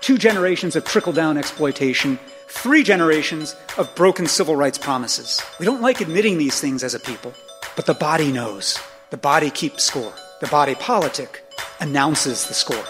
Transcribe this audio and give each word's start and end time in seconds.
two 0.00 0.16
generations 0.16 0.76
of 0.76 0.84
trickle 0.84 1.12
down 1.12 1.36
exploitation, 1.36 2.18
three 2.48 2.82
generations 2.82 3.54
of 3.76 3.94
broken 3.94 4.26
civil 4.26 4.56
rights 4.56 4.78
promises. 4.78 5.42
We 5.58 5.66
don't 5.66 5.82
like 5.82 6.00
admitting 6.00 6.38
these 6.38 6.60
things 6.60 6.82
as 6.82 6.94
a 6.94 7.00
people, 7.00 7.34
but 7.76 7.86
the 7.86 7.94
body 7.94 8.32
knows. 8.32 8.78
The 9.10 9.18
body 9.18 9.50
keeps 9.50 9.84
score. 9.84 10.12
The 10.40 10.46
body 10.46 10.74
politic 10.74 11.44
announces 11.80 12.46
the 12.46 12.54
score. 12.54 12.84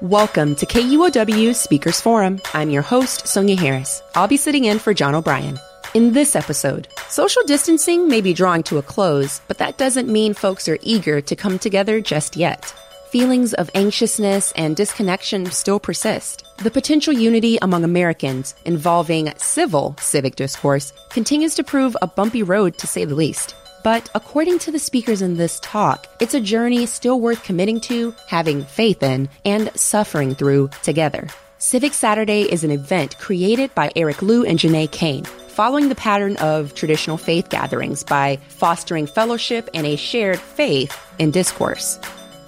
Welcome 0.00 0.56
to 0.56 0.66
KUOW 0.66 1.54
Speakers 1.54 2.00
Forum. 2.00 2.40
I'm 2.52 2.70
your 2.70 2.82
host, 2.82 3.28
Sonia 3.28 3.56
Harris. 3.56 4.02
I'll 4.16 4.26
be 4.26 4.36
sitting 4.36 4.64
in 4.64 4.80
for 4.80 4.92
John 4.92 5.14
O'Brien. 5.14 5.58
In 5.94 6.12
this 6.12 6.34
episode, 6.34 6.88
social 7.08 7.42
distancing 7.44 8.08
may 8.08 8.20
be 8.20 8.34
drawing 8.34 8.64
to 8.64 8.78
a 8.78 8.82
close, 8.82 9.40
but 9.46 9.58
that 9.58 9.78
doesn't 9.78 10.08
mean 10.08 10.34
folks 10.34 10.68
are 10.68 10.78
eager 10.82 11.20
to 11.20 11.36
come 11.36 11.60
together 11.60 12.00
just 12.00 12.36
yet. 12.36 12.74
Feelings 13.14 13.54
of 13.54 13.70
anxiousness 13.76 14.50
and 14.56 14.74
disconnection 14.74 15.46
still 15.52 15.78
persist. 15.78 16.44
The 16.64 16.70
potential 16.72 17.12
unity 17.12 17.58
among 17.62 17.84
Americans 17.84 18.56
involving 18.64 19.32
civil 19.36 19.94
civic 20.00 20.34
discourse 20.34 20.92
continues 21.10 21.54
to 21.54 21.62
prove 21.62 21.96
a 22.02 22.08
bumpy 22.08 22.42
road 22.42 22.76
to 22.78 22.88
say 22.88 23.04
the 23.04 23.14
least. 23.14 23.54
But 23.84 24.10
according 24.16 24.58
to 24.58 24.72
the 24.72 24.80
speakers 24.80 25.22
in 25.22 25.36
this 25.36 25.60
talk, 25.60 26.08
it's 26.18 26.34
a 26.34 26.40
journey 26.40 26.86
still 26.86 27.20
worth 27.20 27.44
committing 27.44 27.78
to, 27.82 28.12
having 28.26 28.64
faith 28.64 29.00
in, 29.04 29.28
and 29.44 29.70
suffering 29.78 30.34
through 30.34 30.70
together. 30.82 31.28
Civic 31.58 31.94
Saturday 31.94 32.52
is 32.52 32.64
an 32.64 32.72
event 32.72 33.16
created 33.20 33.72
by 33.76 33.92
Eric 33.94 34.22
Liu 34.22 34.44
and 34.44 34.58
Jená 34.58 34.90
Cane, 34.90 35.22
following 35.22 35.88
the 35.88 35.94
pattern 35.94 36.36
of 36.38 36.74
traditional 36.74 37.16
faith 37.16 37.48
gatherings 37.48 38.02
by 38.02 38.40
fostering 38.48 39.06
fellowship 39.06 39.70
and 39.72 39.86
a 39.86 39.94
shared 39.94 40.40
faith 40.40 40.98
in 41.20 41.30
discourse. 41.30 42.00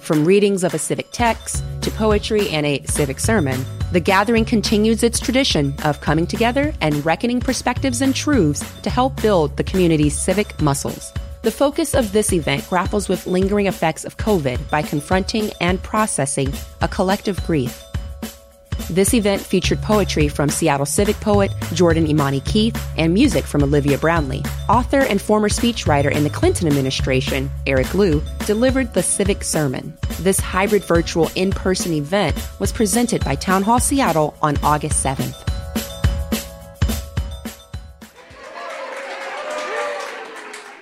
From 0.07 0.23
readings 0.23 0.63
of 0.63 0.73
a 0.73 0.79
civic 0.79 1.11
text 1.11 1.65
to 1.81 1.91
poetry 1.91 2.47
and 2.51 2.65
a 2.65 2.81
civic 2.85 3.19
sermon, 3.19 3.65
the 3.91 3.99
gathering 3.99 4.45
continues 4.45 5.03
its 5.03 5.19
tradition 5.19 5.75
of 5.83 5.99
coming 5.99 6.25
together 6.25 6.73
and 6.79 7.05
reckoning 7.05 7.41
perspectives 7.41 7.99
and 7.99 8.15
truths 8.15 8.63
to 8.83 8.89
help 8.89 9.21
build 9.21 9.57
the 9.57 9.65
community's 9.65 10.17
civic 10.17 10.61
muscles. 10.61 11.11
The 11.41 11.51
focus 11.51 11.93
of 11.93 12.13
this 12.13 12.31
event 12.31 12.69
grapples 12.69 13.09
with 13.09 13.27
lingering 13.27 13.65
effects 13.65 14.05
of 14.05 14.15
COVID 14.15 14.69
by 14.69 14.81
confronting 14.81 15.51
and 15.59 15.83
processing 15.83 16.53
a 16.81 16.87
collective 16.87 17.45
grief. 17.45 17.83
This 18.89 19.13
event 19.13 19.41
featured 19.41 19.81
poetry 19.81 20.29
from 20.29 20.49
Seattle 20.49 20.85
civic 20.85 21.17
poet 21.17 21.51
Jordan 21.73 22.07
Imani 22.07 22.39
Keith 22.41 22.81
and 22.97 23.13
music 23.13 23.43
from 23.43 23.63
Olivia 23.63 23.97
Brownlee. 23.97 24.43
Author 24.69 25.01
and 25.01 25.21
former 25.21 25.49
speechwriter 25.49 26.11
in 26.11 26.23
the 26.23 26.29
Clinton 26.29 26.67
administration, 26.67 27.49
Eric 27.65 27.93
Liu, 27.93 28.23
delivered 28.45 28.93
the 28.93 29.03
civic 29.03 29.43
sermon. 29.43 29.97
This 30.21 30.39
hybrid 30.39 30.85
virtual 30.85 31.29
in 31.35 31.51
person 31.51 31.91
event 31.93 32.35
was 32.59 32.71
presented 32.71 33.23
by 33.25 33.35
Town 33.35 33.61
Hall 33.61 33.79
Seattle 33.79 34.37
on 34.41 34.57
August 34.63 35.03
7th. 35.03 35.35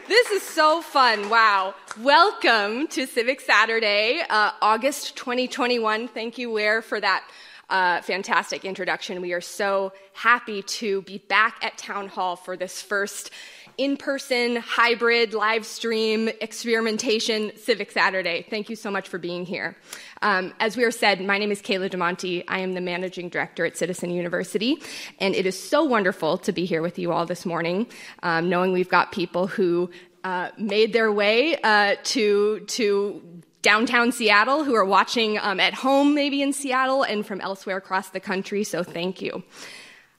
This 0.07 0.29
is 0.29 0.43
so 0.43 0.81
fun. 0.81 1.29
Wow. 1.29 1.73
Welcome 2.01 2.87
to 2.89 3.07
Civic 3.07 3.41
Saturday, 3.41 4.21
uh, 4.29 4.51
August 4.61 5.15
2021. 5.15 6.07
Thank 6.09 6.37
you, 6.37 6.51
Ware, 6.51 6.81
for 6.81 6.99
that 6.99 7.25
uh, 7.69 8.01
fantastic 8.01 8.65
introduction. 8.65 9.21
We 9.21 9.33
are 9.33 9.41
so 9.41 9.93
happy 10.13 10.61
to 10.61 11.01
be 11.03 11.17
back 11.17 11.63
at 11.63 11.77
Town 11.77 12.07
Hall 12.07 12.35
for 12.35 12.55
this 12.57 12.81
first 12.81 13.31
in 13.77 13.97
person, 13.97 14.55
hybrid, 14.55 15.33
live 15.33 15.65
stream 15.65 16.29
experimentation 16.39 17.51
Civic 17.57 17.91
Saturday. 17.91 18.45
Thank 18.49 18.69
you 18.69 18.75
so 18.75 18.89
much 18.89 19.09
for 19.09 19.17
being 19.17 19.45
here. 19.45 19.75
Um, 20.21 20.53
as 20.59 20.77
we 20.77 20.83
were 20.83 20.91
said, 20.91 21.19
my 21.19 21.37
name 21.37 21.51
is 21.51 21.61
Kayla 21.61 21.89
DeMonte. 21.89 22.45
I 22.47 22.59
am 22.59 22.73
the 22.73 22.81
managing 22.81 23.29
director 23.29 23.65
at 23.65 23.77
Citizen 23.77 24.11
University, 24.11 24.77
and 25.19 25.35
it 25.35 25.45
is 25.45 25.61
so 25.61 25.83
wonderful 25.83 26.37
to 26.39 26.51
be 26.51 26.65
here 26.65 26.81
with 26.81 26.97
you 26.97 27.11
all 27.11 27.25
this 27.25 27.45
morning, 27.45 27.87
um, 28.23 28.49
knowing 28.49 28.71
we've 28.71 28.89
got 28.89 29.11
people 29.11 29.47
who 29.47 29.89
uh, 30.23 30.49
made 30.57 30.91
their 30.91 31.11
way 31.11 31.55
uh, 31.61 31.95
to 32.03 32.61
to 32.61 33.21
downtown 33.65 34.11
Seattle 34.11 34.63
who 34.63 34.75
are 34.75 34.85
watching 34.85 35.39
um, 35.39 35.59
at 35.59 35.73
home, 35.73 36.13
maybe 36.13 36.43
in 36.43 36.53
Seattle, 36.53 37.01
and 37.01 37.25
from 37.25 37.41
elsewhere 37.41 37.77
across 37.77 38.09
the 38.09 38.19
country. 38.19 38.63
So 38.63 38.83
thank 38.83 39.23
you. 39.23 39.41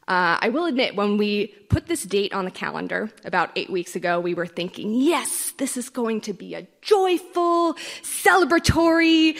Uh, 0.08 0.38
I 0.40 0.50
will 0.50 0.66
admit, 0.66 0.94
when 0.94 1.16
we 1.16 1.48
put 1.68 1.86
this 1.86 2.04
date 2.04 2.32
on 2.32 2.44
the 2.44 2.50
calendar 2.52 3.10
about 3.24 3.50
eight 3.56 3.68
weeks 3.68 3.96
ago, 3.96 4.20
we 4.20 4.34
were 4.34 4.46
thinking, 4.46 4.94
yes, 4.94 5.52
this 5.58 5.76
is 5.76 5.88
going 5.88 6.20
to 6.20 6.32
be 6.32 6.54
a 6.54 6.64
joyful, 6.80 7.74
celebratory 8.02 9.36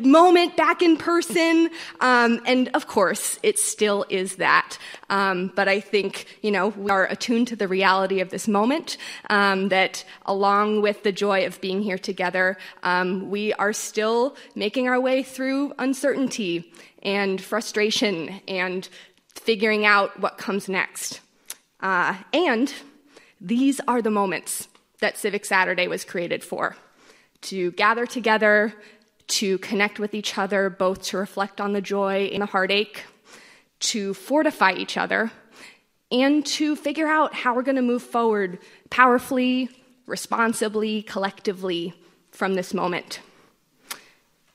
moment 0.00 0.56
back 0.56 0.80
in 0.80 0.96
person. 0.96 1.68
Um, 2.00 2.40
and 2.46 2.70
of 2.72 2.86
course, 2.86 3.38
it 3.42 3.58
still 3.58 4.06
is 4.08 4.36
that. 4.36 4.78
Um, 5.10 5.52
but 5.54 5.68
I 5.68 5.80
think, 5.80 6.24
you 6.40 6.50
know, 6.50 6.68
we 6.68 6.90
are 6.90 7.04
attuned 7.04 7.48
to 7.48 7.56
the 7.56 7.68
reality 7.68 8.20
of 8.20 8.30
this 8.30 8.48
moment, 8.48 8.96
um, 9.28 9.68
that 9.68 10.02
along 10.24 10.80
with 10.80 11.02
the 11.02 11.12
joy 11.12 11.44
of 11.44 11.60
being 11.60 11.82
here 11.82 11.98
together, 11.98 12.56
um, 12.82 13.28
we 13.28 13.52
are 13.52 13.74
still 13.74 14.34
making 14.54 14.88
our 14.88 14.98
way 14.98 15.22
through 15.22 15.74
uncertainty 15.78 16.72
and 17.02 17.38
frustration 17.38 18.40
and 18.48 18.88
figuring 19.38 19.84
out 19.84 20.18
what 20.20 20.38
comes 20.38 20.68
next. 20.68 21.20
Uh, 21.80 22.16
and 22.32 22.72
these 23.40 23.80
are 23.86 24.02
the 24.02 24.10
moments 24.10 24.68
that 25.00 25.18
Civic 25.18 25.44
Saturday 25.44 25.88
was 25.88 26.04
created 26.04 26.42
for 26.42 26.76
to 27.42 27.70
gather 27.72 28.06
together, 28.06 28.74
to 29.28 29.58
connect 29.58 29.98
with 29.98 30.14
each 30.14 30.38
other, 30.38 30.70
both 30.70 31.02
to 31.02 31.18
reflect 31.18 31.60
on 31.60 31.72
the 31.72 31.80
joy 31.80 32.30
and 32.32 32.42
the 32.42 32.46
heartache, 32.46 33.04
to 33.78 34.14
fortify 34.14 34.72
each 34.72 34.96
other, 34.96 35.30
and 36.10 36.46
to 36.46 36.76
figure 36.76 37.06
out 37.06 37.34
how 37.34 37.54
we're 37.54 37.62
going 37.62 37.76
to 37.76 37.82
move 37.82 38.02
forward 38.02 38.58
powerfully, 38.90 39.68
responsibly, 40.06 41.02
collectively 41.02 41.92
from 42.30 42.54
this 42.54 42.72
moment. 42.72 43.20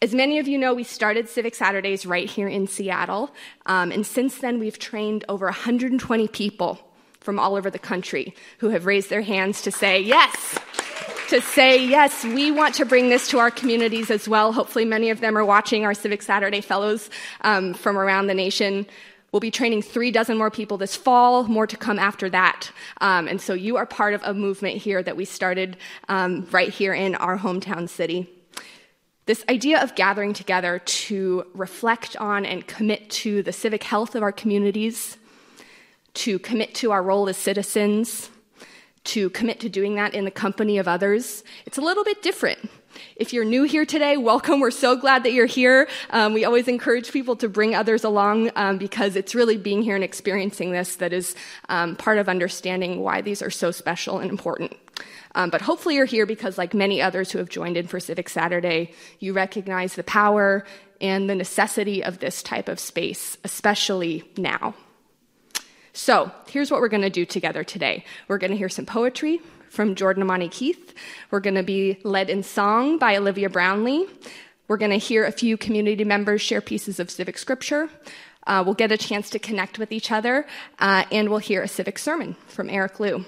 As 0.04 0.16
many 0.16 0.40
of 0.40 0.48
you 0.48 0.58
know, 0.58 0.74
we 0.74 0.84
started 0.84 1.30
Civic 1.30 1.54
Saturdays 1.54 2.08
right 2.08 2.28
here 2.28 2.48
in 2.48 2.66
Seattle, 2.66 3.30
um, 3.68 3.92
and 3.92 4.04
since 4.04 4.40
then 4.40 4.58
we've 4.58 4.80
trained 4.80 5.24
over 5.30 5.46
120 5.46 6.28
people 6.30 6.80
from 7.20 7.38
all 7.38 7.56
over 7.56 7.70
the 7.70 7.78
country 7.78 8.34
who 8.58 8.70
have 8.70 8.88
raised 8.88 9.12
their 9.12 9.22
hands 9.22 9.62
to 9.62 9.72
say 9.72 10.00
yes. 10.00 10.58
To 11.30 11.40
say, 11.40 11.86
yes, 11.86 12.24
we 12.24 12.50
want 12.50 12.74
to 12.76 12.86
bring 12.86 13.10
this 13.10 13.28
to 13.28 13.38
our 13.38 13.52
communities 13.52 14.10
as 14.10 14.28
well. 14.28 14.52
Hopefully, 14.52 14.86
many 14.86 15.12
of 15.12 15.22
them 15.22 15.38
are 15.38 15.46
watching 15.46 15.86
our 15.86 15.94
Civic 15.94 16.24
Saturday 16.24 16.62
Fellows 16.62 17.12
um, 17.42 17.76
from 17.76 17.96
around 17.96 18.26
the 18.26 18.34
nation. 18.34 18.88
We'll 19.32 19.40
be 19.40 19.52
training 19.52 19.84
three 19.84 20.10
dozen 20.10 20.36
more 20.36 20.50
people 20.50 20.78
this 20.78 20.96
fall, 20.96 21.44
more 21.44 21.68
to 21.68 21.78
come 21.78 22.00
after 22.00 22.28
that. 22.32 22.72
Um, 23.02 23.28
and 23.28 23.40
so 23.40 23.54
you 23.54 23.78
are 23.78 23.86
part 23.86 24.16
of 24.16 24.24
a 24.24 24.34
movement 24.34 24.78
here 24.78 25.04
that 25.04 25.16
we 25.16 25.26
started 25.26 25.78
um, 26.10 26.48
right 26.52 26.70
here 26.70 26.94
in 26.96 27.14
our 27.14 27.38
hometown 27.38 27.88
city. 27.88 28.41
This 29.32 29.46
idea 29.48 29.82
of 29.82 29.96
gathering 29.96 30.34
together 30.34 30.80
to 30.80 31.46
reflect 31.54 32.18
on 32.18 32.46
and 32.46 32.68
commit 32.68 33.10
to 33.12 33.42
the 33.42 33.54
civic 33.54 33.82
health 33.84 34.14
of 34.14 34.24
our 34.24 34.34
communities, 34.34 35.16
to 36.16 36.38
commit 36.38 36.76
to 36.76 36.92
our 36.92 37.02
role 37.02 37.30
as 37.30 37.38
citizens, 37.38 38.30
to 39.06 39.30
commit 39.30 39.62
to 39.62 39.70
doing 39.70 39.96
that 39.96 40.14
in 40.14 40.26
the 40.26 40.32
company 40.32 40.78
of 40.78 40.86
others, 40.86 41.46
it's 41.66 41.78
a 41.78 41.82
little 41.82 42.04
bit 42.04 42.22
different. 42.22 42.70
If 43.16 43.34
you're 43.34 43.46
new 43.46 43.64
here 43.64 43.86
today, 43.86 44.18
welcome. 44.18 44.60
We're 44.60 44.72
so 44.72 44.96
glad 44.96 45.24
that 45.24 45.34
you're 45.34 45.46
here. 45.46 45.88
Um, 46.10 46.34
we 46.34 46.46
always 46.46 46.68
encourage 46.68 47.12
people 47.12 47.36
to 47.38 47.50
bring 47.50 47.76
others 47.76 48.04
along 48.04 48.52
um, 48.56 48.78
because 48.78 49.16
it's 49.16 49.36
really 49.36 49.58
being 49.58 49.82
here 49.82 49.96
and 49.96 50.04
experiencing 50.04 50.72
this 50.72 50.96
that 50.98 51.14
is 51.14 51.36
um, 51.70 51.96
part 51.96 52.18
of 52.18 52.28
understanding 52.30 53.02
why 53.02 53.22
these 53.22 53.42
are 53.42 53.50
so 53.50 53.72
special 53.72 54.20
and 54.20 54.30
important. 54.30 54.76
Um, 55.36 55.50
but 55.50 55.62
hopefully, 55.62 55.96
you're 55.96 56.06
here 56.06 56.26
because, 56.26 56.58
like 56.58 56.74
many 56.74 57.02
others 57.02 57.32
who 57.32 57.38
have 57.38 57.50
joined 57.50 57.78
in 57.78 57.88
for 57.88 58.00
Civic 58.00 58.28
Saturday, 58.30 58.92
you 59.20 59.34
recognize 59.34 59.96
the 59.96 60.04
power 60.04 60.66
and 61.00 61.30
the 61.30 61.36
necessity 61.36 62.04
of 62.04 62.20
this 62.20 62.44
type 62.44 62.68
of 62.68 62.80
space, 62.80 63.38
especially 63.44 64.24
now. 64.38 64.76
So, 65.94 66.32
here's 66.48 66.70
what 66.70 66.82
we're 66.82 66.90
going 66.90 67.02
to 67.02 67.10
do 67.10 67.26
together 67.26 67.64
today 67.64 68.06
we're 68.28 68.38
going 68.38 68.52
to 68.52 68.58
hear 68.58 68.70
some 68.70 68.86
poetry 68.86 69.42
from 69.72 69.96
Jordan 69.96 70.24
Imani 70.24 70.50
Keith, 70.50 70.94
we're 71.32 71.40
going 71.40 71.56
to 71.56 71.64
be 71.64 71.98
led 72.04 72.30
in 72.30 72.44
song 72.44 72.98
by 72.98 73.16
Olivia 73.16 73.50
Brownlee. 73.50 74.06
We're 74.68 74.76
going 74.76 74.92
to 74.92 74.98
hear 74.98 75.24
a 75.24 75.32
few 75.32 75.56
community 75.56 76.04
members 76.04 76.42
share 76.42 76.60
pieces 76.60 77.00
of 77.00 77.10
civic 77.10 77.38
scripture. 77.38 77.90
Uh, 78.46 78.64
we'll 78.66 78.76
get 78.76 78.92
a 78.92 78.98
chance 78.98 79.30
to 79.30 79.40
connect 79.40 79.80
with 79.80 79.94
each 79.94 80.12
other, 80.12 80.46
uh, 80.80 81.06
and 81.10 81.30
we'll 81.30 81.40
hear 81.40 81.62
a 81.62 81.70
civic 81.70 82.00
sermon 82.00 82.36
from 82.48 82.70
Eric 82.70 83.00
Liu. 83.00 83.24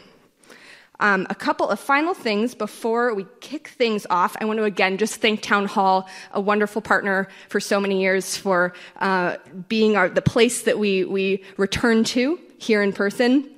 Um, 1.00 1.26
a 1.30 1.36
couple 1.36 1.70
of 1.70 1.80
final 1.80 2.14
things 2.14 2.56
before 2.56 3.14
we 3.14 3.26
kick 3.40 3.70
things 3.70 4.06
off. 4.10 4.36
I 4.42 4.46
want 4.46 4.58
to 4.58 4.66
again 4.66 4.98
just 4.98 5.16
thank 5.22 5.42
Town 5.42 5.66
Hall, 5.66 6.10
a 6.34 6.42
wonderful 6.42 6.82
partner 6.82 7.30
for 7.48 7.62
so 7.62 7.80
many 7.80 8.02
years, 8.02 8.36
for 8.36 8.74
uh, 9.00 9.38
being 9.70 9.96
our, 9.96 10.10
the 10.10 10.22
place 10.22 10.64
that 10.64 10.78
we, 10.78 11.06
we 11.06 11.42
return 11.56 12.04
to 12.06 12.38
here 12.58 12.82
in 12.82 12.92
person. 12.92 13.50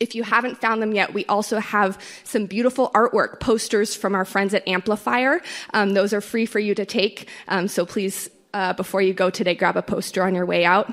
If 0.00 0.14
you 0.14 0.22
haven't 0.22 0.60
found 0.60 0.82
them 0.82 0.92
yet, 0.92 1.14
we 1.14 1.24
also 1.26 1.58
have 1.58 2.00
some 2.24 2.46
beautiful 2.46 2.90
artwork 2.94 3.40
posters 3.40 3.94
from 3.94 4.14
our 4.14 4.24
friends 4.24 4.52
at 4.54 4.66
Amplifier. 4.66 5.40
Um, 5.72 5.94
those 5.94 6.12
are 6.12 6.20
free 6.20 6.46
for 6.46 6.58
you 6.58 6.74
to 6.74 6.84
take, 6.84 7.28
um, 7.48 7.68
so 7.68 7.86
please, 7.86 8.28
uh, 8.52 8.72
before 8.72 9.00
you 9.00 9.14
go 9.14 9.30
today, 9.30 9.54
grab 9.54 9.76
a 9.76 9.82
poster 9.82 10.22
on 10.22 10.34
your 10.34 10.46
way 10.46 10.64
out. 10.64 10.92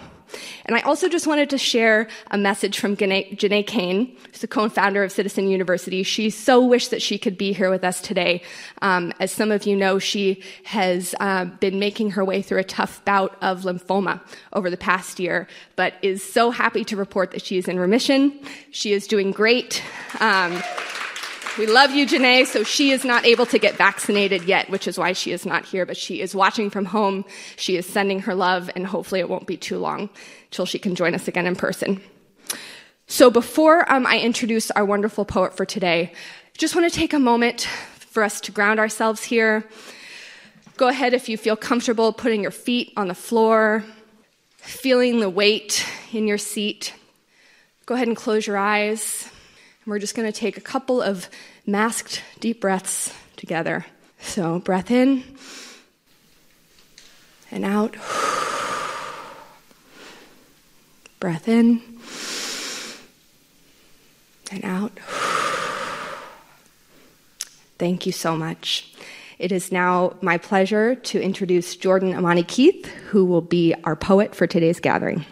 And 0.65 0.75
I 0.75 0.81
also 0.81 1.09
just 1.09 1.27
wanted 1.27 1.50
to 1.51 1.57
share 1.57 2.07
a 2.31 2.38
message 2.38 2.80
from 2.80 2.95
Jená 2.95 3.65
Cane, 3.65 4.15
who's 4.27 4.39
the 4.39 4.47
co-founder 4.47 5.03
of 5.03 5.12
Citizen 5.12 5.47
University. 5.47 6.03
She 6.03 6.30
so 6.30 6.63
wished 6.63 6.91
that 6.91 7.01
she 7.01 7.18
could 7.18 7.38
be 7.38 7.53
here 7.53 7.69
with 7.69 7.83
us 7.83 8.01
today. 8.01 8.41
Um, 8.81 9.13
as 9.19 9.31
some 9.31 9.51
of 9.51 9.65
you 9.65 9.75
know, 9.75 10.00
she 10.00 10.41
has 10.63 11.15
uh, 11.19 11.45
been 11.45 11.80
making 11.80 12.12
her 12.12 12.24
way 12.24 12.41
through 12.41 12.59
a 12.59 12.63
tough 12.63 13.03
bout 13.06 13.38
of 13.41 13.62
lymphoma 13.62 14.21
over 14.53 14.69
the 14.69 14.77
past 14.77 15.19
year, 15.19 15.47
but 15.75 15.94
is 16.01 16.24
so 16.24 16.51
happy 16.51 16.83
to 16.86 16.95
report 16.95 17.31
that 17.31 17.41
she 17.41 17.57
is 17.57 17.68
in 17.68 17.79
remission. 17.79 18.39
She 18.71 18.94
is 18.94 19.07
doing 19.07 19.31
great. 19.31 19.83
Um, 20.19 20.62
we 21.57 21.67
love 21.67 21.91
you, 21.91 22.07
Jená. 22.07 22.45
So 22.45 22.63
she 22.63 22.91
is 22.91 23.03
not 23.03 23.25
able 23.25 23.45
to 23.47 23.59
get 23.59 23.75
vaccinated 23.75 24.44
yet, 24.44 24.69
which 24.69 24.88
is 24.88 24.97
why 24.97 25.13
she 25.13 25.31
is 25.31 25.45
not 25.45 25.65
here, 25.65 25.85
but 25.85 25.97
she 25.97 26.21
is 26.21 26.33
watching 26.33 26.69
from 26.69 26.85
home. 26.85 27.25
She 27.57 27.77
is 27.77 27.85
sending 27.85 28.21
her 28.21 28.33
love, 28.33 28.69
and 28.75 28.88
hopefully 28.88 29.19
it 29.19 29.29
won't 29.29 29.47
be 29.47 29.57
too 29.57 29.77
long 29.77 30.09
till 30.51 30.65
she 30.65 30.79
can 30.79 30.95
join 30.95 31.13
us 31.13 31.27
again 31.27 31.45
in 31.45 31.55
person. 31.55 32.01
So 33.07 33.29
before 33.29 33.91
um, 33.91 34.07
I 34.07 34.19
introduce 34.19 34.71
our 34.71 34.85
wonderful 34.85 35.25
poet 35.25 35.55
for 35.55 35.65
today, 35.65 36.13
just 36.57 36.75
want 36.75 36.91
to 36.91 36.97
take 36.97 37.13
a 37.13 37.19
moment 37.19 37.67
for 38.00 38.23
us 38.23 38.41
to 38.41 38.51
ground 38.51 38.79
ourselves 38.79 39.23
here. 39.23 39.67
Go 40.77 40.88
ahead 40.88 41.13
if 41.13 41.29
you 41.29 41.38
feel 41.38 41.55
comfortable 41.55 42.13
putting 42.13 42.41
your 42.41 42.51
feet 42.51 42.94
on 42.97 43.07
the 43.07 43.15
floor, 43.15 43.83
feeling 44.57 45.19
the 45.19 45.29
weight 45.29 45.85
in 46.11 46.27
your 46.27 46.38
seat. 46.38 46.94
Go 47.85 47.95
ahead 47.95 48.07
and 48.07 48.17
close 48.17 48.47
your 48.47 48.57
eyes. 48.57 49.29
And 49.83 49.91
we're 49.91 50.00
just 50.00 50.15
going 50.15 50.31
to 50.31 50.38
take 50.38 50.56
a 50.57 50.62
couple 50.62 51.01
of 51.01 51.30
masked 51.65 52.21
deep 52.39 52.62
breaths 52.62 53.13
together. 53.35 53.85
So, 54.19 54.59
breath 54.59 54.89
in 54.89 55.24
and 57.51 57.65
out. 57.65 57.95
Breath 61.19 61.50
in 61.50 61.81
and 64.51 64.63
out. 64.63 64.97
Thank 67.77 68.06
you 68.06 68.13
so 68.13 68.38
much. 68.38 68.94
It 69.39 69.51
is 69.51 69.71
now 69.71 70.15
my 70.21 70.38
pleasure 70.38 70.95
to 70.95 71.21
introduce 71.21 71.75
Jordan 71.75 72.12
Imani 72.12 72.44
Keith, 72.44 72.86
who 72.86 73.25
will 73.25 73.41
be 73.41 73.75
our 73.83 73.97
poet 73.97 74.33
for 74.33 74.47
today's 74.47 74.79
gathering. 74.79 75.25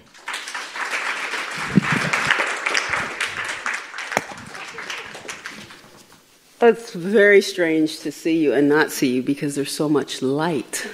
It's 6.64 6.94
very 6.94 7.42
strange 7.42 8.02
to 8.02 8.12
see 8.12 8.38
you 8.38 8.54
and 8.54 8.70
not 8.70 8.92
see 8.92 9.16
you 9.16 9.24
because 9.24 9.56
there's 9.56 9.72
so 9.72 9.90
much 9.90 10.22
light. 10.22 10.88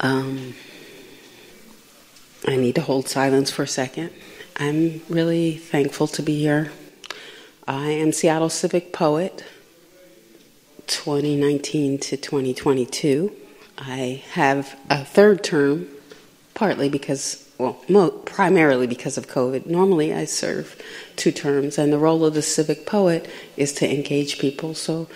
Um, 0.00 0.54
I 2.48 2.56
need 2.56 2.74
to 2.74 2.80
hold 2.80 3.06
silence 3.06 3.48
for 3.52 3.62
a 3.62 3.68
second. 3.68 4.10
I'm 4.56 5.02
really 5.08 5.56
thankful 5.56 6.08
to 6.08 6.22
be 6.22 6.40
here. 6.40 6.72
I 7.68 7.90
am 7.90 8.10
Seattle 8.10 8.48
Civic 8.48 8.92
Poet 8.92 9.44
2019 10.88 11.98
to 11.98 12.16
2022. 12.16 13.32
I 13.78 14.24
have 14.32 14.76
a 14.90 15.04
third 15.04 15.44
term, 15.44 15.86
partly 16.54 16.88
because 16.88 17.48
well, 17.60 17.78
mo- 17.88 18.10
primarily 18.10 18.86
because 18.86 19.18
of 19.18 19.28
COVID. 19.28 19.66
Normally, 19.66 20.14
I 20.14 20.24
serve 20.24 20.80
two 21.20 21.30
terms, 21.30 21.76
and 21.78 21.92
the 21.92 21.98
role 21.98 22.24
of 22.24 22.32
the 22.32 22.42
civic 22.42 22.86
poet 22.86 23.30
is 23.56 23.74
to 23.74 23.88
engage 23.88 24.38
people. 24.38 24.74
So, 24.74 25.06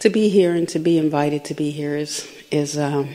to 0.00 0.10
be 0.10 0.28
here 0.28 0.54
and 0.54 0.68
to 0.68 0.80
be 0.80 0.98
invited 0.98 1.44
to 1.46 1.54
be 1.54 1.70
here 1.70 1.96
is 1.96 2.28
is 2.50 2.76
um, 2.76 3.14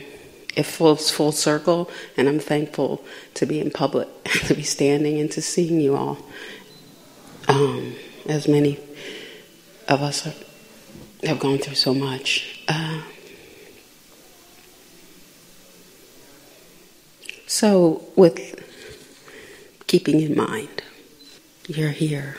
it 0.56 0.64
full 0.64 0.96
full 0.96 1.30
circle, 1.30 1.90
and 2.16 2.26
I'm 2.26 2.40
thankful 2.40 3.04
to 3.34 3.44
be 3.44 3.60
in 3.60 3.70
public, 3.70 4.08
to 4.46 4.54
be 4.54 4.62
standing, 4.62 5.20
and 5.20 5.30
to 5.32 5.42
seeing 5.42 5.80
you 5.80 5.94
all. 5.94 6.18
Um, 7.46 7.94
as 8.26 8.48
many 8.48 8.78
of 9.86 10.02
us 10.02 10.26
are, 10.26 10.34
have 11.26 11.38
gone 11.38 11.58
through 11.58 11.76
so 11.76 11.94
much. 11.94 12.62
Uh, 12.66 13.02
so, 17.46 18.04
with 18.16 18.64
keeping 19.86 20.20
in 20.20 20.36
mind 20.36 20.82
you're 21.68 21.90
here. 21.90 22.38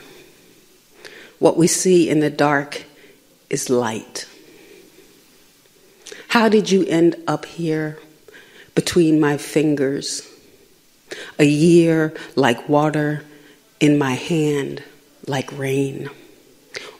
What 1.38 1.56
we 1.56 1.68
see 1.68 2.10
in 2.10 2.20
the 2.20 2.31
dark 2.31 2.84
is 3.50 3.70
light. 3.70 4.28
How 6.30 6.50
did 6.50 6.70
you 6.70 6.84
end 6.86 7.16
up 7.28 7.46
here 7.46 8.00
between 8.76 9.20
my 9.20 9.38
fingers? 9.38 10.28
A 11.38 11.46
year 11.46 12.14
like 12.36 12.68
water 12.68 13.24
in 13.80 13.98
my 13.98 14.14
hand, 14.14 14.84
like 15.28 15.58
rain. 15.58 16.10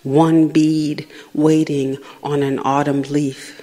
One 0.04 0.48
bead 0.48 1.08
waiting 1.34 1.98
on 2.24 2.42
an 2.44 2.60
autumn 2.60 3.02
leaf, 3.04 3.62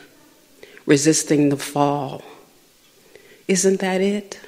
resisting 0.85 1.49
the 1.49 1.57
fall. 1.57 2.23
Isn't 3.49 3.81
that 3.81 4.01
it? 4.01 4.41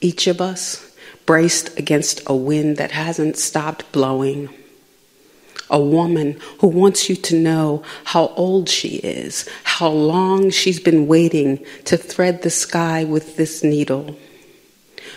Each 0.00 0.26
of 0.26 0.40
us? 0.40 0.87
Braced 1.28 1.78
against 1.78 2.22
a 2.24 2.34
wind 2.34 2.78
that 2.78 2.90
hasn't 2.90 3.36
stopped 3.36 3.92
blowing. 3.92 4.48
A 5.68 5.78
woman 5.78 6.40
who 6.60 6.68
wants 6.68 7.10
you 7.10 7.16
to 7.16 7.38
know 7.38 7.82
how 8.04 8.28
old 8.28 8.66
she 8.66 8.96
is, 8.96 9.46
how 9.62 9.90
long 9.90 10.48
she's 10.48 10.80
been 10.80 11.06
waiting 11.06 11.62
to 11.84 11.98
thread 11.98 12.40
the 12.40 12.48
sky 12.48 13.04
with 13.04 13.36
this 13.36 13.62
needle. 13.62 14.16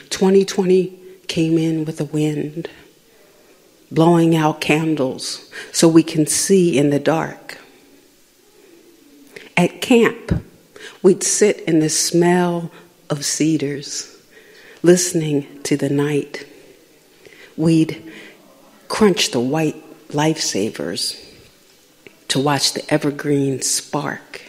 2020 0.10 1.00
came 1.30 1.58
in 1.58 1.86
with 1.86 2.02
a 2.02 2.12
wind, 2.20 2.70
blowing 3.90 4.36
out 4.36 4.60
candles 4.60 5.50
so 5.72 5.88
we 5.88 6.04
can 6.04 6.28
see 6.28 6.78
in 6.78 6.90
the 6.90 7.00
dark. 7.00 7.58
At 9.56 9.80
camp, 9.80 10.44
we'd 11.02 11.24
sit 11.24 11.62
in 11.62 11.80
the 11.80 11.88
smell 11.88 12.70
of 13.10 13.24
cedars 13.24 14.11
listening 14.84 15.62
to 15.64 15.78
the 15.78 15.90
night. 15.90 16.48
We'd 17.56 18.12
crunch 18.88 19.32
the 19.32 19.40
white 19.40 19.76
lifesavers 20.10 21.24
to 22.30 22.40
watch 22.40 22.74
the 22.74 22.94
evergreen 22.94 23.62
spark. 23.62 24.42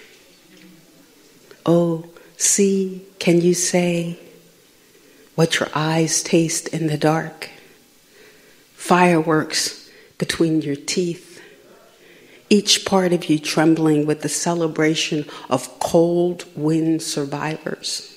Oh, 1.66 2.06
see, 2.36 3.06
can 3.18 3.40
you 3.40 3.54
say 3.54 4.18
what 5.34 5.60
your 5.60 5.68
eyes 5.74 6.22
taste 6.22 6.68
in 6.68 6.86
the 6.86 6.98
dark? 6.98 7.50
Fireworks 8.74 9.90
between 10.18 10.60
your 10.60 10.76
teeth, 10.76 11.42
each 12.48 12.84
part 12.84 13.12
of 13.12 13.26
you 13.26 13.38
trembling 13.38 14.06
with 14.06 14.22
the 14.22 14.28
celebration 14.28 15.24
of 15.48 15.78
cold 15.78 16.44
wind 16.56 17.02
survivors. 17.02 18.11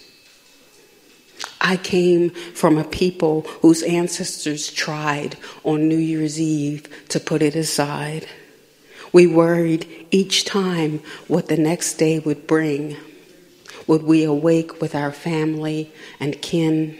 I 1.62 1.78
came 1.78 2.30
from 2.30 2.78
a 2.78 2.84
people 2.84 3.42
whose 3.62 3.84
ancestors 3.84 4.72
tried 4.72 5.38
on 5.64 5.88
New 5.88 5.98
Year's 5.98 6.40
Eve 6.40 6.88
to 7.10 7.20
put 7.20 7.42
it 7.42 7.56
aside. 7.56 8.28
We 9.12 9.28
worried 9.28 10.08
each 10.12 10.46
time 10.46 11.02
what 11.28 11.48
the 11.48 11.58
next 11.58 11.94
day 11.94 12.20
would 12.20 12.48
bring. 12.48 12.98
Would 13.88 14.04
we 14.04 14.24
awake 14.24 14.82
with 14.82 14.96
our 14.96 15.12
family 15.12 15.92
and 16.20 16.42
kin? 16.42 16.98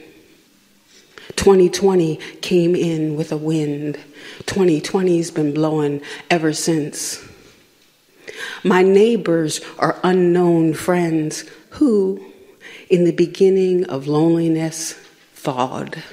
2020 1.36 2.18
came 2.42 2.76
in 2.76 3.16
with 3.16 3.32
a 3.32 3.38
wind. 3.38 4.00
2020's 4.46 5.32
been 5.32 5.54
blowing 5.54 6.02
ever 6.30 6.54
since. 6.54 7.28
My 8.64 8.82
neighbors 8.82 9.62
are 9.78 10.00
unknown 10.04 10.74
friends 10.74 11.46
who, 11.72 12.34
in 12.90 13.04
the 13.04 13.12
beginning 13.12 13.86
of 13.86 14.08
loneliness, 14.08 14.94
thawed. 15.34 16.04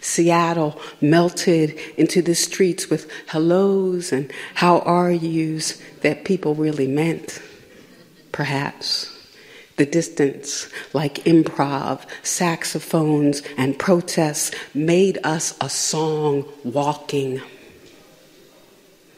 Seattle 0.00 0.78
melted 1.00 1.78
into 1.96 2.20
the 2.20 2.34
streets 2.34 2.90
with 2.90 3.10
hellos 3.26 4.12
and 4.12 4.30
how 4.54 4.80
are 4.80 5.10
yous 5.10 5.80
that 6.02 6.24
people 6.24 6.54
really 6.54 6.86
meant, 6.86 7.40
perhaps. 8.30 9.10
The 9.76 9.86
distance, 9.86 10.68
like 10.92 11.24
improv, 11.24 12.06
saxophones, 12.22 13.42
and 13.56 13.78
protests, 13.78 14.52
made 14.72 15.18
us 15.24 15.56
a 15.60 15.68
song 15.68 16.44
walking. 16.62 17.40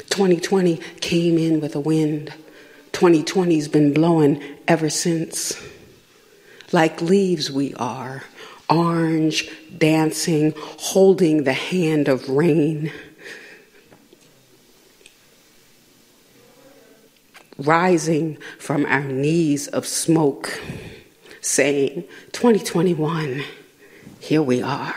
2020 0.08 0.76
came 1.00 1.37
in 1.37 1.61
with 1.61 1.75
a 1.75 1.80
wind. 1.80 2.32
2020's 2.92 3.68
been 3.68 3.92
blowing 3.92 4.40
ever 4.66 4.88
since. 4.88 5.61
Like 6.73 7.00
leaves, 7.00 7.50
we 7.50 7.75
are, 7.75 8.25
orange, 8.68 9.49
dancing, 9.76 10.52
holding 10.56 11.44
the 11.44 11.52
hand 11.52 12.08
of 12.08 12.28
rain. 12.28 12.92
rising 17.58 18.37
from 18.58 18.85
our 18.87 19.02
knees 19.02 19.68
of 19.68 19.87
smoke, 19.87 20.61
saying, 21.40 22.04
2021, 22.32 23.42
here 24.20 24.42
we 24.42 24.62
are. 24.62 24.94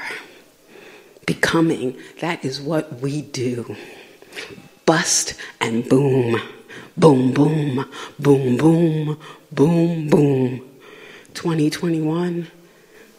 Becoming, 1.25 1.97
that 2.21 2.43
is 2.43 2.59
what 2.59 3.01
we 3.01 3.21
do. 3.21 3.75
Bust 4.85 5.35
and 5.61 5.87
boom, 5.87 6.41
boom, 6.97 7.33
boom, 7.33 7.85
boom, 8.19 8.57
boom, 8.57 9.19
boom, 9.51 10.09
boom. 10.09 10.68
2021, 11.33 12.47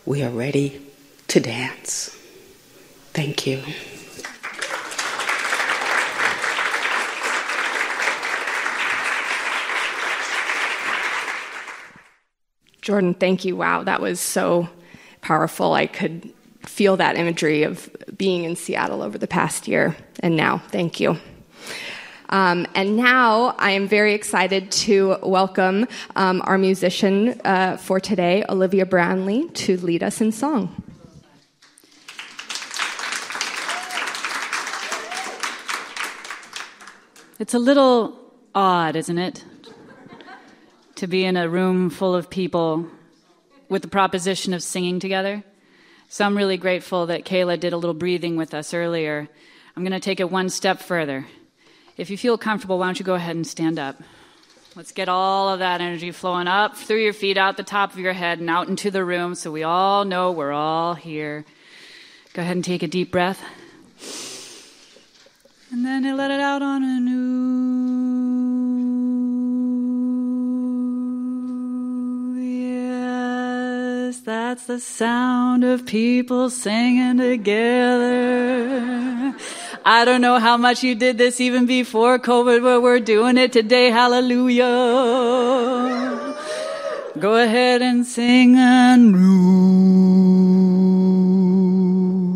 we 0.07 0.23
are 0.23 0.31
ready 0.31 0.81
to 1.29 1.41
dance. 1.41 2.17
Thank 3.13 3.47
you. 3.47 3.63
Jordan, 12.83 13.15
thank 13.15 13.45
you. 13.45 13.57
Wow, 13.57 13.85
that 13.85 14.01
was 14.01 14.21
so 14.21 14.69
powerful. 15.21 15.75
I 15.75 15.87
could 15.87 16.33
feel 16.67 16.97
that 16.97 17.17
imagery 17.17 17.63
of 17.63 17.91
being 18.17 18.45
in 18.45 18.57
Seattle 18.57 19.03
over 19.03 19.19
the 19.19 19.27
past 19.27 19.69
year 19.69 19.97
and 20.21 20.37
now. 20.37 20.59
Thank 20.59 20.99
you. 21.01 21.19
Um, 22.31 22.67
and 22.75 22.97
now 22.97 23.55
I 23.59 23.73
am 23.73 23.87
very 23.87 24.15
excited 24.15 24.71
to 24.73 25.17
welcome 25.23 25.87
um, 26.17 26.43
our 26.45 26.57
musician 26.57 27.41
uh, 27.45 27.77
for 27.77 28.01
today, 28.01 28.45
Olivia 28.49 28.87
Brownlee, 28.87 29.49
to 29.49 29.77
lead 29.79 30.03
us 30.03 30.21
in 30.21 30.33
song. 30.33 30.83
It's 37.39 37.55
a 37.55 37.59
little 37.59 38.19
odd, 38.55 38.97
isn't 38.97 39.19
it? 39.19 39.45
to 41.01 41.07
be 41.07 41.25
in 41.25 41.35
a 41.35 41.49
room 41.49 41.89
full 41.89 42.15
of 42.15 42.29
people 42.29 42.87
with 43.71 43.81
the 43.81 43.89
proposition 43.89 44.53
of 44.53 44.63
singing 44.63 45.01
together. 45.01 45.43
So 46.11 46.27
I'm 46.27 46.37
really 46.37 46.59
grateful 46.59 47.07
that 47.07 47.25
Kayla 47.25 47.59
did 47.59 47.73
a 47.73 47.79
little 47.79 47.95
breathing 47.95 48.37
with 48.37 48.53
us 48.53 48.75
earlier. 48.75 49.27
I'm 49.75 49.83
going 49.83 49.93
to 49.93 49.99
take 49.99 50.21
it 50.21 50.31
one 50.31 50.51
step 50.51 50.79
further. 50.79 51.27
If 52.01 52.09
you 52.09 52.17
feel 52.17 52.39
comfortable, 52.39 52.79
why 52.79 52.87
don't 52.87 52.99
you 52.99 53.05
go 53.05 53.15
ahead 53.15 53.37
and 53.37 53.47
stand 53.47 53.79
up? 53.79 54.03
Let's 54.75 54.91
get 54.91 55.11
all 55.11 55.51
of 55.51 55.59
that 55.59 55.83
energy 55.83 56.13
flowing 56.13 56.49
up 56.49 56.75
through 56.75 57.03
your 57.03 57.13
feet, 57.13 57.37
out 57.37 57.59
the 57.59 57.63
top 57.63 57.93
of 57.93 57.99
your 57.99 58.15
head, 58.15 58.39
and 58.39 58.49
out 58.49 58.69
into 58.69 58.91
the 58.91 59.05
room 59.05 59.35
so 59.35 59.53
we 59.53 59.65
all 59.65 60.07
know 60.07 60.33
we're 60.33 60.51
all 60.51 60.95
here. 60.95 61.45
Go 62.33 62.41
ahead 62.41 62.57
and 62.57 62.65
take 62.65 62.83
a 62.83 62.89
deep 62.89 63.11
breath. 63.11 63.45
And 65.71 65.85
then 65.85 66.17
let 66.17 66.31
it 66.31 66.41
out 66.41 66.63
on 66.63 66.83
a 66.83 67.01
new. 67.01 68.10
That's 74.31 74.63
the 74.67 74.79
sound 74.79 75.65
of 75.65 75.85
people 75.87 76.51
singing 76.51 77.19
together. 77.19 78.07
I 79.85 80.05
don't 80.05 80.21
know 80.21 80.39
how 80.39 80.57
much 80.57 80.85
you 80.85 80.95
did 80.95 81.19
this 81.19 81.41
even 81.41 81.67
before 81.67 82.17
COVID, 82.21 82.63
but 82.63 82.81
we're 82.81 83.01
doing 83.01 83.37
it 83.39 83.53
today. 83.53 83.91
Hallelujah. 83.91 84.65
Go 87.19 87.35
ahead 87.43 87.83
and 87.83 88.07
sing 88.07 88.55
and 88.55 89.17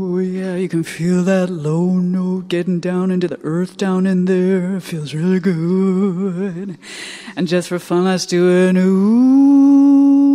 Oh, 0.03 0.19
yeah, 0.19 0.57
you 0.57 0.69
can 0.69 0.83
feel 0.83 1.23
that 1.23 1.49
low 1.49 1.91
note 2.01 2.49
getting 2.49 2.81
down 2.81 3.13
into 3.13 3.29
the 3.29 3.39
earth 3.45 3.77
down 3.77 4.05
in 4.05 4.25
there. 4.25 4.79
It 4.79 4.83
feels 4.83 5.15
really 5.15 5.39
good. 5.39 6.77
And 7.37 7.47
just 7.47 7.69
for 7.69 7.79
fun, 7.79 8.07
let's 8.07 8.27
do 8.27 8.51
an 8.51 8.79
ooh 8.79 10.34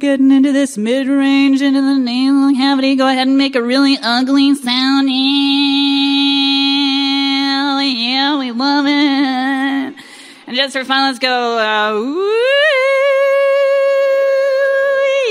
getting 0.00 0.30
into 0.30 0.52
this 0.52 0.78
mid 0.78 1.08
range, 1.08 1.60
into 1.60 1.80
the 1.80 1.94
nasal 1.96 2.52
cavity. 2.54 2.94
Go 2.96 3.08
ahead 3.08 3.26
and 3.26 3.36
make 3.36 3.56
a 3.56 3.62
really 3.62 3.98
ugly 4.00 4.54
sound. 4.54 5.10
Yeah, 5.10 5.16
yeah, 7.80 8.38
we 8.38 8.52
love 8.52 8.86
it. 8.86 9.94
And 10.46 10.56
just 10.56 10.72
for 10.74 10.84
fun, 10.84 11.08
let's 11.08 11.18
go. 11.18 11.58
Uh, 11.58 11.92
ooh, 11.92 12.38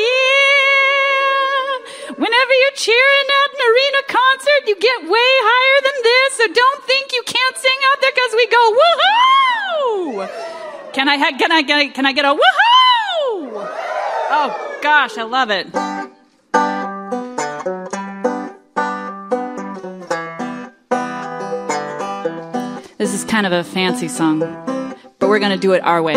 yeah. 0.05 2.13
Whenever 2.15 2.53
you're 2.61 2.75
cheering 2.75 3.27
at 3.31 3.53
an 3.53 3.61
arena 3.71 4.01
concert, 4.07 4.67
you 4.67 4.75
get 4.79 5.01
way 5.09 5.31
higher 5.47 5.79
than 5.87 5.97
this. 6.03 6.33
So 6.37 6.47
don't 6.53 6.83
think 6.83 7.11
you 7.13 7.23
can't 7.25 7.57
sing 7.57 7.79
out 7.91 8.01
there 8.01 8.11
because 8.13 8.33
we 8.35 8.47
go 8.47 8.71
woohoo. 8.77 10.27
Can 10.93 11.07
I 11.09 11.31
can 11.33 11.51
I 11.51 11.61
get 11.61 11.93
can 11.93 12.05
I 12.05 12.11
get 12.11 12.25
a 12.25 12.29
woohoo? 12.29 12.66
Oh, 14.29 14.79
gosh, 14.81 15.17
I 15.17 15.23
love 15.23 15.49
it. 15.51 15.71
This 22.97 23.13
is 23.13 23.23
kind 23.23 23.45
of 23.45 23.53
a 23.53 23.63
fancy 23.63 24.07
song, 24.07 24.39
but 25.19 25.29
we're 25.29 25.39
going 25.39 25.51
to 25.51 25.57
do 25.57 25.71
it 25.73 25.83
our 25.83 26.01
way. 26.01 26.15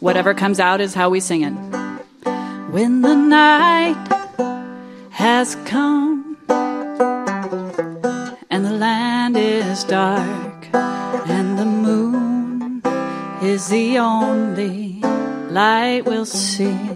Whatever 0.00 0.32
comes 0.32 0.58
out 0.58 0.80
is 0.80 0.94
how 0.94 1.10
we 1.10 1.20
sing 1.20 1.42
it. 1.42 1.52
When 2.70 3.02
the 3.02 3.14
night 3.14 3.98
has 5.10 5.56
come 5.66 6.38
and 8.48 8.64
the 8.64 8.72
land 8.72 9.36
is 9.36 9.84
dark 9.84 10.49
is 13.60 13.68
the 13.68 13.98
only 13.98 15.02
light 15.50 16.02
we'll 16.06 16.24
see. 16.24 16.89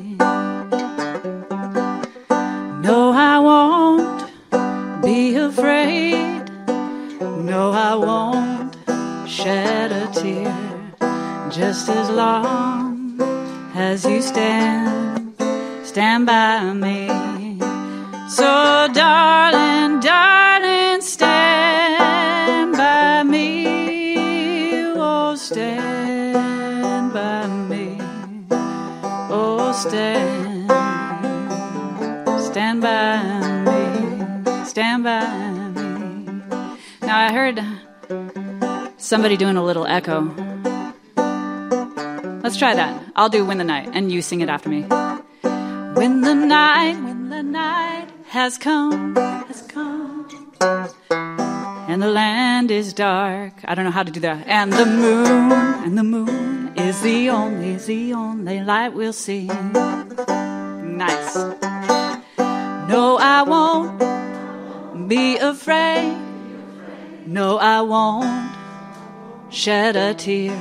Somebody 39.25 39.43
doing 39.43 39.57
a 39.57 39.65
little 39.65 39.87
echo. 39.87 40.21
Let's 42.43 42.59
try 42.59 42.75
that. 42.75 43.03
I'll 43.17 43.31
do 43.31 43.43
Win 43.43 43.57
the 43.57 43.65
Night, 43.65 43.89
and 43.95 44.13
you 44.13 44.21
sing 44.21 44.43
it 44.43 44.51
after 44.51 44.69
me. 44.69 44.83
When 44.83 46.21
the 46.21 46.35
night, 46.35 47.03
when 47.03 47.31
the 47.31 47.43
night 47.43 48.09
has 48.29 48.59
come, 48.59 49.17
has 49.17 49.63
come, 49.63 50.29
and 51.89 52.03
the 52.03 52.09
land 52.09 52.71
is 52.71 52.93
dark. 52.93 53.55
I 53.65 53.75
don't 53.75 53.87
know 53.87 53.91
how 53.91 54.03
to 54.03 54.13
do 54.13 54.21
that. 54.21 54.47
And 54.47 54.71
the 54.71 54.85
moon, 54.85 55.53
and 55.85 55.97
the 55.97 56.05
moon 56.05 56.75
is 56.77 57.01
the 57.01 57.31
only, 57.31 57.71
is 57.77 57.87
the 57.87 58.13
only 58.13 58.61
light 58.61 58.93
we'll 58.93 59.15
see. 59.15 59.47
Nice. 59.47 61.35
No, 62.93 63.17
I 63.19 63.43
won't 63.47 65.09
be 65.09 65.39
afraid. 65.39 66.15
No, 67.27 67.57
I 67.57 67.81
won't 67.81 68.54
shed 69.55 69.95
a 69.95 70.13
tear. 70.15 70.61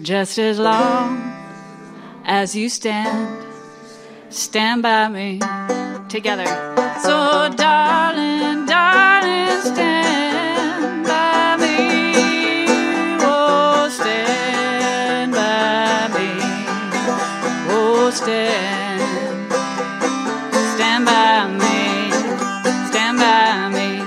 Just 0.00 0.38
as 0.38 0.58
long 0.58 1.18
as 2.24 2.56
you 2.56 2.68
stand, 2.68 3.44
stand 4.30 4.82
by 4.82 5.08
me 5.08 5.38
together. 6.08 6.46
So, 7.02 7.52
darling, 7.54 8.64
darling, 8.64 9.60
stand 9.60 11.04
by 11.04 11.56
me. 11.60 12.64
Oh, 13.20 13.88
stand 13.90 15.32
by 15.32 16.08
me. 16.16 16.30
Oh, 17.70 18.10
stand. 18.14 19.52
Stand 20.74 21.04
by 21.04 21.48
me. 21.62 22.10
Stand 22.88 23.18
by 23.18 23.68
me. 23.68 24.00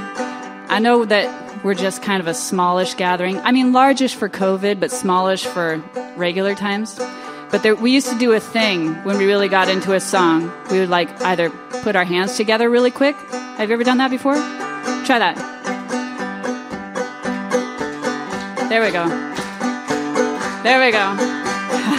I 0.70 0.80
know 0.80 1.06
that 1.06 1.41
we're 1.64 1.76
just 1.76 2.02
kind 2.02 2.22
of 2.22 2.28
a 2.28 2.34
smallish 2.34 2.96
gathering. 2.96 3.40
I 3.40 3.52
mean, 3.52 3.74
largish 3.74 4.16
for 4.16 4.30
COVID, 4.30 4.80
but 4.80 4.92
smallish 4.92 5.46
for 5.46 5.78
regular 6.16 6.56
times. 6.56 7.00
But 7.52 7.64
there, 7.64 7.76
we 7.76 7.92
used 7.92 8.10
to 8.10 8.18
do 8.18 8.32
a 8.32 8.40
thing 8.40 8.96
when 9.04 9.18
we 9.18 9.26
really 9.26 9.50
got 9.50 9.70
into 9.70 9.94
a 9.94 10.00
song. 10.00 10.52
We 10.72 10.80
would 10.80 10.90
like 10.90 11.10
either 11.22 11.50
put 11.84 11.96
our 11.96 12.06
hands 12.06 12.38
together 12.38 12.70
really 12.70 12.92
quick. 12.92 13.16
Have 13.58 13.70
you 13.70 13.74
ever 13.74 13.84
done 13.84 13.98
that 13.98 14.10
before? 14.10 14.36
Try 15.06 15.20
that. 15.20 15.36
There 18.70 18.82
we 18.82 18.92
go. 18.92 19.06
There 20.64 20.80
we 20.80 20.92
go. 20.92 21.00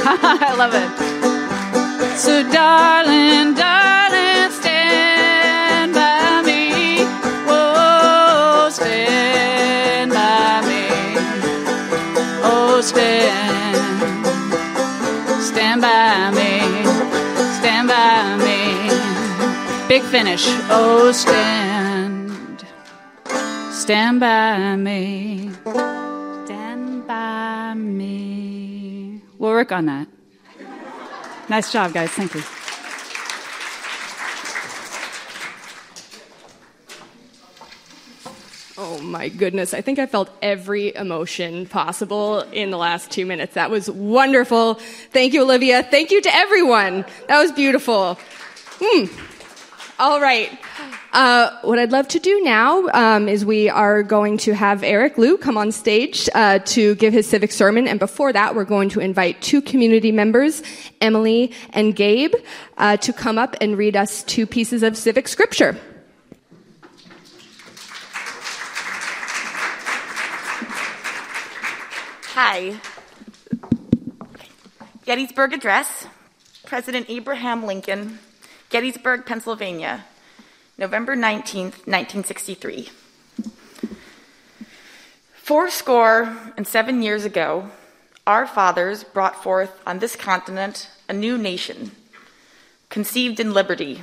I 0.04 0.54
love 0.57 0.73
it. 0.75 2.16
So, 2.16 2.42
darling, 2.50 3.54
darling, 3.54 3.92
by 15.83 16.31
me. 16.31 16.61
Stand 17.59 17.89
by 17.89 18.37
me. 18.39 19.89
Big 19.89 20.03
finish. 20.03 20.45
Oh, 20.71 21.11
stand. 21.12 22.65
Stand 23.73 24.21
by 24.21 24.77
me. 24.77 25.51
Stand 26.45 27.07
by 27.07 27.75
me. 27.75 29.23
We'll 29.39 29.51
work 29.51 29.73
on 29.73 29.87
that. 29.87 30.07
Nice 31.49 31.73
job, 31.73 31.93
guys. 31.93 32.11
Thank 32.11 32.35
you. 32.35 32.62
My 39.03 39.29
goodness. 39.29 39.75
I 39.75 39.81
think 39.81 39.99
I 39.99 40.07
felt 40.07 40.31
every 40.41 40.95
emotion 40.95 41.67
possible 41.67 42.41
in 42.53 42.71
the 42.71 42.79
last 42.79 43.11
two 43.11 43.27
minutes. 43.27 43.55
That 43.55 43.71
was 43.71 43.91
wonderful. 43.91 44.75
Thank 45.11 45.35
you, 45.35 45.43
Olivia. 45.43 45.83
Thank 45.83 46.11
you 46.11 46.21
to 46.23 46.35
everyone. 46.35 47.05
That 47.29 47.41
was 47.41 47.53
beautiful. 47.53 48.19
Hmm. 48.81 49.07
All 49.99 50.21
right. 50.21 50.51
Uh, 51.13 51.57
what 51.63 51.79
I'd 51.79 51.93
love 51.93 52.09
to 52.09 52.19
do 52.19 52.41
now 52.43 52.89
um, 52.89 53.29
is 53.29 53.45
we 53.45 53.69
are 53.69 54.03
going 54.03 54.39
to 54.39 54.55
have 54.55 54.83
Eric 54.83 55.19
Liu 55.19 55.37
come 55.37 55.59
on 55.59 55.71
stage 55.71 56.29
uh, 56.35 56.59
to 56.61 56.95
give 56.95 57.13
his 57.13 57.29
civic 57.29 57.53
sermon, 57.53 57.87
and 57.87 58.01
before 58.01 58.33
that, 58.33 58.55
we're 58.55 58.65
going 58.65 58.89
to 58.89 59.01
invite 59.01 59.41
two 59.43 59.61
community 59.61 60.11
members, 60.11 60.63
Emily 61.01 61.53
and 61.71 61.95
Gabe, 61.95 62.35
uh, 62.79 62.97
to 62.97 63.13
come 63.13 63.39
up 63.39 63.55
and 63.61 63.77
read 63.77 63.95
us 63.95 64.25
two 64.25 64.47
pieces 64.47 64.83
of 64.83 64.97
civic 64.97 65.29
scripture. 65.29 65.77
Hi. 72.35 72.81
Gettysburg 75.05 75.53
Address, 75.53 76.07
President 76.65 77.05
Abraham 77.11 77.67
Lincoln, 77.67 78.21
Gettysburg, 78.71 79.27
Pennsylvania, 79.27 80.07
November 80.79 81.15
19th, 81.15 81.85
1963. 81.85 82.89
Four 85.35 85.69
score 85.69 86.35
and 86.57 86.67
seven 86.67 87.03
years 87.03 87.27
ago, 87.27 87.71
our 88.27 88.47
fathers 88.47 89.05
brought 89.05 89.43
forth 89.43 89.79
on 89.87 89.99
this 89.99 90.17
continent 90.17 90.89
a 91.11 91.12
new 91.12 91.37
nation, 91.37 91.91
conceived 92.89 93.41
in 93.41 93.53
liberty, 93.53 94.01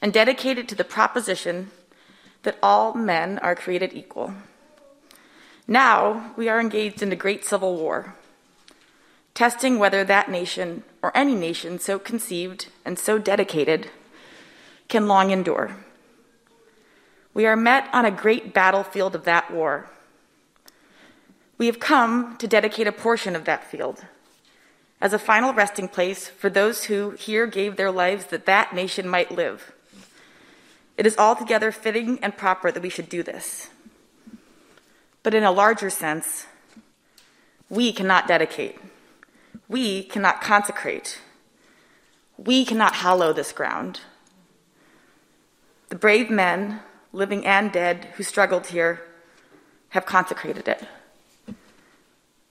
and 0.00 0.10
dedicated 0.10 0.70
to 0.70 0.74
the 0.74 0.84
proposition 0.84 1.70
that 2.44 2.56
all 2.62 2.94
men 2.94 3.38
are 3.40 3.54
created 3.54 3.92
equal. 3.92 4.32
Now 5.68 6.32
we 6.36 6.48
are 6.48 6.60
engaged 6.60 7.02
in 7.02 7.10
the 7.10 7.16
great 7.16 7.44
civil 7.44 7.76
war, 7.76 8.14
testing 9.34 9.78
whether 9.78 10.04
that 10.04 10.30
nation, 10.30 10.84
or 11.02 11.16
any 11.16 11.34
nation 11.34 11.78
so 11.78 11.98
conceived 11.98 12.68
and 12.84 12.98
so 12.98 13.18
dedicated, 13.18 13.90
can 14.88 15.08
long 15.08 15.30
endure. 15.30 15.76
We 17.34 17.46
are 17.46 17.56
met 17.56 17.88
on 17.92 18.04
a 18.04 18.10
great 18.10 18.54
battlefield 18.54 19.14
of 19.14 19.24
that 19.24 19.50
war. 19.50 19.90
We 21.58 21.66
have 21.66 21.80
come 21.80 22.36
to 22.38 22.46
dedicate 22.46 22.86
a 22.86 22.92
portion 22.92 23.34
of 23.34 23.44
that 23.44 23.68
field 23.68 24.04
as 25.00 25.12
a 25.12 25.18
final 25.18 25.52
resting 25.52 25.88
place 25.88 26.28
for 26.28 26.48
those 26.48 26.84
who 26.84 27.10
here 27.10 27.46
gave 27.46 27.76
their 27.76 27.90
lives 27.90 28.26
that 28.26 28.46
that 28.46 28.74
nation 28.74 29.08
might 29.08 29.30
live. 29.30 29.72
It 30.96 31.06
is 31.06 31.18
altogether 31.18 31.72
fitting 31.72 32.18
and 32.22 32.36
proper 32.36 32.70
that 32.70 32.82
we 32.82 32.88
should 32.88 33.08
do 33.08 33.22
this. 33.22 33.68
But 35.26 35.34
in 35.34 35.42
a 35.42 35.50
larger 35.50 35.90
sense, 35.90 36.46
we 37.68 37.92
cannot 37.92 38.28
dedicate, 38.28 38.78
we 39.68 40.04
cannot 40.04 40.40
consecrate, 40.40 41.18
we 42.38 42.64
cannot 42.64 42.94
hallow 42.94 43.32
this 43.32 43.50
ground. 43.50 44.02
The 45.88 45.96
brave 45.96 46.30
men, 46.30 46.78
living 47.12 47.44
and 47.44 47.72
dead, 47.72 48.04
who 48.14 48.22
struggled 48.22 48.68
here 48.68 49.02
have 49.88 50.06
consecrated 50.06 50.68
it, 50.68 50.86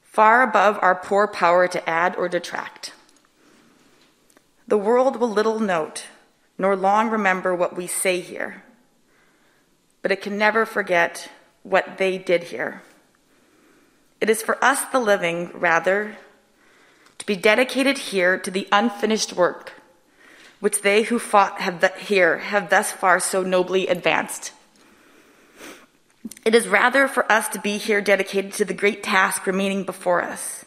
far 0.02 0.44
above 0.44 0.78
our 0.82 0.96
poor 0.96 1.28
power 1.28 1.70
to 1.70 1.90
add 1.90 2.18
or 2.18 2.28
detract. 2.28 2.92
The 4.68 4.78
world 4.78 5.16
will 5.16 5.32
little 5.32 5.62
note 5.62 6.08
nor 6.58 6.76
long 6.76 7.10
remember 7.10 7.56
what 7.56 7.78
we 7.78 7.88
say 7.88 8.20
here, 8.20 8.64
but 10.02 10.12
it 10.12 10.22
can 10.22 10.38
never 10.38 10.66
forget 10.66 11.32
what 11.66 11.98
they 11.98 12.18
did 12.18 12.44
here. 12.44 12.84
It 14.22 14.30
is 14.30 14.42
for 14.42 14.64
us, 14.64 14.86
the 14.86 15.00
living, 15.00 15.52
rather, 15.54 16.16
to 17.18 17.26
be 17.26 17.36
dedicated 17.36 17.98
here 17.98 18.38
to 18.38 18.52
the 18.52 18.68
unfinished 18.72 19.34
work 19.34 19.74
which 20.60 20.82
they 20.82 21.04
who 21.04 21.20
fought 21.20 21.62
have 21.62 21.82
th- 21.82 22.08
here 22.08 22.38
have 22.38 22.70
thus 22.70 22.92
far 22.92 23.20
so 23.20 23.44
nobly 23.44 23.88
advanced. 23.88 24.52
It 26.44 26.56
is 26.56 26.68
rather 26.68 27.08
for 27.08 27.30
us 27.32 27.48
to 27.50 27.60
be 27.60 27.78
here 27.78 28.02
dedicated 28.02 28.54
to 28.54 28.66
the 28.66 28.74
great 28.74 29.04
task 29.04 29.46
remaining 29.46 29.84
before 29.84 30.24
us, 30.24 30.66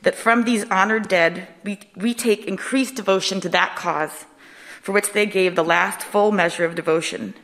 that 0.00 0.14
from 0.14 0.44
these 0.44 0.64
honored 0.70 1.08
dead 1.08 1.48
we, 1.64 1.78
we 1.96 2.14
take 2.14 2.46
increased 2.46 2.94
devotion 2.94 3.40
to 3.42 3.48
that 3.50 3.76
cause 3.76 4.24
for 4.80 4.92
which 4.92 5.12
they 5.12 5.26
gave 5.26 5.56
the 5.56 5.64
last 5.64 6.00
full 6.02 6.32
measure 6.32 6.64
of 6.64 6.74
devotion 6.74 7.34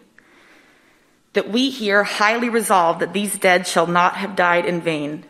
that 1.34 1.50
we 1.50 1.70
here 1.70 2.04
highly 2.04 2.48
resolve 2.48 2.98
that 3.00 3.12
these 3.12 3.38
dead 3.38 3.66
shall 3.66 3.86
not 3.86 4.16
have 4.16 4.34
died 4.34 4.64
in 4.64 4.80
vain, 4.80 5.24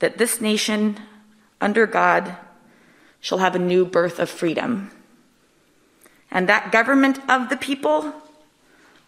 that 0.00 0.18
this 0.18 0.40
nation, 0.40 0.98
under 1.60 1.86
God, 1.86 2.36
shall 3.20 3.38
have 3.38 3.54
a 3.54 3.58
new 3.58 3.84
birth 3.84 4.18
of 4.18 4.28
freedom. 4.28 4.90
And 6.30 6.48
that 6.48 6.72
government 6.72 7.18
of 7.28 7.48
the 7.48 7.56
people, 7.56 8.12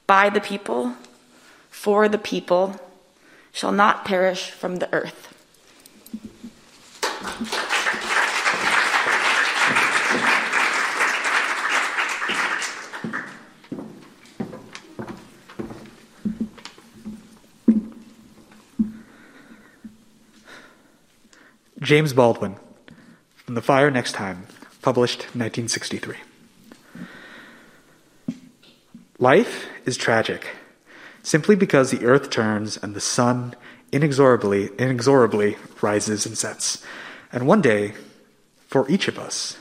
by 0.07 0.31
the 0.31 0.41
people, 0.41 0.95
for 1.71 2.09
the 2.09 2.19
people, 2.19 2.81
shall 3.53 3.73
not 3.73 4.05
perish 4.05 4.51
from 4.51 4.77
the 4.77 4.93
earth. 4.93 5.33
James 21.87 22.13
Baldwin, 22.13 22.57
From 23.37 23.55
the 23.55 23.63
Fire 23.63 23.93
Next 23.93 24.11
Time, 24.11 24.49
published 24.83 25.21
1963. 25.37 26.17
Life 29.21 29.69
is 29.85 29.97
tragic 29.97 30.49
simply 31.23 31.55
because 31.55 31.93
the 31.93 32.05
earth 32.05 32.29
turns 32.29 32.77
and 32.77 32.97
the 32.97 33.01
sun 33.01 33.55
inexorably, 33.93 34.71
inexorably 34.81 35.59
rises 35.81 36.27
and 36.27 36.37
sets. 36.37 36.85
And 37.31 37.47
one 37.47 37.63
day, 37.63 37.95
for 38.67 38.91
each 38.91 39.07
of 39.07 39.17
us, 39.17 39.57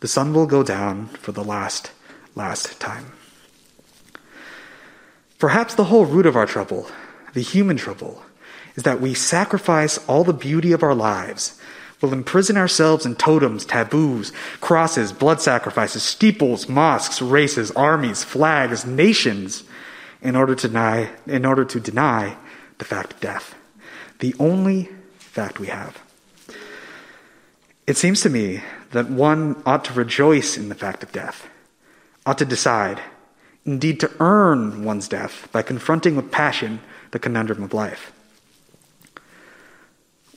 the 0.00 0.08
sun 0.08 0.34
will 0.34 0.46
go 0.46 0.64
down 0.64 1.06
for 1.06 1.30
the 1.30 1.44
last, 1.44 1.92
last 2.34 2.80
time. 2.80 3.12
Perhaps 5.38 5.76
the 5.76 5.84
whole 5.84 6.06
root 6.06 6.26
of 6.26 6.34
our 6.34 6.46
trouble, 6.46 6.90
the 7.34 7.40
human 7.40 7.76
trouble, 7.76 8.24
is 8.74 8.82
that 8.82 9.00
we 9.00 9.14
sacrifice 9.14 9.98
all 10.08 10.24
the 10.24 10.32
beauty 10.32 10.72
of 10.72 10.82
our 10.82 10.94
lives. 10.94 11.60
We'll 12.00 12.12
imprison 12.12 12.56
ourselves 12.56 13.04
in 13.04 13.16
totems, 13.16 13.64
taboos, 13.64 14.32
crosses, 14.60 15.12
blood 15.12 15.40
sacrifices, 15.40 16.02
steeples, 16.02 16.68
mosques, 16.68 17.20
races, 17.20 17.72
armies, 17.72 18.22
flags, 18.22 18.86
nations, 18.86 19.64
in 20.22 20.36
order 20.36 20.54
to 20.54 20.68
deny, 20.68 21.10
in 21.26 21.44
order 21.44 21.64
to 21.64 21.80
deny 21.80 22.36
the 22.78 22.84
fact 22.84 23.14
of 23.14 23.20
death, 23.20 23.54
the 24.20 24.34
only 24.38 24.88
fact 25.18 25.58
we 25.58 25.68
have. 25.68 26.00
It 27.86 27.96
seems 27.96 28.20
to 28.22 28.30
me 28.30 28.62
that 28.90 29.08
one 29.08 29.60
ought 29.64 29.84
to 29.86 29.92
rejoice 29.92 30.56
in 30.56 30.68
the 30.68 30.74
fact 30.74 31.02
of 31.02 31.12
death, 31.12 31.48
ought 32.26 32.38
to 32.38 32.44
decide, 32.44 33.00
indeed 33.64 34.00
to 34.00 34.10
earn 34.20 34.84
one's 34.84 35.08
death 35.08 35.48
by 35.52 35.62
confronting 35.62 36.16
with 36.16 36.30
passion 36.30 36.80
the 37.10 37.18
conundrum 37.18 37.62
of 37.62 37.74
life. 37.74 38.12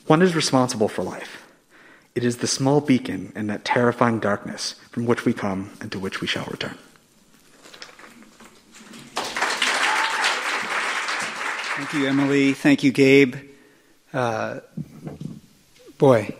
One 0.07 0.21
is 0.21 0.35
responsible 0.35 0.87
for 0.87 1.03
life. 1.03 1.40
It 2.13 2.23
is 2.25 2.37
the 2.37 2.47
small 2.47 2.81
beacon 2.81 3.31
in 3.35 3.47
that 3.47 3.63
terrifying 3.63 4.19
darkness 4.19 4.73
from 4.91 5.05
which 5.05 5.23
we 5.23 5.33
come 5.33 5.71
and 5.79 5.91
to 5.93 5.99
which 5.99 6.19
we 6.19 6.27
shall 6.27 6.45
return. 6.45 6.77
Thank 11.75 11.93
you, 11.93 12.05
Emily. 12.07 12.53
Thank 12.53 12.83
you, 12.83 12.91
Gabe. 12.91 13.35
Uh, 14.13 14.59
boy, 15.97 16.35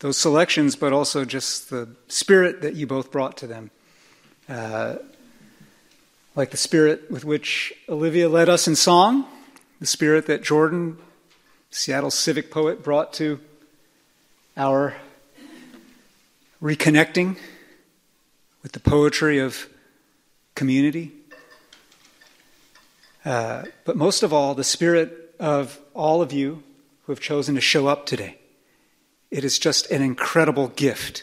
those 0.00 0.18
selections, 0.18 0.76
but 0.76 0.92
also 0.92 1.24
just 1.24 1.70
the 1.70 1.88
spirit 2.08 2.60
that 2.60 2.74
you 2.74 2.86
both 2.86 3.10
brought 3.10 3.38
to 3.38 3.46
them. 3.46 3.70
Uh, 4.48 4.96
like 6.36 6.50
the 6.50 6.56
spirit 6.56 7.10
with 7.10 7.24
which 7.24 7.72
Olivia 7.88 8.28
led 8.28 8.48
us 8.48 8.68
in 8.68 8.76
song, 8.76 9.24
the 9.80 9.86
spirit 9.86 10.26
that 10.26 10.42
Jordan, 10.42 10.98
Seattle 11.70 12.10
civic 12.10 12.50
poet, 12.50 12.84
brought 12.84 13.12
to 13.14 13.40
our 14.58 14.96
reconnecting 16.60 17.36
with 18.64 18.72
the 18.72 18.80
poetry 18.80 19.38
of 19.38 19.68
community. 20.56 21.12
Uh, 23.24 23.62
but 23.84 23.96
most 23.96 24.24
of 24.24 24.32
all, 24.32 24.56
the 24.56 24.64
spirit 24.64 25.32
of 25.38 25.78
all 25.94 26.20
of 26.20 26.32
you 26.32 26.64
who 27.04 27.12
have 27.12 27.20
chosen 27.20 27.54
to 27.54 27.60
show 27.60 27.86
up 27.86 28.04
today. 28.04 28.36
It 29.30 29.44
is 29.44 29.60
just 29.60 29.88
an 29.92 30.02
incredible 30.02 30.68
gift 30.68 31.22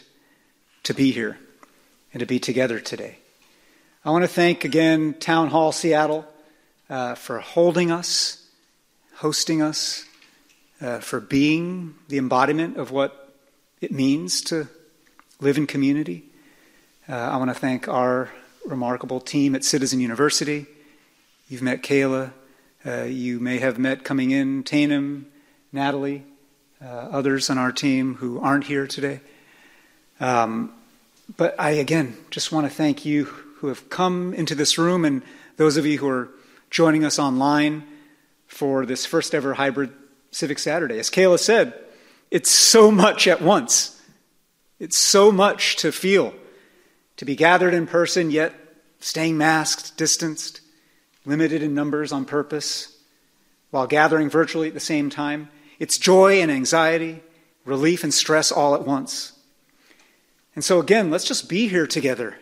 to 0.84 0.94
be 0.94 1.10
here 1.10 1.38
and 2.14 2.20
to 2.20 2.26
be 2.26 2.38
together 2.38 2.80
today. 2.80 3.18
I 4.02 4.10
want 4.10 4.24
to 4.24 4.28
thank 4.28 4.64
again 4.64 5.12
Town 5.12 5.48
Hall 5.48 5.72
Seattle 5.72 6.24
uh, 6.88 7.16
for 7.16 7.40
holding 7.40 7.90
us, 7.90 8.48
hosting 9.16 9.60
us, 9.60 10.06
uh, 10.80 11.00
for 11.00 11.20
being 11.20 11.96
the 12.08 12.16
embodiment 12.16 12.78
of 12.78 12.90
what 12.90 13.25
it 13.86 13.92
means 13.92 14.40
to 14.40 14.66
live 15.38 15.56
in 15.56 15.64
community. 15.64 16.24
Uh, 17.08 17.14
I 17.14 17.36
want 17.36 17.50
to 17.50 17.54
thank 17.54 17.86
our 17.86 18.30
remarkable 18.66 19.20
team 19.20 19.54
at 19.54 19.62
Citizen 19.62 20.00
University. 20.00 20.66
You've 21.48 21.62
met 21.62 21.84
Kayla. 21.84 22.32
Uh, 22.84 23.04
you 23.04 23.38
may 23.38 23.58
have 23.58 23.78
met 23.78 24.02
coming 24.02 24.32
in 24.32 24.64
Tainem, 24.64 25.26
Natalie 25.72 26.24
uh, 26.82 26.86
others 26.88 27.48
on 27.48 27.58
our 27.58 27.70
team 27.70 28.16
who 28.16 28.40
aren't 28.40 28.64
here 28.64 28.88
today. 28.88 29.20
Um, 30.18 30.72
but 31.36 31.54
I, 31.56 31.70
again, 31.70 32.16
just 32.30 32.50
want 32.50 32.66
to 32.66 32.74
thank 32.74 33.04
you 33.04 33.26
who 33.58 33.68
have 33.68 33.88
come 33.88 34.34
into 34.34 34.56
this 34.56 34.78
room 34.78 35.04
and 35.04 35.22
those 35.58 35.76
of 35.76 35.86
you 35.86 35.98
who 35.98 36.08
are 36.08 36.28
joining 36.70 37.04
us 37.04 37.20
online 37.20 37.84
for 38.48 38.84
this 38.84 39.06
first 39.06 39.32
ever 39.32 39.54
hybrid 39.54 39.92
Civic 40.32 40.58
Saturday. 40.58 40.98
As 40.98 41.08
Kayla 41.08 41.38
said, 41.38 41.72
it's 42.30 42.50
so 42.50 42.90
much 42.90 43.26
at 43.26 43.42
once. 43.42 44.00
It's 44.78 44.96
so 44.96 45.32
much 45.32 45.76
to 45.76 45.92
feel. 45.92 46.34
To 47.18 47.24
be 47.24 47.36
gathered 47.36 47.74
in 47.74 47.86
person, 47.86 48.30
yet 48.30 48.52
staying 49.00 49.38
masked, 49.38 49.96
distanced, 49.96 50.60
limited 51.24 51.62
in 51.62 51.74
numbers 51.74 52.12
on 52.12 52.24
purpose, 52.24 52.96
while 53.70 53.86
gathering 53.86 54.28
virtually 54.28 54.68
at 54.68 54.74
the 54.74 54.80
same 54.80 55.10
time. 55.10 55.48
It's 55.78 55.98
joy 55.98 56.40
and 56.40 56.50
anxiety, 56.50 57.22
relief 57.64 58.04
and 58.04 58.12
stress 58.12 58.50
all 58.52 58.74
at 58.74 58.86
once. 58.86 59.32
And 60.54 60.64
so, 60.64 60.80
again, 60.80 61.10
let's 61.10 61.24
just 61.24 61.48
be 61.48 61.68
here 61.68 61.86
together 61.86 62.36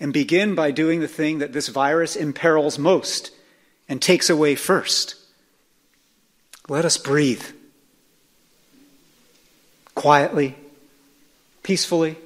and 0.00 0.12
begin 0.12 0.54
by 0.54 0.70
doing 0.70 1.00
the 1.00 1.08
thing 1.08 1.38
that 1.38 1.52
this 1.52 1.68
virus 1.68 2.16
imperils 2.16 2.78
most 2.78 3.30
and 3.88 4.00
takes 4.00 4.30
away 4.30 4.54
first. 4.54 5.14
Let 6.68 6.84
us 6.84 6.96
breathe 6.96 7.44
quietly, 10.00 10.56
peacefully, 11.62 12.16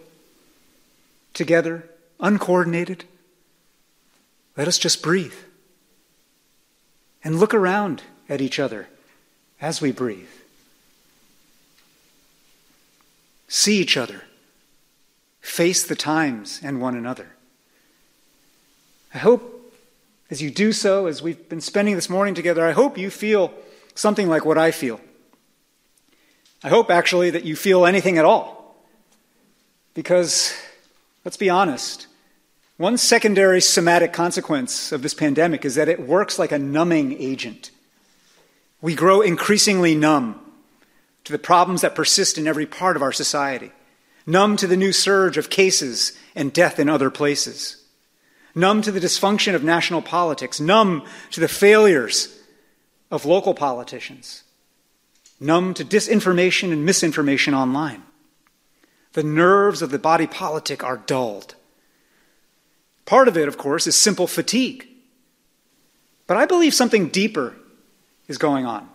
together, 1.32 1.90
uncoordinated. 2.20 3.02
Let 4.56 4.68
us 4.68 4.78
just 4.78 5.02
breathe 5.02 5.34
and 7.24 7.40
look 7.40 7.52
around 7.52 8.04
at 8.28 8.40
each 8.40 8.60
other 8.60 8.86
as 9.60 9.80
we 9.80 9.90
breathe. 9.90 10.28
See 13.48 13.78
each 13.78 13.96
other, 13.96 14.22
face 15.40 15.84
the 15.84 15.96
times 15.96 16.60
and 16.62 16.80
one 16.80 16.94
another. 16.94 17.30
I 19.12 19.18
hope 19.18 19.74
as 20.30 20.40
you 20.40 20.52
do 20.52 20.70
so, 20.70 21.06
as 21.06 21.22
we've 21.22 21.48
been 21.48 21.60
spending 21.60 21.96
this 21.96 22.08
morning 22.08 22.36
together, 22.36 22.64
I 22.64 22.70
hope 22.70 22.96
you 22.96 23.10
feel 23.10 23.52
something 23.96 24.28
like 24.28 24.44
what 24.44 24.58
I 24.58 24.70
feel. 24.70 25.00
I 26.64 26.70
hope 26.70 26.90
actually 26.90 27.28
that 27.30 27.44
you 27.44 27.56
feel 27.56 27.84
anything 27.84 28.16
at 28.16 28.24
all. 28.24 28.74
Because, 29.92 30.54
let's 31.22 31.36
be 31.36 31.50
honest, 31.50 32.06
one 32.78 32.96
secondary 32.96 33.60
somatic 33.60 34.14
consequence 34.14 34.90
of 34.90 35.02
this 35.02 35.12
pandemic 35.12 35.66
is 35.66 35.74
that 35.74 35.90
it 35.90 36.08
works 36.08 36.38
like 36.38 36.52
a 36.52 36.58
numbing 36.58 37.20
agent. 37.20 37.70
We 38.80 38.94
grow 38.94 39.20
increasingly 39.20 39.94
numb 39.94 40.40
to 41.24 41.32
the 41.32 41.38
problems 41.38 41.82
that 41.82 41.94
persist 41.94 42.38
in 42.38 42.46
every 42.46 42.66
part 42.66 42.96
of 42.96 43.02
our 43.02 43.12
society, 43.12 43.70
numb 44.26 44.56
to 44.56 44.66
the 44.66 44.76
new 44.76 44.92
surge 44.92 45.36
of 45.36 45.50
cases 45.50 46.12
and 46.34 46.50
death 46.50 46.78
in 46.78 46.88
other 46.88 47.10
places, 47.10 47.76
numb 48.54 48.80
to 48.82 48.90
the 48.90 49.00
dysfunction 49.00 49.54
of 49.54 49.62
national 49.62 50.00
politics, 50.00 50.60
numb 50.60 51.04
to 51.30 51.40
the 51.40 51.48
failures 51.48 52.40
of 53.10 53.26
local 53.26 53.54
politicians, 53.54 54.43
numb 55.40 55.74
to 55.74 55.84
disinformation 55.84 56.72
and 56.72 56.84
misinformation 56.84 57.54
online. 57.54 58.02
The 59.12 59.22
nerves 59.22 59.82
of 59.82 59.90
the 59.90 59.98
body 59.98 60.26
politic 60.26 60.82
are 60.82 60.96
dulled. 60.96 61.54
Part 63.06 63.28
of 63.28 63.36
it, 63.36 63.48
of 63.48 63.58
course, 63.58 63.86
is 63.86 63.94
simple 63.94 64.26
fatigue. 64.26 64.86
But 66.26 66.36
I 66.36 66.46
believe 66.46 66.74
something 66.74 67.08
deeper 67.08 67.54
is 68.28 68.38
going 68.38 68.66
on. 68.66 68.88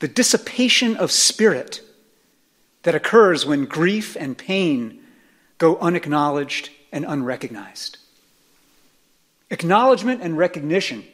The 0.00 0.08
dissipation 0.08 0.96
of 0.96 1.10
spirit 1.10 1.80
that 2.82 2.94
occurs 2.94 3.44
when 3.44 3.64
grief 3.64 4.16
and 4.16 4.36
pain 4.36 5.00
go 5.58 5.78
unacknowledged 5.78 6.70
and 6.92 7.04
unrecognized. 7.04 7.98
Acknowledgement 9.50 10.22
and 10.22 10.38
recognition 10.38 11.04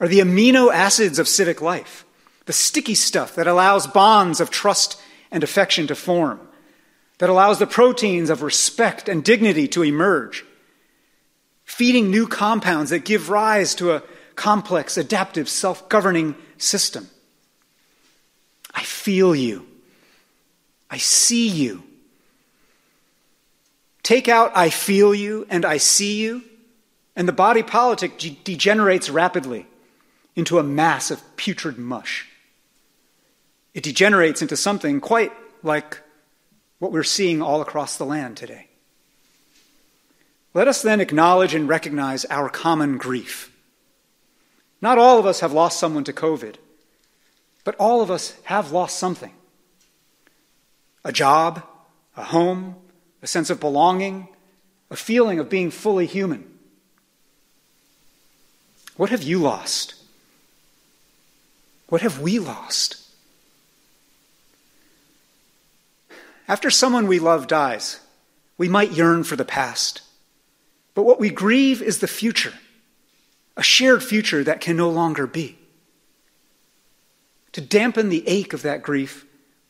are 0.00 0.08
the 0.08 0.20
amino 0.20 0.72
acids 0.72 1.18
of 1.18 1.28
civic 1.28 1.62
life, 1.62 2.04
the 2.46 2.52
sticky 2.52 2.94
stuff 2.94 3.34
that 3.34 3.46
allows 3.46 3.86
bonds 3.86 4.40
of 4.40 4.50
trust 4.50 5.00
and 5.30 5.42
affection 5.42 5.86
to 5.86 5.94
form, 5.94 6.40
that 7.18 7.30
allows 7.30 7.58
the 7.58 7.66
proteins 7.66 8.30
of 8.30 8.42
respect 8.42 9.08
and 9.08 9.24
dignity 9.24 9.66
to 9.68 9.82
emerge, 9.82 10.44
feeding 11.64 12.10
new 12.10 12.26
compounds 12.26 12.90
that 12.90 13.04
give 13.04 13.30
rise 13.30 13.74
to 13.74 13.92
a 13.92 14.02
complex, 14.36 14.96
adaptive, 14.96 15.48
self 15.48 15.88
governing 15.88 16.34
system. 16.58 17.08
I 18.74 18.82
feel 18.82 19.34
you. 19.34 19.66
I 20.90 20.98
see 20.98 21.48
you. 21.48 21.84
Take 24.02 24.28
out 24.28 24.52
I 24.54 24.68
feel 24.68 25.14
you 25.14 25.46
and 25.48 25.64
I 25.64 25.78
see 25.78 26.20
you, 26.20 26.42
and 27.16 27.26
the 27.26 27.32
body 27.32 27.62
politic 27.62 28.18
de- 28.18 28.38
degenerates 28.44 29.08
rapidly 29.08 29.66
into 30.36 30.58
a 30.58 30.62
mass 30.62 31.10
of 31.10 31.22
putrid 31.36 31.78
mush. 31.78 32.28
It 33.74 33.82
degenerates 33.82 34.40
into 34.40 34.56
something 34.56 35.00
quite 35.00 35.32
like 35.62 36.00
what 36.78 36.92
we're 36.92 37.02
seeing 37.02 37.42
all 37.42 37.60
across 37.60 37.96
the 37.96 38.06
land 38.06 38.36
today. 38.36 38.68
Let 40.54 40.68
us 40.68 40.82
then 40.82 41.00
acknowledge 41.00 41.54
and 41.54 41.68
recognize 41.68 42.24
our 42.26 42.48
common 42.48 42.96
grief. 42.96 43.50
Not 44.80 44.98
all 44.98 45.18
of 45.18 45.26
us 45.26 45.40
have 45.40 45.52
lost 45.52 45.80
someone 45.80 46.04
to 46.04 46.12
COVID, 46.12 46.54
but 47.64 47.74
all 47.76 48.00
of 48.00 48.10
us 48.10 48.38
have 48.44 48.72
lost 48.72 48.98
something 48.98 49.32
a 51.06 51.12
job, 51.12 51.62
a 52.16 52.22
home, 52.22 52.76
a 53.22 53.26
sense 53.26 53.50
of 53.50 53.60
belonging, 53.60 54.28
a 54.90 54.96
feeling 54.96 55.38
of 55.38 55.50
being 55.50 55.70
fully 55.70 56.06
human. 56.06 56.50
What 58.96 59.10
have 59.10 59.22
you 59.22 59.38
lost? 59.38 59.96
What 61.88 62.00
have 62.00 62.20
we 62.20 62.38
lost? 62.38 63.03
After 66.46 66.70
someone 66.70 67.06
we 67.06 67.18
love 67.18 67.46
dies, 67.46 68.00
we 68.58 68.68
might 68.68 68.92
yearn 68.92 69.24
for 69.24 69.36
the 69.36 69.44
past. 69.44 70.02
But 70.94 71.04
what 71.04 71.18
we 71.18 71.30
grieve 71.30 71.82
is 71.82 71.98
the 71.98 72.08
future 72.08 72.52
a 73.56 73.62
shared 73.62 74.02
future 74.02 74.42
that 74.42 74.60
can 74.60 74.76
no 74.76 74.90
longer 74.90 75.28
be. 75.28 75.56
To 77.52 77.60
dampen 77.60 78.08
the 78.08 78.26
ache 78.26 78.52
of 78.52 78.62
that 78.62 78.82
grief 78.82 79.24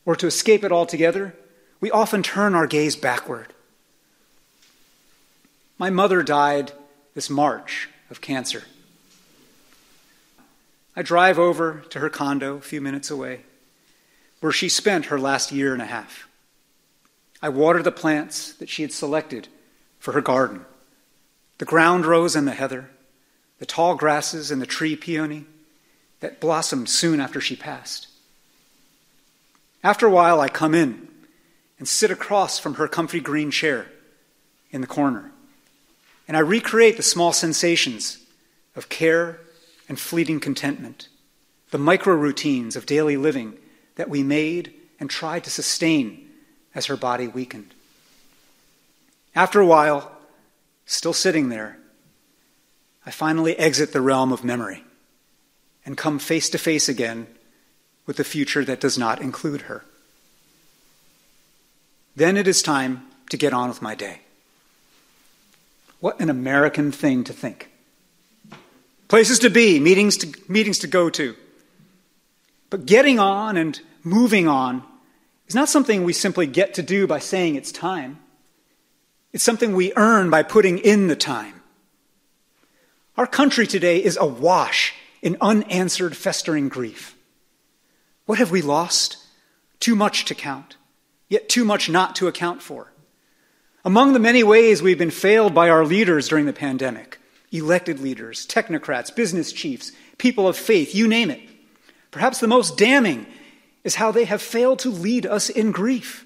or 0.05 0.15
to 0.15 0.25
escape 0.25 0.63
it 0.63 0.71
altogether, 0.71 1.35
we 1.79 1.91
often 1.91 2.23
turn 2.23 2.55
our 2.55 2.65
gaze 2.65 2.95
backward. 2.95 3.53
My 5.77 5.91
mother 5.91 6.23
died 6.23 6.71
this 7.13 7.29
March 7.29 7.89
of 8.09 8.21
cancer. 8.21 8.63
I 10.95 11.03
drive 11.03 11.37
over 11.37 11.83
to 11.89 11.99
her 11.99 12.09
condo 12.09 12.55
a 12.55 12.61
few 12.61 12.81
minutes 12.81 13.11
away, 13.11 13.41
where 14.39 14.51
she 14.51 14.67
spent 14.67 15.05
her 15.05 15.19
last 15.19 15.51
year 15.51 15.73
and 15.73 15.81
a 15.81 15.85
half. 15.85 16.27
I 17.41 17.49
water 17.49 17.83
the 17.83 17.91
plants 17.91 18.53
that 18.53 18.69
she 18.69 18.81
had 18.81 18.91
selected 18.91 19.47
for 19.99 20.11
her 20.13 20.21
garden 20.21 20.65
the 21.57 21.65
ground 21.65 22.05
rose 22.05 22.35
and 22.35 22.45
the 22.45 22.51
heather, 22.51 22.89
the 23.59 23.65
tall 23.65 23.95
grasses 23.95 24.51
and 24.51 24.61
the 24.61 24.65
tree 24.65 24.95
peony 24.95 25.45
that 26.19 26.41
blossomed 26.41 26.89
soon 26.89 27.21
after 27.21 27.39
she 27.39 27.55
passed. 27.55 28.07
After 29.83 30.05
a 30.05 30.11
while, 30.11 30.41
I 30.41 30.49
come 30.49 30.73
in 30.73 31.07
and 31.79 31.87
sit 31.87 32.11
across 32.11 32.59
from 32.59 32.75
her 32.75 32.87
comfy 32.87 33.19
green 33.19 33.51
chair 33.51 33.87
in 34.71 34.81
the 34.81 34.87
corner, 34.87 35.31
and 36.27 36.35
I 36.35 36.41
recreate 36.41 36.97
the 36.97 37.03
small 37.03 37.31
sensations 37.31 38.17
of 38.75 38.89
care 38.89 39.39
and 39.87 39.99
fleeting 39.99 40.39
contentment, 40.39 41.07
the 41.71 41.77
micro 41.77 42.15
routines 42.15 42.75
of 42.75 42.85
daily 42.85 43.15
living 43.15 43.53
that 43.95 44.09
we 44.09 44.23
made 44.23 44.73
and 44.99 45.09
tried 45.09 45.43
to 45.43 45.49
sustain 45.49 46.24
as 46.75 46.85
her 46.87 46.97
body 46.97 47.27
weakened. 47.27 47.73
After 49.33 49.59
a 49.59 49.65
while, 49.65 50.11
still 50.85 51.13
sitting 51.13 51.49
there, 51.49 51.77
I 53.05 53.11
finally 53.11 53.57
exit 53.57 53.93
the 53.93 54.01
realm 54.01 54.31
of 54.31 54.43
memory 54.43 54.83
and 55.85 55.97
come 55.97 56.19
face 56.19 56.49
to 56.49 56.57
face 56.57 56.89
again 56.89 57.27
with 58.05 58.17
the 58.17 58.23
future 58.23 58.65
that 58.65 58.79
does 58.79 58.97
not 58.97 59.21
include 59.21 59.61
her. 59.61 59.83
Then 62.15 62.37
it 62.37 62.47
is 62.47 62.61
time 62.61 63.07
to 63.29 63.37
get 63.37 63.53
on 63.53 63.69
with 63.69 63.81
my 63.81 63.95
day. 63.95 64.21
What 65.99 66.19
an 66.19 66.29
American 66.29 66.91
thing 66.91 67.23
to 67.23 67.33
think. 67.33 67.69
Places 69.07 69.39
to 69.39 69.49
be, 69.49 69.79
meetings 69.79 70.17
to, 70.17 70.33
meetings 70.47 70.79
to 70.79 70.87
go 70.87 71.09
to. 71.09 71.35
But 72.69 72.85
getting 72.85 73.19
on 73.19 73.57
and 73.57 73.79
moving 74.03 74.47
on 74.47 74.83
is 75.47 75.55
not 75.55 75.69
something 75.69 76.03
we 76.03 76.13
simply 76.13 76.47
get 76.47 76.73
to 76.75 76.81
do 76.81 77.07
by 77.07 77.19
saying 77.19 77.55
it's 77.55 77.71
time. 77.71 78.19
It's 79.31 79.43
something 79.43 79.75
we 79.75 79.93
earn 79.95 80.29
by 80.29 80.43
putting 80.43 80.77
in 80.79 81.07
the 81.07 81.15
time. 81.15 81.61
Our 83.17 83.27
country 83.27 83.67
today 83.67 84.03
is 84.03 84.17
awash 84.19 84.93
in 85.21 85.37
unanswered, 85.41 86.15
festering 86.15 86.69
grief. 86.69 87.15
What 88.25 88.39
have 88.39 88.51
we 88.51 88.61
lost? 88.61 89.17
Too 89.79 89.95
much 89.95 90.25
to 90.25 90.35
count, 90.35 90.77
yet 91.29 91.49
too 91.49 91.65
much 91.65 91.89
not 91.89 92.15
to 92.17 92.27
account 92.27 92.61
for. 92.61 92.91
Among 93.83 94.13
the 94.13 94.19
many 94.19 94.43
ways 94.43 94.81
we've 94.81 94.97
been 94.97 95.11
failed 95.11 95.53
by 95.53 95.69
our 95.69 95.85
leaders 95.85 96.27
during 96.27 96.45
the 96.45 96.53
pandemic 96.53 97.19
elected 97.51 97.99
leaders, 97.99 98.45
technocrats, 98.45 99.15
business 99.15 99.53
chiefs, 99.53 99.91
people 100.17 100.47
of 100.47 100.57
faith, 100.57 100.93
you 100.93 101.07
name 101.07 101.31
it. 101.31 101.39
Perhaps 102.11 102.39
the 102.39 102.47
most 102.47 102.77
damning 102.77 103.25
is 103.85 103.95
how 103.95 104.11
they 104.11 104.25
have 104.25 104.41
failed 104.41 104.79
to 104.79 104.89
lead 104.89 105.25
us 105.25 105.49
in 105.49 105.71
grief. 105.71 106.25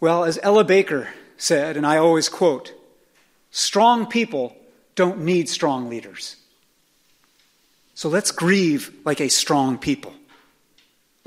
Well, 0.00 0.24
as 0.24 0.40
Ella 0.42 0.64
Baker 0.64 1.08
said, 1.36 1.76
and 1.76 1.86
I 1.86 1.98
always 1.98 2.30
quote, 2.30 2.72
strong 3.50 4.06
people 4.06 4.56
don't 4.94 5.20
need 5.20 5.50
strong 5.50 5.90
leaders. 5.90 6.36
So 7.94 8.08
let's 8.08 8.30
grieve 8.30 8.90
like 9.04 9.20
a 9.20 9.28
strong 9.28 9.76
people. 9.76 10.14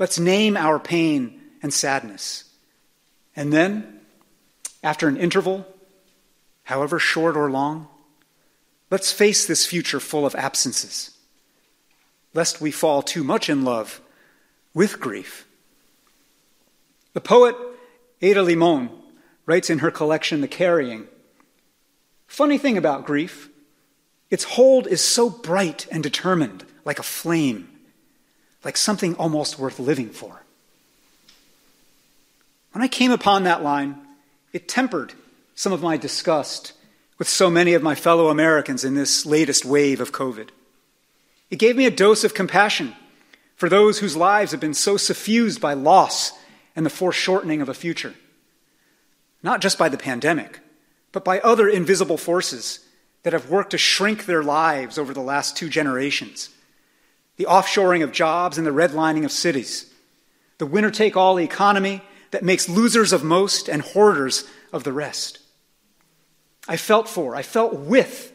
Let's 0.00 0.18
name 0.18 0.56
our 0.56 0.80
pain 0.80 1.40
and 1.62 1.72
sadness. 1.72 2.44
And 3.36 3.52
then, 3.52 4.00
after 4.82 5.06
an 5.06 5.16
interval, 5.16 5.64
however 6.64 6.98
short 6.98 7.36
or 7.36 7.50
long, 7.50 7.86
let's 8.90 9.12
face 9.12 9.46
this 9.46 9.64
future 9.64 10.00
full 10.00 10.26
of 10.26 10.34
absences, 10.34 11.16
lest 12.34 12.60
we 12.60 12.70
fall 12.70 13.02
too 13.02 13.24
much 13.24 13.48
in 13.48 13.64
love 13.64 14.00
with 14.74 15.00
grief. 15.00 15.46
The 17.12 17.20
poet 17.20 17.56
Ada 18.22 18.42
Limon 18.42 18.90
writes 19.46 19.70
in 19.70 19.80
her 19.80 19.90
collection, 19.90 20.40
The 20.40 20.48
Carrying 20.48 21.08
Funny 22.30 22.58
thing 22.58 22.78
about 22.78 23.06
grief, 23.06 23.48
its 24.30 24.44
hold 24.44 24.86
is 24.86 25.00
so 25.00 25.28
bright 25.28 25.88
and 25.90 26.00
determined, 26.00 26.64
like 26.84 27.00
a 27.00 27.02
flame, 27.02 27.68
like 28.62 28.76
something 28.76 29.16
almost 29.16 29.58
worth 29.58 29.80
living 29.80 30.10
for. 30.10 30.42
When 32.70 32.84
I 32.84 32.88
came 32.88 33.10
upon 33.10 33.42
that 33.42 33.64
line, 33.64 33.98
it 34.52 34.68
tempered 34.68 35.14
some 35.56 35.72
of 35.72 35.82
my 35.82 35.96
disgust 35.96 36.72
with 37.18 37.28
so 37.28 37.50
many 37.50 37.74
of 37.74 37.82
my 37.82 37.96
fellow 37.96 38.28
Americans 38.28 38.84
in 38.84 38.94
this 38.94 39.26
latest 39.26 39.64
wave 39.64 40.00
of 40.00 40.12
COVID. 40.12 40.50
It 41.50 41.58
gave 41.58 41.76
me 41.76 41.86
a 41.86 41.90
dose 41.90 42.24
of 42.24 42.34
compassion 42.34 42.94
for 43.56 43.68
those 43.68 43.98
whose 43.98 44.16
lives 44.16 44.52
have 44.52 44.60
been 44.60 44.74
so 44.74 44.96
suffused 44.96 45.60
by 45.60 45.74
loss 45.74 46.32
and 46.76 46.86
the 46.86 46.90
foreshortening 46.90 47.60
of 47.60 47.68
a 47.68 47.74
future. 47.74 48.14
Not 49.42 49.60
just 49.60 49.78
by 49.78 49.88
the 49.88 49.98
pandemic, 49.98 50.60
but 51.12 51.24
by 51.24 51.40
other 51.40 51.68
invisible 51.68 52.16
forces 52.16 52.80
that 53.22 53.32
have 53.32 53.50
worked 53.50 53.70
to 53.70 53.78
shrink 53.78 54.26
their 54.26 54.42
lives 54.42 54.98
over 54.98 55.12
the 55.12 55.20
last 55.20 55.56
two 55.56 55.68
generations 55.68 56.50
the 57.36 57.46
offshoring 57.46 58.04
of 58.04 58.12
jobs 58.12 58.58
and 58.58 58.66
the 58.66 58.70
redlining 58.70 59.24
of 59.24 59.32
cities, 59.32 59.90
the 60.58 60.66
winner 60.66 60.90
take 60.90 61.16
all 61.16 61.40
economy 61.40 62.02
that 62.32 62.44
makes 62.44 62.68
losers 62.68 63.14
of 63.14 63.24
most 63.24 63.66
and 63.66 63.80
hoarders 63.80 64.44
of 64.74 64.84
the 64.84 64.92
rest. 64.92 65.38
I 66.68 66.76
felt 66.76 67.08
for, 67.08 67.34
I 67.34 67.40
felt 67.40 67.72
with 67.72 68.29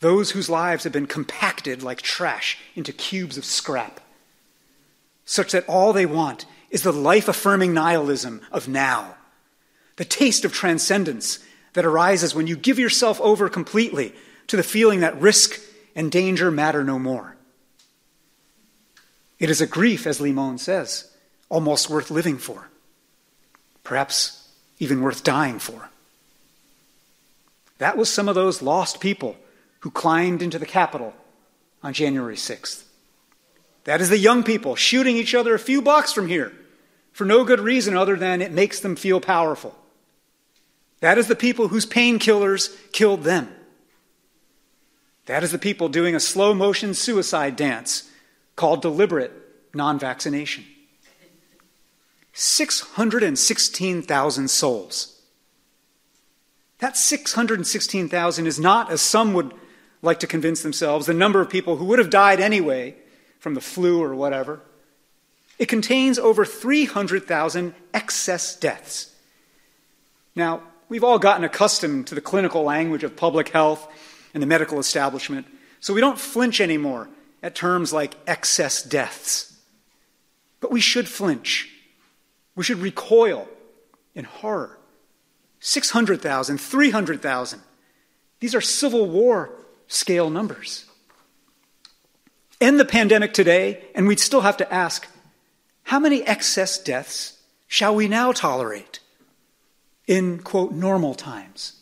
those 0.00 0.30
whose 0.30 0.50
lives 0.50 0.84
have 0.84 0.92
been 0.92 1.06
compacted 1.06 1.82
like 1.82 2.02
trash 2.02 2.58
into 2.74 2.92
cubes 2.92 3.38
of 3.38 3.44
scrap, 3.44 4.00
such 5.24 5.52
that 5.52 5.68
all 5.68 5.92
they 5.92 6.06
want 6.06 6.46
is 6.70 6.82
the 6.82 6.92
life 6.92 7.28
affirming 7.28 7.74
nihilism 7.74 8.40
of 8.50 8.66
now, 8.66 9.14
the 9.96 10.04
taste 10.04 10.44
of 10.44 10.52
transcendence 10.52 11.38
that 11.74 11.84
arises 11.84 12.34
when 12.34 12.46
you 12.46 12.56
give 12.56 12.78
yourself 12.78 13.20
over 13.20 13.48
completely 13.48 14.12
to 14.46 14.56
the 14.56 14.62
feeling 14.62 15.00
that 15.00 15.20
risk 15.20 15.60
and 15.94 16.10
danger 16.10 16.50
matter 16.50 16.82
no 16.82 16.98
more. 16.98 17.36
It 19.38 19.50
is 19.50 19.60
a 19.60 19.66
grief, 19.66 20.06
as 20.06 20.20
Limon 20.20 20.58
says, 20.58 21.10
almost 21.48 21.90
worth 21.90 22.10
living 22.10 22.38
for, 22.38 22.68
perhaps 23.84 24.48
even 24.78 25.02
worth 25.02 25.22
dying 25.22 25.58
for. 25.58 25.90
That 27.78 27.96
was 27.96 28.08
some 28.08 28.28
of 28.28 28.34
those 28.34 28.62
lost 28.62 29.00
people 29.00 29.36
who 29.80 29.90
climbed 29.90 30.42
into 30.42 30.58
the 30.58 30.66
Capitol 30.66 31.14
on 31.82 31.92
January 31.92 32.36
6th. 32.36 32.84
That 33.84 34.00
is 34.00 34.08
the 34.08 34.18
young 34.18 34.42
people 34.42 34.74
shooting 34.76 35.16
each 35.16 35.34
other 35.34 35.54
a 35.54 35.58
few 35.58 35.82
blocks 35.82 36.12
from 36.12 36.28
here 36.28 36.52
for 37.12 37.24
no 37.24 37.44
good 37.44 37.60
reason 37.60 37.96
other 37.96 38.16
than 38.16 38.42
it 38.42 38.52
makes 38.52 38.80
them 38.80 38.96
feel 38.96 39.20
powerful. 39.20 39.74
That 41.00 41.18
is 41.18 41.28
the 41.28 41.36
people 41.36 41.68
whose 41.68 41.86
painkillers 41.86 42.76
killed 42.92 43.24
them. 43.24 43.48
That 45.26 45.42
is 45.42 45.52
the 45.52 45.58
people 45.58 45.88
doing 45.88 46.14
a 46.14 46.20
slow 46.20 46.54
motion 46.54 46.94
suicide 46.94 47.56
dance 47.56 48.10
called 48.56 48.82
deliberate 48.82 49.32
non 49.72 49.98
vaccination. 49.98 50.64
616,000 52.32 54.48
souls. 54.48 55.20
That 56.78 56.96
616,000 56.96 58.46
is 58.46 58.58
not, 58.58 58.90
as 58.90 59.02
some 59.02 59.34
would 59.34 59.52
like 60.02 60.20
to 60.20 60.26
convince 60.26 60.62
themselves, 60.62 61.06
the 61.06 61.14
number 61.14 61.40
of 61.40 61.50
people 61.50 61.76
who 61.76 61.84
would 61.86 61.98
have 61.98 62.10
died 62.10 62.40
anyway 62.40 62.94
from 63.38 63.54
the 63.54 63.60
flu 63.60 64.02
or 64.02 64.14
whatever. 64.14 64.60
It 65.58 65.66
contains 65.66 66.18
over 66.18 66.44
300,000 66.44 67.74
excess 67.92 68.56
deaths. 68.56 69.14
Now, 70.34 70.62
we've 70.88 71.04
all 71.04 71.18
gotten 71.18 71.44
accustomed 71.44 72.06
to 72.06 72.14
the 72.14 72.20
clinical 72.20 72.62
language 72.62 73.04
of 73.04 73.16
public 73.16 73.50
health 73.50 73.86
and 74.32 74.42
the 74.42 74.46
medical 74.46 74.78
establishment, 74.78 75.46
so 75.80 75.92
we 75.92 76.00
don't 76.00 76.18
flinch 76.18 76.60
anymore 76.60 77.08
at 77.42 77.54
terms 77.54 77.92
like 77.92 78.14
excess 78.26 78.82
deaths. 78.82 79.54
But 80.60 80.70
we 80.70 80.80
should 80.80 81.08
flinch. 81.08 81.70
We 82.54 82.64
should 82.64 82.78
recoil 82.78 83.48
in 84.14 84.24
horror. 84.24 84.78
600,000, 85.60 86.58
300,000. 86.58 87.60
These 88.40 88.54
are 88.54 88.60
Civil 88.60 89.06
War 89.06 89.59
scale 89.90 90.30
numbers. 90.30 90.86
End 92.60 92.80
the 92.80 92.84
pandemic 92.84 93.32
today, 93.32 93.84
and 93.94 94.06
we'd 94.06 94.20
still 94.20 94.40
have 94.40 94.56
to 94.56 94.72
ask 94.72 95.06
how 95.84 95.98
many 95.98 96.22
excess 96.22 96.78
deaths 96.78 97.38
shall 97.68 97.94
we 97.94 98.08
now 98.08 98.32
tolerate? 98.32 99.00
in, 100.10 100.40
quote, 100.40 100.72
normal 100.72 101.14
times? 101.14 101.74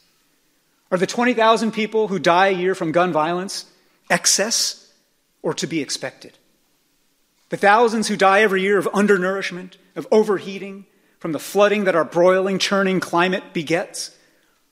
Are 0.90 0.98
the 0.98 1.06
20,000 1.06 1.72
people 1.72 2.08
who 2.08 2.18
die 2.18 2.48
a 2.48 2.54
year 2.54 2.74
from 2.74 2.92
gun 2.92 3.10
violence 3.10 3.64
excess 4.10 4.92
or 5.42 5.54
to 5.54 5.66
be 5.66 5.80
expected? 5.80 6.36
The 7.48 7.56
thousands 7.56 8.08
who 8.08 8.18
die 8.18 8.42
every 8.42 8.60
year 8.60 8.76
of 8.76 8.86
undernourishment, 8.92 9.78
of 9.96 10.06
overheating, 10.12 10.84
from 11.18 11.32
the 11.32 11.38
flooding 11.38 11.84
that 11.84 11.96
our 11.96 12.04
broiling, 12.04 12.58
churning 12.58 13.00
climate 13.00 13.54
begets? 13.54 14.14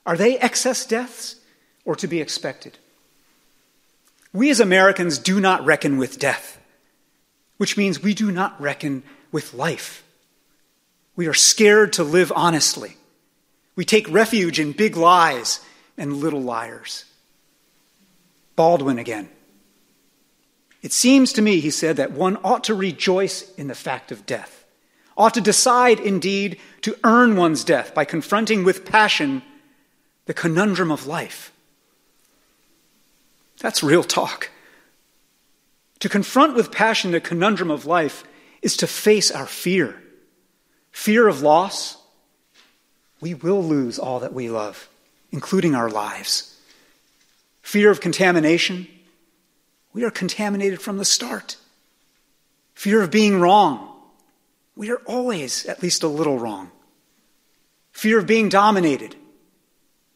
Are 0.05 0.15
they 0.15 0.37
excess 0.37 0.85
deaths 0.85 1.37
or 1.83 1.95
to 1.95 2.07
be 2.07 2.21
expected? 2.21 2.77
We 4.37 4.51
as 4.51 4.59
Americans 4.59 5.17
do 5.17 5.39
not 5.39 5.65
reckon 5.65 5.97
with 5.97 6.19
death, 6.19 6.59
which 7.57 7.75
means 7.75 8.03
we 8.03 8.13
do 8.13 8.31
not 8.31 8.61
reckon 8.61 9.01
with 9.31 9.55
life. 9.55 10.03
We 11.15 11.25
are 11.25 11.33
scared 11.33 11.93
to 11.93 12.03
live 12.03 12.31
honestly. 12.35 12.97
We 13.75 13.83
take 13.83 14.07
refuge 14.11 14.59
in 14.59 14.73
big 14.73 14.95
lies 14.95 15.59
and 15.97 16.17
little 16.17 16.43
liars. 16.43 17.05
Baldwin 18.55 18.99
again. 18.99 19.27
It 20.83 20.93
seems 20.93 21.33
to 21.33 21.41
me, 21.41 21.59
he 21.59 21.71
said, 21.71 21.97
that 21.97 22.11
one 22.11 22.37
ought 22.43 22.65
to 22.65 22.75
rejoice 22.75 23.51
in 23.55 23.69
the 23.69 23.73
fact 23.73 24.11
of 24.11 24.27
death, 24.27 24.65
ought 25.17 25.33
to 25.33 25.41
decide, 25.41 25.99
indeed, 25.99 26.59
to 26.81 26.95
earn 27.03 27.37
one's 27.37 27.63
death 27.63 27.95
by 27.95 28.05
confronting 28.05 28.63
with 28.63 28.85
passion 28.85 29.41
the 30.27 30.35
conundrum 30.35 30.91
of 30.91 31.07
life. 31.07 31.51
That's 33.59 33.83
real 33.83 34.03
talk. 34.03 34.49
To 35.99 36.09
confront 36.09 36.55
with 36.55 36.71
passion 36.71 37.11
the 37.11 37.19
conundrum 37.19 37.71
of 37.71 37.85
life 37.85 38.23
is 38.61 38.77
to 38.77 38.87
face 38.87 39.31
our 39.31 39.47
fear 39.47 40.01
fear 40.91 41.27
of 41.27 41.43
loss. 41.43 41.95
We 43.21 43.35
will 43.35 43.63
lose 43.63 43.99
all 43.99 44.19
that 44.21 44.33
we 44.33 44.49
love, 44.49 44.89
including 45.31 45.75
our 45.75 45.91
lives. 45.91 46.59
Fear 47.61 47.91
of 47.91 48.01
contamination. 48.01 48.87
We 49.93 50.03
are 50.03 50.09
contaminated 50.09 50.81
from 50.81 50.97
the 50.97 51.05
start. 51.05 51.57
Fear 52.73 53.03
of 53.03 53.11
being 53.11 53.39
wrong. 53.39 53.93
We 54.75 54.89
are 54.89 55.01
always 55.05 55.67
at 55.67 55.83
least 55.83 56.01
a 56.01 56.07
little 56.07 56.39
wrong. 56.39 56.71
Fear 57.91 58.17
of 58.17 58.27
being 58.27 58.49
dominated. 58.49 59.15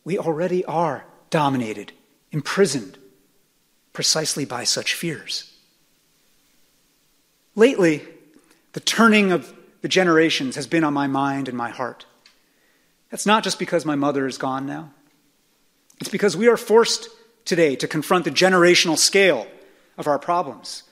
We 0.04 0.18
already 0.18 0.66
are 0.66 1.06
dominated, 1.30 1.92
imprisoned, 2.32 2.98
precisely 3.94 4.46
by 4.46 4.64
such 4.64 4.94
fears. 4.94 5.52
Lately, 7.56 8.04
the 8.74 8.80
turning 8.80 9.32
of 9.32 9.54
the 9.82 9.88
generations 9.88 10.56
has 10.56 10.68
been 10.68 10.84
on 10.84 10.94
my 10.94 11.08
mind 11.08 11.48
and 11.48 11.58
my 11.58 11.70
heart. 11.70 12.06
That's 13.10 13.26
not 13.26 13.44
just 13.44 13.60
because 13.60 13.86
my 13.86 13.96
mother 13.96 14.26
is 14.26 14.38
gone 14.38 14.66
now. 14.66 14.92
It's 16.00 16.10
because 16.10 16.38
we 16.38 16.48
are 16.48 16.58
forced 16.58 17.10
today 17.46 17.76
to 17.76 17.88
confront 17.88 18.26
the 18.26 18.32
generational 18.32 18.98
scale 18.98 19.48
of 19.98 20.08
our 20.08 20.20
problems, 20.20 20.84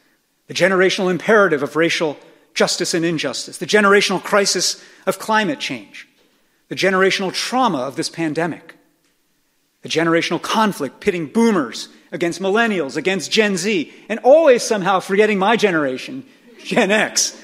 the 0.48 0.54
generational 0.54 1.10
imperative 1.10 1.64
of 1.64 1.76
racial 1.76 2.18
justice 2.54 2.94
and 2.94 3.06
injustice, 3.06 3.58
the 3.58 3.66
generational 3.66 4.22
crisis 4.22 4.84
of 5.06 5.20
climate 5.20 5.60
change, 5.60 6.08
the 6.68 6.76
generational 6.76 7.32
trauma 7.32 7.80
of 7.80 7.96
this 7.96 8.10
pandemic, 8.10 8.76
the 9.82 9.90
generational 9.90 10.42
conflict 10.42 11.00
pitting 11.00 11.28
boomers 11.28 11.88
against 12.12 12.42
millennials, 12.42 12.98
against 12.98 13.32
Gen 13.32 13.58
Z, 13.58 13.94
and 14.10 14.20
always 14.20 14.64
somehow 14.64 15.00
forgetting 15.00 15.40
my 15.40 15.56
generation, 15.56 16.26
Gen 16.64 16.92
X. 16.92 17.42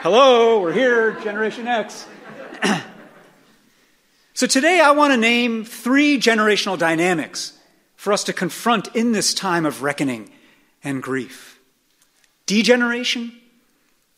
Hello, 0.00 0.60
we're 0.60 0.72
here, 0.72 1.12
Generation 1.20 1.66
X. 1.66 2.06
so 4.34 4.46
today 4.46 4.80
I 4.80 4.92
want 4.92 5.12
to 5.12 5.16
name 5.16 5.64
three 5.64 6.18
generational 6.18 6.78
dynamics 6.78 7.52
for 7.96 8.12
us 8.12 8.24
to 8.24 8.32
confront 8.32 8.94
in 8.94 9.12
this 9.12 9.34
time 9.34 9.66
of 9.66 9.82
reckoning 9.82 10.30
and 10.84 11.02
grief 11.02 11.58
degeneration, 12.46 13.32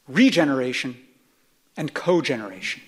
regeneration, 0.07 0.97
and 1.77 1.93
cogeneration. 1.93 2.81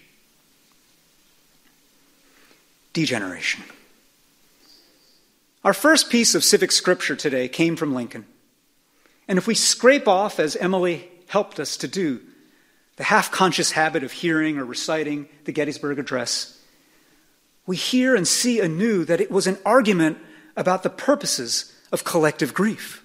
Degeneration. 2.93 3.65
Our 5.65 5.73
first 5.73 6.11
piece 6.11 6.35
of 6.35 6.43
civic 6.43 6.73
scripture 6.73 7.15
today 7.15 7.49
came 7.49 7.77
from 7.77 7.95
Lincoln. 7.95 8.27
And 9.29 9.39
if 9.39 9.47
we 9.47 9.55
scrape 9.55 10.09
off, 10.09 10.41
as 10.41 10.57
Emily 10.57 11.09
helped 11.29 11.61
us 11.61 11.77
to 11.79 11.89
do, 11.89 12.21
the 12.97 13.05
half 13.05 13.31
conscious 13.31 13.71
habit 13.71 14.03
of 14.03 14.13
hearing 14.13 14.59
or 14.59 14.65
reciting 14.65 15.29
the 15.45 15.53
Gettysburg 15.53 15.99
Address, 15.99 16.59
we 17.65 17.77
hear 17.77 18.17
and 18.17 18.27
see 18.27 18.61
anew 18.61 19.05
that 19.05 19.21
it 19.21 19.31
was 19.31 19.47
an 19.47 19.57
argument 19.65 20.19
about 20.57 20.83
the 20.83 20.91
purposes 20.91 21.73
of 21.93 22.05
collective 22.05 22.53
grief. 22.53 23.05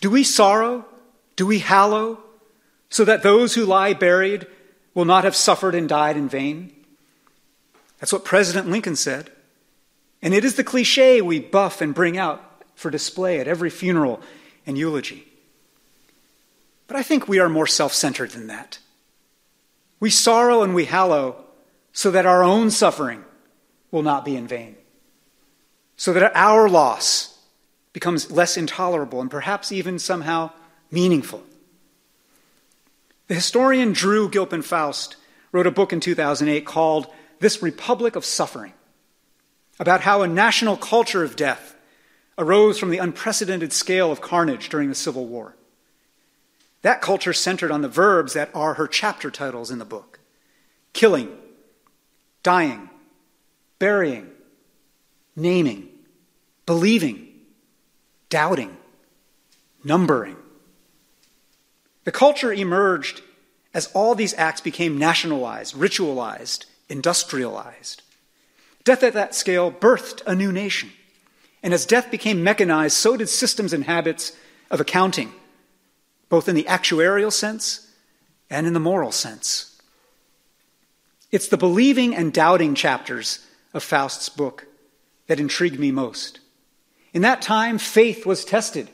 Do 0.00 0.08
we 0.08 0.22
sorrow? 0.22 0.84
Do 1.34 1.46
we 1.46 1.58
hallow 1.58 2.20
so 2.90 3.04
that 3.04 3.24
those 3.24 3.54
who 3.54 3.64
lie 3.64 3.92
buried 3.92 4.46
will 4.94 5.04
not 5.04 5.24
have 5.24 5.34
suffered 5.34 5.74
and 5.74 5.88
died 5.88 6.16
in 6.16 6.28
vain? 6.28 6.72
That's 7.98 8.12
what 8.12 8.24
President 8.24 8.68
Lincoln 8.68 8.96
said. 8.96 9.32
And 10.22 10.34
it 10.34 10.44
is 10.44 10.54
the 10.54 10.64
cliche 10.64 11.20
we 11.20 11.40
buff 11.40 11.80
and 11.80 11.94
bring 11.94 12.18
out 12.18 12.42
for 12.74 12.90
display 12.90 13.40
at 13.40 13.48
every 13.48 13.70
funeral 13.70 14.20
and 14.66 14.76
eulogy. 14.76 15.26
But 16.86 16.96
I 16.96 17.02
think 17.02 17.26
we 17.26 17.38
are 17.38 17.48
more 17.48 17.66
self 17.66 17.92
centered 17.92 18.30
than 18.30 18.46
that. 18.46 18.78
We 19.98 20.10
sorrow 20.10 20.62
and 20.62 20.74
we 20.74 20.84
hallow 20.84 21.44
so 21.92 22.10
that 22.10 22.26
our 22.26 22.44
own 22.44 22.70
suffering 22.70 23.24
will 23.90 24.02
not 24.02 24.24
be 24.24 24.36
in 24.36 24.46
vain, 24.46 24.76
so 25.96 26.12
that 26.12 26.36
our 26.36 26.68
loss 26.68 27.38
becomes 27.94 28.30
less 28.30 28.58
intolerable 28.58 29.22
and 29.22 29.30
perhaps 29.30 29.72
even 29.72 29.98
somehow 29.98 30.50
meaningful. 30.90 31.42
The 33.28 33.34
historian 33.34 33.92
Drew 33.92 34.28
Gilpin 34.28 34.62
Faust 34.62 35.16
wrote 35.50 35.66
a 35.66 35.70
book 35.70 35.92
in 35.92 36.00
2008 36.00 36.66
called 36.66 37.06
This 37.40 37.62
Republic 37.62 38.14
of 38.14 38.24
Suffering 38.24 38.74
about 39.78 40.02
how 40.02 40.22
a 40.22 40.28
national 40.28 40.76
culture 40.76 41.22
of 41.22 41.36
death 41.36 41.74
arose 42.38 42.78
from 42.78 42.90
the 42.90 42.98
unprecedented 42.98 43.72
scale 43.72 44.10
of 44.10 44.20
carnage 44.20 44.68
during 44.68 44.88
the 44.88 44.94
Civil 44.94 45.26
War. 45.26 45.54
That 46.82 47.02
culture 47.02 47.32
centered 47.32 47.70
on 47.70 47.82
the 47.82 47.88
verbs 47.88 48.34
that 48.34 48.50
are 48.54 48.74
her 48.74 48.86
chapter 48.86 49.30
titles 49.30 49.70
in 49.70 49.78
the 49.78 49.84
book 49.84 50.20
killing, 50.92 51.28
dying, 52.42 52.88
burying, 53.78 54.30
naming, 55.34 55.88
believing, 56.64 57.28
doubting, 58.30 58.76
numbering. 59.84 60.36
The 62.04 62.12
culture 62.12 62.52
emerged 62.52 63.20
as 63.74 63.90
all 63.92 64.14
these 64.14 64.32
acts 64.34 64.62
became 64.62 64.96
nationalized, 64.96 65.74
ritualized, 65.74 66.64
industrialized. 66.88 68.02
Death 68.86 69.02
at 69.02 69.14
that 69.14 69.34
scale 69.34 69.72
birthed 69.72 70.22
a 70.28 70.34
new 70.36 70.52
nation. 70.52 70.92
And 71.60 71.74
as 71.74 71.84
death 71.84 72.08
became 72.08 72.44
mechanized, 72.44 72.96
so 72.96 73.16
did 73.16 73.28
systems 73.28 73.72
and 73.72 73.82
habits 73.82 74.30
of 74.70 74.80
accounting, 74.80 75.32
both 76.28 76.48
in 76.48 76.54
the 76.54 76.62
actuarial 76.64 77.32
sense 77.32 77.90
and 78.48 78.64
in 78.64 78.74
the 78.74 78.80
moral 78.80 79.10
sense. 79.10 79.76
It's 81.32 81.48
the 81.48 81.56
believing 81.56 82.14
and 82.14 82.32
doubting 82.32 82.76
chapters 82.76 83.44
of 83.74 83.82
Faust's 83.82 84.28
book 84.28 84.66
that 85.26 85.40
intrigued 85.40 85.80
me 85.80 85.90
most. 85.90 86.38
In 87.12 87.22
that 87.22 87.42
time, 87.42 87.78
faith 87.78 88.24
was 88.24 88.44
tested 88.44 88.88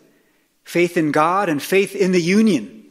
faith 0.65 0.97
in 0.97 1.13
God 1.13 1.51
and 1.51 1.63
faith 1.63 1.95
in 1.95 2.13
the 2.13 2.23
union. 2.23 2.85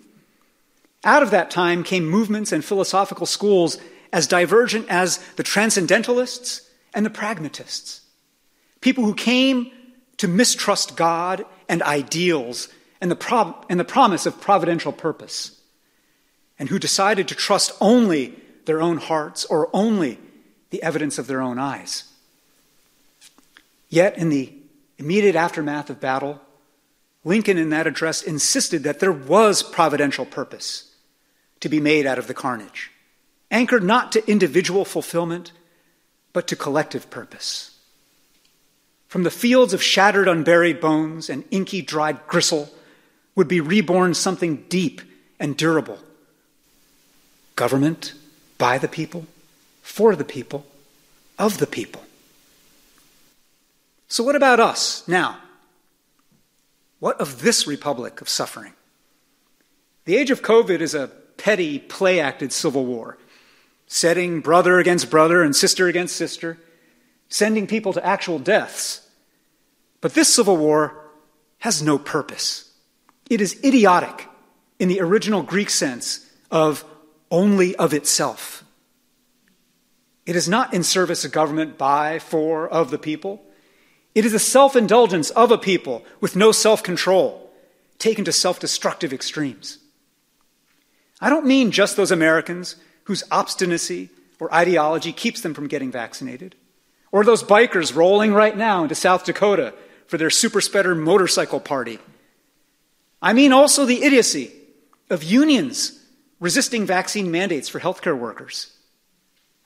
Out 1.03 1.23
of 1.23 1.31
that 1.31 1.49
time 1.49 1.83
came 1.83 2.05
movements 2.05 2.51
and 2.51 2.63
philosophical 2.63 3.25
schools 3.25 3.79
as 4.13 4.27
divergent 4.27 4.85
as 4.87 5.17
the 5.37 5.41
transcendentalists 5.41 6.67
and 6.93 7.05
the 7.05 7.09
pragmatists. 7.09 8.01
People 8.81 9.05
who 9.05 9.13
came 9.13 9.71
to 10.17 10.27
mistrust 10.27 10.95
God 10.95 11.45
and 11.69 11.81
ideals 11.81 12.67
and 12.99 13.09
the, 13.09 13.55
and 13.69 13.79
the 13.79 13.83
promise 13.83 14.25
of 14.25 14.39
providential 14.39 14.91
purpose, 14.91 15.59
and 16.59 16.69
who 16.69 16.77
decided 16.77 17.27
to 17.27 17.35
trust 17.35 17.71
only 17.81 18.35
their 18.65 18.81
own 18.81 18.97
hearts 18.97 19.45
or 19.45 19.69
only 19.73 20.19
the 20.69 20.83
evidence 20.83 21.17
of 21.17 21.27
their 21.27 21.41
own 21.41 21.57
eyes. 21.57 22.03
Yet, 23.89 24.17
in 24.17 24.29
the 24.29 24.53
immediate 24.97 25.35
aftermath 25.35 25.89
of 25.89 25.99
battle, 25.99 26.39
Lincoln, 27.23 27.57
in 27.57 27.69
that 27.69 27.87
address, 27.87 28.21
insisted 28.21 28.83
that 28.83 28.99
there 28.99 29.11
was 29.11 29.63
providential 29.63 30.25
purpose 30.25 30.95
to 31.59 31.69
be 31.69 31.79
made 31.79 32.05
out 32.05 32.19
of 32.19 32.27
the 32.27 32.33
carnage, 32.33 32.91
anchored 33.49 33.83
not 33.83 34.11
to 34.11 34.29
individual 34.29 34.85
fulfillment, 34.85 35.51
but 36.33 36.47
to 36.47 36.55
collective 36.55 37.09
purpose. 37.09 37.77
From 39.07 39.23
the 39.23 39.31
fields 39.31 39.73
of 39.73 39.83
shattered, 39.83 40.27
unburied 40.27 40.79
bones 40.79 41.29
and 41.29 41.43
inky, 41.51 41.81
dried 41.81 42.25
gristle 42.27 42.69
would 43.35 43.47
be 43.47 43.59
reborn 43.59 44.13
something 44.13 44.65
deep 44.69 45.01
and 45.39 45.57
durable. 45.57 45.99
Government 47.55 48.13
by 48.57 48.77
the 48.77 48.87
people, 48.87 49.25
for 49.81 50.15
the 50.15 50.23
people, 50.23 50.65
of 51.37 51.57
the 51.57 51.67
people. 51.67 52.01
So, 54.07 54.23
what 54.23 54.35
about 54.35 54.59
us 54.59 55.07
now? 55.07 55.39
What 56.99 57.19
of 57.19 57.41
this 57.41 57.65
republic 57.65 58.21
of 58.21 58.29
suffering? 58.29 58.73
The 60.05 60.15
age 60.15 60.31
of 60.31 60.41
COVID 60.41 60.79
is 60.81 60.93
a 60.93 61.07
petty, 61.37 61.79
play 61.79 62.19
acted 62.19 62.53
civil 62.53 62.85
war, 62.85 63.17
setting 63.93 64.39
brother 64.39 64.79
against 64.79 65.09
brother 65.09 65.43
and 65.43 65.53
sister 65.53 65.89
against 65.89 66.15
sister, 66.15 66.57
sending 67.27 67.67
people 67.67 67.91
to 67.91 68.05
actual 68.05 68.39
deaths. 68.39 69.05
But 69.99 70.13
this 70.13 70.33
civil 70.33 70.55
war 70.55 71.11
has 71.59 71.83
no 71.83 71.99
purpose. 71.99 72.71
It 73.29 73.41
is 73.41 73.59
idiotic 73.65 74.29
in 74.79 74.87
the 74.87 75.01
original 75.01 75.43
Greek 75.43 75.69
sense 75.69 76.25
of 76.49 76.85
only 77.29 77.75
of 77.75 77.93
itself. 77.93 78.63
It 80.25 80.37
is 80.37 80.47
not 80.47 80.73
in 80.73 80.83
service 80.83 81.25
of 81.25 81.33
government 81.33 81.77
by, 81.77 82.19
for, 82.19 82.69
of 82.69 82.91
the 82.91 82.97
people. 82.97 83.43
It 84.15 84.23
is 84.23 84.33
a 84.33 84.39
self 84.39 84.77
indulgence 84.77 85.31
of 85.31 85.51
a 85.51 85.57
people 85.57 86.05
with 86.21 86.37
no 86.37 86.53
self 86.53 86.81
control, 86.81 87.51
taken 87.99 88.23
to 88.23 88.31
self 88.31 88.57
destructive 88.57 89.11
extremes. 89.11 89.79
I 91.19 91.29
don't 91.29 91.45
mean 91.45 91.71
just 91.71 91.97
those 91.97 92.11
Americans 92.11 92.77
whose 93.11 93.25
obstinacy 93.29 94.09
or 94.39 94.53
ideology 94.53 95.11
keeps 95.11 95.41
them 95.41 95.53
from 95.53 95.67
getting 95.67 95.91
vaccinated, 95.91 96.55
or 97.11 97.25
those 97.25 97.43
bikers 97.43 97.93
rolling 97.93 98.33
right 98.33 98.55
now 98.55 98.83
into 98.83 98.95
South 98.95 99.25
Dakota 99.25 99.73
for 100.07 100.17
their 100.17 100.29
super 100.29 100.61
spreader 100.61 100.95
motorcycle 100.95 101.59
party. 101.59 101.99
I 103.21 103.33
mean 103.33 103.51
also 103.51 103.83
the 103.83 104.01
idiocy 104.01 104.53
of 105.09 105.25
unions 105.25 106.01
resisting 106.39 106.85
vaccine 106.85 107.31
mandates 107.31 107.67
for 107.67 107.81
healthcare 107.81 108.17
workers. 108.17 108.71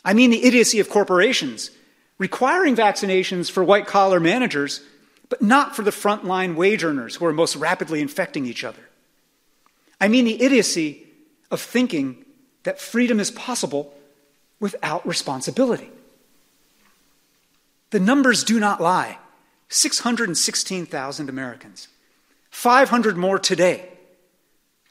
I 0.04 0.16
mean 0.16 0.32
the 0.32 0.44
idiocy 0.44 0.80
of 0.80 0.90
corporations 0.90 1.70
requiring 2.18 2.76
vaccinations 2.76 3.52
for 3.52 3.64
white 3.64 3.86
collar 3.86 4.20
managers, 4.20 4.82
but 5.30 5.44
not 5.44 5.76
for 5.76 5.84
the 5.84 5.92
frontline 5.92 6.56
wage 6.56 6.84
earners 6.84 7.18
who 7.18 7.26
are 7.28 7.34
most 7.34 7.56
rapidly 7.56 8.02
infecting 8.02 8.48
each 8.48 8.64
other. 8.64 8.90
I 10.02 10.08
mean 10.08 10.26
the 10.26 10.42
idiocy 10.42 11.06
of 11.52 11.62
thinking 11.62 12.25
that 12.66 12.80
freedom 12.80 13.20
is 13.20 13.32
possible 13.32 13.94
without 14.60 15.08
responsibility. 15.08 15.90
The 17.92 18.00
numbers 18.00 18.44
do 18.44 18.60
not 18.60 18.82
lie 18.82 19.20
616,000 19.70 21.30
Americans, 21.30 21.88
500 22.50 23.18
more 23.18 23.40
today, 23.40 23.90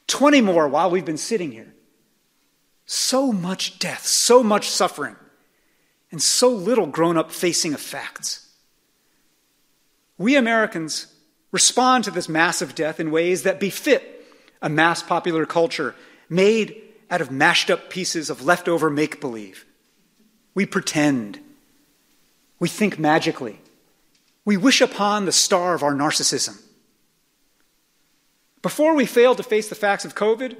20 0.07 0.41
more 0.41 0.67
while 0.67 0.89
we've 0.89 1.05
been 1.05 1.17
sitting 1.17 1.51
here. 1.51 1.73
So 2.85 3.31
much 3.31 3.79
death, 3.79 4.05
so 4.05 4.43
much 4.43 4.69
suffering, 4.69 5.15
and 6.11 6.21
so 6.21 6.49
little 6.49 6.87
grown 6.87 7.17
up 7.17 7.31
facing 7.31 7.73
of 7.73 7.81
facts. 7.81 8.49
We 10.17 10.35
Americans 10.35 11.07
respond 11.51 12.05
to 12.05 12.11
this 12.11 12.29
massive 12.29 12.73
death 12.73 12.99
in 12.99 13.11
ways 13.11 13.43
that 13.43 13.59
befit 13.59 14.25
a 14.61 14.69
mass 14.69 15.03
popular 15.03 15.45
culture 15.45 15.93
made 16.29 16.81
out 17.09 17.21
of 17.21 17.31
mashed 17.31 17.69
up 17.69 17.89
pieces 17.89 18.29
of 18.29 18.43
leftover 18.43 18.89
make 18.89 19.21
believe. 19.21 19.65
We 20.53 20.65
pretend. 20.65 21.39
We 22.59 22.69
think 22.69 22.97
magically. 22.97 23.59
We 24.45 24.57
wish 24.57 24.81
upon 24.81 25.25
the 25.25 25.31
star 25.31 25.73
of 25.73 25.83
our 25.83 25.93
narcissism. 25.93 26.61
Before 28.61 28.95
we 28.95 29.05
failed 29.05 29.37
to 29.37 29.43
face 29.43 29.67
the 29.67 29.75
facts 29.75 30.05
of 30.05 30.15
COVID, 30.15 30.57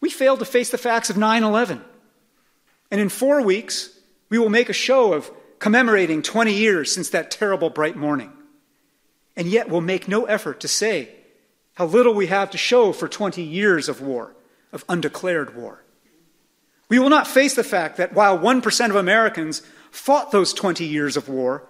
we 0.00 0.10
failed 0.10 0.40
to 0.40 0.44
face 0.44 0.70
the 0.70 0.78
facts 0.78 1.10
of 1.10 1.16
9 1.16 1.42
11. 1.42 1.80
And 2.90 3.00
in 3.00 3.08
four 3.08 3.42
weeks, 3.42 3.98
we 4.28 4.38
will 4.38 4.50
make 4.50 4.68
a 4.68 4.74
show 4.74 5.12
of 5.12 5.30
commemorating 5.58 6.22
20 6.22 6.52
years 6.52 6.92
since 6.92 7.08
that 7.10 7.30
terrible 7.30 7.70
bright 7.70 7.96
morning. 7.96 8.32
And 9.36 9.48
yet, 9.48 9.68
we'll 9.68 9.80
make 9.80 10.08
no 10.08 10.24
effort 10.26 10.60
to 10.60 10.68
say 10.68 11.08
how 11.74 11.86
little 11.86 12.14
we 12.14 12.26
have 12.26 12.50
to 12.50 12.58
show 12.58 12.92
for 12.92 13.08
20 13.08 13.42
years 13.42 13.88
of 13.88 14.00
war, 14.00 14.34
of 14.72 14.84
undeclared 14.88 15.54
war. 15.56 15.84
We 16.88 16.98
will 16.98 17.10
not 17.10 17.26
face 17.26 17.54
the 17.54 17.64
fact 17.64 17.96
that 17.96 18.12
while 18.12 18.38
1% 18.38 18.90
of 18.90 18.96
Americans 18.96 19.62
fought 19.90 20.30
those 20.30 20.52
20 20.52 20.84
years 20.84 21.16
of 21.16 21.28
war, 21.28 21.64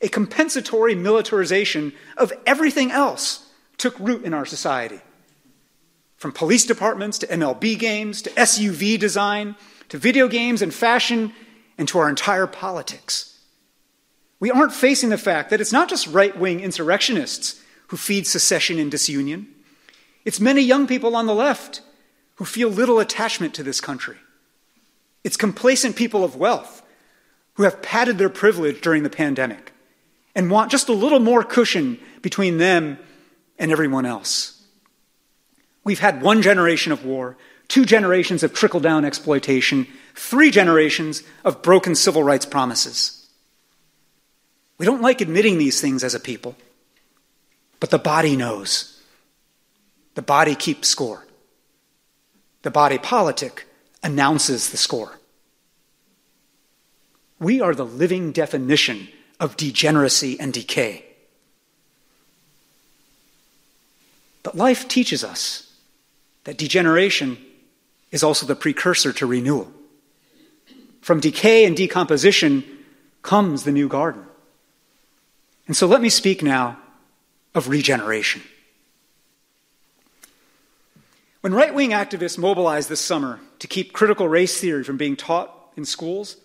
a 0.00 0.08
compensatory 0.08 0.94
militarization 0.94 1.92
of 2.16 2.32
everything 2.46 2.90
else 2.90 3.50
took 3.76 3.98
root 3.98 4.24
in 4.24 4.34
our 4.34 4.46
society 4.46 5.00
from 6.16 6.32
police 6.32 6.64
departments 6.64 7.18
to 7.18 7.26
MLB 7.26 7.78
games 7.78 8.22
to 8.22 8.30
SUV 8.30 8.98
design 8.98 9.56
to 9.90 9.98
video 9.98 10.26
games 10.26 10.62
and 10.62 10.72
fashion 10.72 11.32
and 11.76 11.86
to 11.88 11.98
our 11.98 12.08
entire 12.08 12.46
politics. 12.46 13.38
We 14.40 14.50
aren't 14.50 14.72
facing 14.72 15.10
the 15.10 15.18
fact 15.18 15.50
that 15.50 15.60
it's 15.60 15.72
not 15.72 15.90
just 15.90 16.06
right 16.06 16.34
wing 16.34 16.60
insurrectionists 16.60 17.60
who 17.88 17.98
feed 17.98 18.26
secession 18.26 18.78
and 18.78 18.90
disunion, 18.90 19.48
it's 20.24 20.40
many 20.40 20.62
young 20.62 20.86
people 20.86 21.14
on 21.14 21.26
the 21.26 21.34
left 21.34 21.82
who 22.36 22.44
feel 22.44 22.68
little 22.68 22.98
attachment 22.98 23.54
to 23.54 23.62
this 23.62 23.80
country. 23.80 24.16
It's 25.22 25.36
complacent 25.36 25.96
people 25.96 26.24
of 26.24 26.36
wealth 26.36 26.82
who 27.54 27.62
have 27.62 27.82
padded 27.82 28.18
their 28.18 28.28
privilege 28.28 28.80
during 28.80 29.02
the 29.02 29.10
pandemic 29.10 29.72
and 30.34 30.50
want 30.50 30.70
just 30.70 30.88
a 30.88 30.92
little 30.92 31.20
more 31.20 31.44
cushion 31.44 31.98
between 32.22 32.58
them 32.58 32.98
and 33.58 33.70
everyone 33.70 34.04
else. 34.04 34.60
We've 35.84 36.00
had 36.00 36.22
one 36.22 36.42
generation 36.42 36.92
of 36.92 37.04
war, 37.04 37.36
two 37.68 37.84
generations 37.84 38.42
of 38.42 38.52
trickle 38.52 38.80
down 38.80 39.04
exploitation, 39.04 39.86
three 40.14 40.50
generations 40.50 41.22
of 41.44 41.62
broken 41.62 41.94
civil 41.94 42.22
rights 42.22 42.46
promises. 42.46 43.26
We 44.78 44.86
don't 44.86 45.02
like 45.02 45.20
admitting 45.20 45.58
these 45.58 45.80
things 45.80 46.02
as 46.02 46.14
a 46.14 46.20
people, 46.20 46.56
but 47.78 47.90
the 47.90 47.98
body 47.98 48.36
knows. 48.36 49.00
The 50.14 50.22
body 50.22 50.54
keeps 50.54 50.88
score. 50.88 51.24
The 52.64 52.70
body 52.70 52.96
politic 52.96 53.66
announces 54.02 54.70
the 54.70 54.78
score. 54.78 55.20
We 57.38 57.60
are 57.60 57.74
the 57.74 57.84
living 57.84 58.32
definition 58.32 59.08
of 59.38 59.58
degeneracy 59.58 60.40
and 60.40 60.50
decay. 60.50 61.04
But 64.42 64.56
life 64.56 64.88
teaches 64.88 65.22
us 65.22 65.70
that 66.44 66.56
degeneration 66.56 67.36
is 68.10 68.22
also 68.22 68.46
the 68.46 68.56
precursor 68.56 69.12
to 69.12 69.26
renewal. 69.26 69.70
From 71.02 71.20
decay 71.20 71.66
and 71.66 71.76
decomposition 71.76 72.64
comes 73.20 73.64
the 73.64 73.72
new 73.72 73.88
garden. 73.88 74.24
And 75.66 75.76
so 75.76 75.86
let 75.86 76.00
me 76.00 76.08
speak 76.08 76.42
now 76.42 76.78
of 77.54 77.68
regeneration. 77.68 78.40
When 81.44 81.52
right 81.52 81.74
wing 81.74 81.90
activists 81.90 82.38
mobilized 82.38 82.88
this 82.88 83.02
summer 83.02 83.38
to 83.58 83.66
keep 83.66 83.92
critical 83.92 84.26
race 84.26 84.58
theory 84.58 84.82
from 84.82 84.96
being 84.96 85.14
taught 85.14 85.54
in 85.76 85.84
schools, 85.84 86.38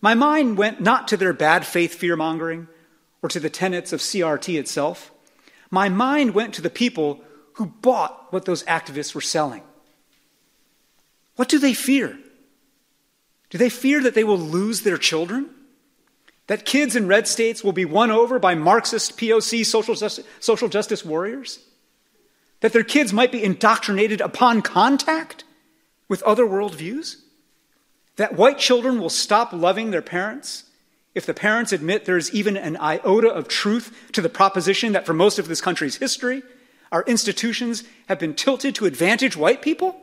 my 0.00 0.14
mind 0.14 0.56
went 0.56 0.80
not 0.80 1.08
to 1.08 1.16
their 1.16 1.32
bad 1.32 1.66
faith 1.66 1.94
fear 1.94 2.14
mongering 2.14 2.68
or 3.20 3.28
to 3.30 3.40
the 3.40 3.50
tenets 3.50 3.92
of 3.92 3.98
CRT 3.98 4.56
itself. 4.56 5.10
My 5.72 5.88
mind 5.88 6.34
went 6.34 6.54
to 6.54 6.62
the 6.62 6.70
people 6.70 7.20
who 7.54 7.66
bought 7.66 8.32
what 8.32 8.44
those 8.44 8.62
activists 8.62 9.12
were 9.12 9.20
selling. 9.20 9.64
What 11.34 11.48
do 11.48 11.58
they 11.58 11.74
fear? 11.74 12.16
Do 13.50 13.58
they 13.58 13.68
fear 13.68 14.00
that 14.02 14.14
they 14.14 14.22
will 14.22 14.38
lose 14.38 14.82
their 14.82 14.98
children? 14.98 15.50
That 16.46 16.64
kids 16.64 16.94
in 16.94 17.08
red 17.08 17.26
states 17.26 17.64
will 17.64 17.72
be 17.72 17.84
won 17.84 18.12
over 18.12 18.38
by 18.38 18.54
Marxist 18.54 19.18
POC 19.18 19.66
social 19.66 19.96
justice, 19.96 20.24
social 20.38 20.68
justice 20.68 21.04
warriors? 21.04 21.58
That 22.60 22.72
their 22.72 22.84
kids 22.84 23.12
might 23.12 23.32
be 23.32 23.42
indoctrinated 23.42 24.20
upon 24.20 24.62
contact 24.62 25.44
with 26.08 26.22
other 26.22 26.44
worldviews? 26.44 27.16
That 28.16 28.34
white 28.34 28.58
children 28.58 29.00
will 29.00 29.10
stop 29.10 29.52
loving 29.52 29.90
their 29.90 30.02
parents 30.02 30.64
if 31.14 31.26
the 31.26 31.34
parents 31.34 31.72
admit 31.72 32.04
there's 32.04 32.32
even 32.32 32.56
an 32.56 32.76
iota 32.76 33.28
of 33.28 33.48
truth 33.48 33.92
to 34.12 34.20
the 34.20 34.28
proposition 34.28 34.92
that 34.92 35.06
for 35.06 35.12
most 35.12 35.38
of 35.38 35.48
this 35.48 35.60
country's 35.60 35.96
history, 35.96 36.42
our 36.92 37.02
institutions 37.08 37.84
have 38.08 38.18
been 38.18 38.34
tilted 38.34 38.74
to 38.76 38.86
advantage 38.86 39.36
white 39.36 39.60
people? 39.60 40.00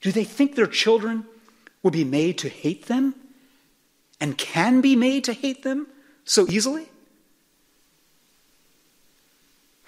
Do 0.00 0.12
they 0.12 0.24
think 0.24 0.54
their 0.54 0.66
children 0.66 1.24
will 1.82 1.90
be 1.90 2.04
made 2.04 2.38
to 2.38 2.48
hate 2.48 2.86
them 2.86 3.14
and 4.20 4.36
can 4.36 4.80
be 4.80 4.96
made 4.96 5.24
to 5.24 5.32
hate 5.32 5.62
them 5.62 5.86
so 6.24 6.46
easily? 6.48 6.88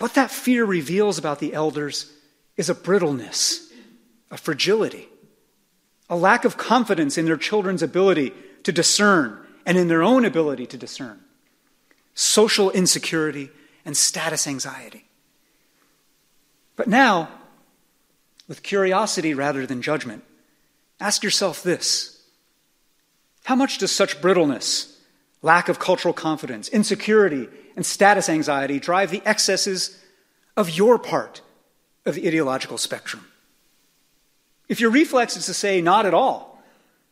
What 0.02 0.14
that 0.14 0.32
fear 0.32 0.64
reveals 0.64 1.16
about 1.16 1.38
the 1.38 1.54
elders 1.54 2.10
is 2.56 2.68
a 2.68 2.74
brittleness, 2.74 3.70
a 4.32 4.36
fragility, 4.36 5.08
a 6.10 6.16
lack 6.16 6.44
of 6.44 6.56
confidence 6.56 7.16
in 7.16 7.24
their 7.24 7.36
children's 7.36 7.84
ability 7.84 8.32
to 8.64 8.72
discern 8.72 9.38
and 9.64 9.78
in 9.78 9.86
their 9.86 10.02
own 10.02 10.24
ability 10.24 10.66
to 10.66 10.76
discern, 10.76 11.20
social 12.14 12.68
insecurity, 12.72 13.50
and 13.84 13.96
status 13.96 14.48
anxiety. 14.48 15.04
But 16.74 16.88
now, 16.88 17.28
with 18.48 18.64
curiosity 18.64 19.34
rather 19.34 19.66
than 19.66 19.82
judgment, 19.82 20.24
ask 20.98 21.22
yourself 21.22 21.62
this 21.62 22.20
How 23.44 23.54
much 23.54 23.78
does 23.78 23.92
such 23.92 24.20
brittleness, 24.20 24.91
lack 25.42 25.68
of 25.68 25.78
cultural 25.78 26.14
confidence, 26.14 26.68
insecurity, 26.68 27.48
and 27.76 27.84
status 27.84 28.28
anxiety 28.28 28.78
drive 28.78 29.10
the 29.10 29.22
excesses 29.26 29.98
of 30.56 30.70
your 30.70 30.98
part 30.98 31.40
of 32.06 32.14
the 32.14 32.26
ideological 32.26 32.78
spectrum? 32.78 33.26
If 34.68 34.80
your 34.80 34.90
reflex 34.90 35.36
is 35.36 35.46
to 35.46 35.54
say 35.54 35.80
not 35.80 36.06
at 36.06 36.14
all, 36.14 36.62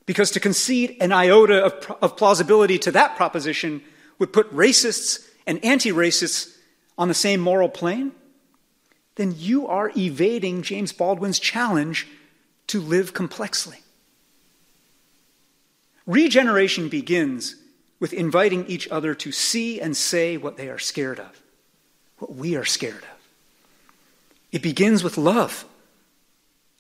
because 0.07 0.31
to 0.33 0.41
concede 0.41 0.97
an 1.01 1.13
iota 1.13 1.65
of, 1.65 1.97
of 2.03 2.17
plausibility 2.17 2.79
to 2.79 2.91
that 2.93 3.17
proposition 3.17 3.83
would 4.19 4.33
put 4.33 4.53
racists 4.55 5.27
and 5.47 5.63
anti 5.65 5.91
racists 5.91 6.57
on 6.97 7.09
the 7.09 7.15
same 7.15 7.41
moral 7.41 7.69
plane, 7.69 8.13
then 9.17 9.35
you 9.37 9.67
are 9.67 9.93
evading 9.97 10.63
James 10.63 10.93
Baldwin's 10.93 11.39
challenge 11.39 12.07
to 12.69 12.81
live 12.81 13.13
complexly. 13.13 13.79
Regeneration 16.07 16.89
begins 16.89 17.57
with 18.01 18.15
inviting 18.15 18.67
each 18.67 18.89
other 18.89 19.15
to 19.15 19.31
see 19.31 19.81
and 19.81 19.97
say 19.97 20.37
what 20.37 20.57
they 20.57 20.69
are 20.69 20.79
scared 20.79 21.21
of, 21.21 21.41
what 22.19 22.35
we 22.35 22.57
are 22.57 22.65
scared 22.65 22.95
of. 23.03 23.21
It 24.51 24.63
begins 24.63 25.05
with 25.05 25.19
love, 25.19 25.67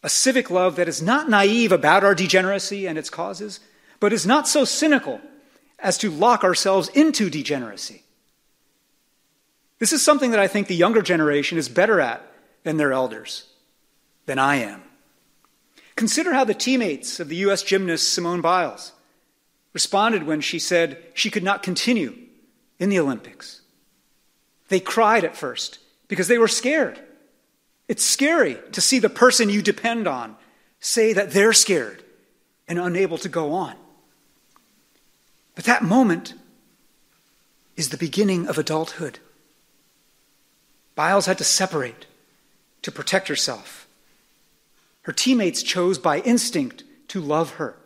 a 0.02 0.08
civic 0.08 0.50
love 0.50 0.76
that 0.76 0.88
is 0.88 1.02
not 1.02 1.28
naive 1.28 1.70
about 1.70 2.02
our 2.02 2.14
degeneracy 2.14 2.86
and 2.86 2.98
its 2.98 3.10
causes, 3.10 3.60
but 4.00 4.14
is 4.14 4.26
not 4.26 4.48
so 4.48 4.64
cynical 4.64 5.20
as 5.78 5.98
to 5.98 6.10
lock 6.10 6.42
ourselves 6.42 6.88
into 6.88 7.28
degeneracy. 7.30 8.02
This 9.78 9.92
is 9.92 10.02
something 10.02 10.30
that 10.30 10.40
I 10.40 10.48
think 10.48 10.66
the 10.66 10.74
younger 10.74 11.02
generation 11.02 11.58
is 11.58 11.68
better 11.68 12.00
at 12.00 12.22
than 12.64 12.76
their 12.76 12.92
elders, 12.92 13.46
than 14.26 14.38
I 14.38 14.56
am. 14.56 14.82
Consider 15.96 16.32
how 16.32 16.44
the 16.44 16.54
teammates 16.54 17.20
of 17.20 17.28
the 17.28 17.36
U.S. 17.36 17.62
gymnast 17.62 18.12
Simone 18.12 18.40
Biles 18.40 18.92
responded 19.72 20.24
when 20.24 20.40
she 20.40 20.58
said 20.58 21.02
she 21.14 21.30
could 21.30 21.42
not 21.42 21.62
continue 21.62 22.16
in 22.78 22.88
the 22.88 22.98
Olympics. 22.98 23.60
They 24.68 24.80
cried 24.80 25.24
at 25.24 25.36
first 25.36 25.78
because 26.08 26.28
they 26.28 26.38
were 26.38 26.48
scared. 26.48 26.98
It's 27.88 28.04
scary 28.04 28.56
to 28.72 28.80
see 28.80 28.98
the 28.98 29.08
person 29.08 29.48
you 29.48 29.62
depend 29.62 30.06
on 30.06 30.36
say 30.80 31.12
that 31.12 31.32
they're 31.32 31.52
scared 31.52 32.02
and 32.68 32.78
unable 32.78 33.18
to 33.18 33.28
go 33.28 33.52
on. 33.52 33.74
But 35.54 35.64
that 35.64 35.82
moment 35.82 36.34
is 37.76 37.90
the 37.90 37.96
beginning 37.96 38.46
of 38.46 38.58
adulthood. 38.58 39.18
Biles 40.94 41.26
had 41.26 41.38
to 41.38 41.44
separate 41.44 42.06
to 42.82 42.92
protect 42.92 43.28
herself. 43.28 43.86
Her 45.02 45.12
teammates 45.12 45.62
chose 45.62 45.98
by 45.98 46.20
instinct 46.20 46.84
to 47.08 47.20
love 47.20 47.52
her 47.52 47.76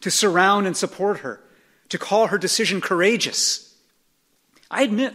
to 0.00 0.10
surround 0.10 0.66
and 0.66 0.76
support 0.76 1.18
her, 1.18 1.40
to 1.88 1.98
call 1.98 2.28
her 2.28 2.38
decision 2.38 2.80
courageous. 2.80 3.74
I 4.70 4.82
admit, 4.82 5.14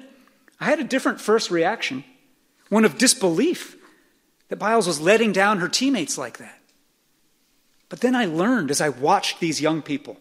I 0.59 0.65
had 0.65 0.79
a 0.79 0.83
different 0.83 1.21
first 1.21 1.51
reaction, 1.51 2.03
one 2.69 2.86
of 2.86 2.97
disbelief 2.97 3.75
that 4.49 4.57
Biles 4.57 4.88
was 4.88 4.99
letting 4.99 5.31
down 5.31 5.59
her 5.59 5.69
teammates 5.69 6.17
like 6.17 6.38
that. 6.38 6.59
But 7.89 8.01
then 8.01 8.15
I 8.15 8.25
learned 8.25 8.71
as 8.71 8.81
I 8.81 8.89
watched 8.89 9.39
these 9.39 9.61
young 9.61 9.81
people, 9.81 10.17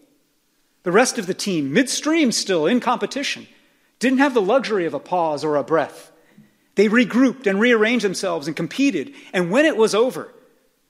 the 0.82 0.92
rest 0.92 1.18
of 1.18 1.26
the 1.26 1.34
team, 1.34 1.72
midstream 1.72 2.30
still 2.30 2.66
in 2.66 2.80
competition, 2.80 3.48
didn't 3.98 4.18
have 4.18 4.34
the 4.34 4.42
luxury 4.42 4.86
of 4.86 4.94
a 4.94 5.00
pause 5.00 5.44
or 5.44 5.56
a 5.56 5.64
breath. 5.64 6.12
They 6.74 6.88
regrouped 6.88 7.46
and 7.46 7.60
rearranged 7.60 8.04
themselves 8.04 8.46
and 8.46 8.56
competed. 8.56 9.14
And 9.32 9.50
when 9.50 9.64
it 9.64 9.76
was 9.76 9.94
over, 9.94 10.32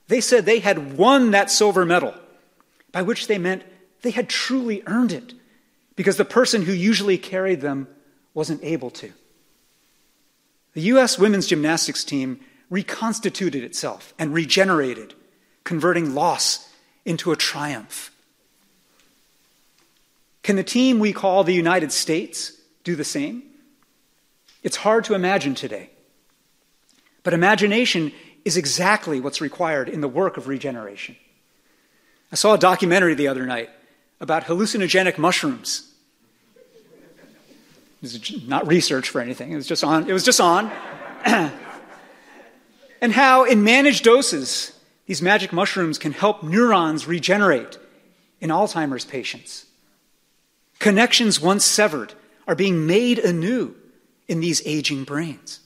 they 0.09 0.21
said 0.21 0.45
they 0.45 0.59
had 0.59 0.97
won 0.97 1.31
that 1.31 1.51
silver 1.51 1.85
medal 1.85 2.15
by 2.95 3.03
which 3.03 3.27
they 3.27 3.39
meant 3.39 3.65
they 4.03 4.13
had 4.13 4.29
truly 4.29 4.85
earned 4.87 5.11
it 5.11 5.35
because 5.97 6.17
the 6.17 6.25
person 6.25 6.63
who 6.63 6.73
usually 6.73 7.19
carried 7.19 7.61
them 7.61 7.89
wasn't 8.35 8.63
able 8.63 8.91
to. 8.91 9.13
The 10.75 10.83
U.S. 10.83 11.19
women's 11.19 11.49
gymnastics 11.49 12.05
team 12.05 12.39
reconstituted 12.71 13.65
itself 13.65 14.15
and 14.17 14.33
regenerated, 14.33 15.13
converting 15.65 16.15
loss 16.15 16.73
into 17.05 17.33
a 17.33 17.37
triumph. 17.37 18.13
Can 20.45 20.55
the 20.55 20.63
team 20.63 21.01
we 21.01 21.13
call 21.13 21.43
the 21.43 21.53
United 21.53 21.91
States 21.91 22.53
do 22.85 22.95
the 22.95 23.05
same? 23.05 23.43
It's 24.63 24.77
hard 24.77 25.05
to 25.07 25.15
imagine 25.15 25.57
today. 25.57 25.91
But 27.25 27.35
imagination 27.35 28.13
is 28.45 28.57
exactly 28.57 29.21
what's 29.21 29.41
required 29.41 29.89
in 29.89 30.01
the 30.01 30.09
work 30.09 30.37
of 30.37 30.47
regeneration. 30.47 31.17
I 32.35 32.37
saw 32.37 32.55
a 32.55 32.59
documentary 32.59 33.15
the 33.15 33.29
other 33.29 33.47
night 33.47 33.71
about 34.21 34.43
hallucinogenic 34.47 35.19
mushrooms. 35.19 35.89
This 38.03 38.17
is 38.17 38.49
not 38.49 38.67
research 38.67 39.09
for 39.09 39.21
anything, 39.21 39.53
it 39.53 39.55
was 39.55 39.69
just 39.69 39.85
on. 39.85 40.11
It 40.11 40.13
was 40.13 40.25
just 40.25 40.41
on. 40.41 40.69
and 43.01 43.13
how, 43.13 43.45
in 43.45 43.63
managed 43.63 44.03
doses, 44.03 44.77
these 45.07 45.23
magic 45.23 45.53
mushrooms 45.53 45.97
can 45.97 46.11
help 46.11 46.43
neurons 46.43 47.07
regenerate 47.07 47.79
in 48.41 48.51
Alzheimer's 48.51 49.05
patients. 49.05 49.67
Connections 50.81 51.41
once 51.41 51.65
severed 51.65 52.15
are 52.49 52.57
being 52.57 52.85
made 52.85 53.21
anew 53.21 53.77
in 54.27 54.41
these 54.41 54.61
aging 54.67 55.05
brains. 55.05 55.61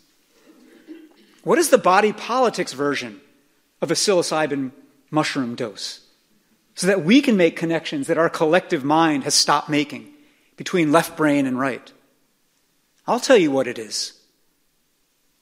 What 1.44 1.58
is 1.58 1.70
the 1.70 1.78
body 1.78 2.12
politics 2.12 2.74
version 2.74 3.22
of 3.80 3.90
a 3.90 3.94
psilocybin 3.94 4.72
mushroom 5.10 5.54
dose? 5.54 6.04
So 6.78 6.86
that 6.86 7.04
we 7.04 7.20
can 7.20 7.36
make 7.36 7.56
connections 7.56 8.06
that 8.06 8.18
our 8.18 8.30
collective 8.30 8.84
mind 8.84 9.24
has 9.24 9.34
stopped 9.34 9.68
making 9.68 10.08
between 10.56 10.92
left 10.92 11.16
brain 11.16 11.44
and 11.44 11.58
right. 11.58 11.92
I'll 13.04 13.18
tell 13.18 13.36
you 13.36 13.50
what 13.50 13.66
it 13.66 13.80
is 13.80 14.12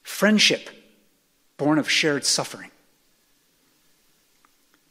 friendship 0.01 0.71
born 1.57 1.77
of 1.77 1.87
shared 1.87 2.25
suffering. 2.25 2.71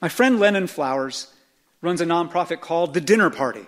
My 0.01 0.09
friend 0.09 0.39
Lennon 0.39 0.69
Flowers 0.69 1.35
runs 1.81 2.01
a 2.01 2.07
nonprofit 2.07 2.61
called 2.61 2.95
The 2.95 3.01
Dinner 3.01 3.29
Party, 3.29 3.67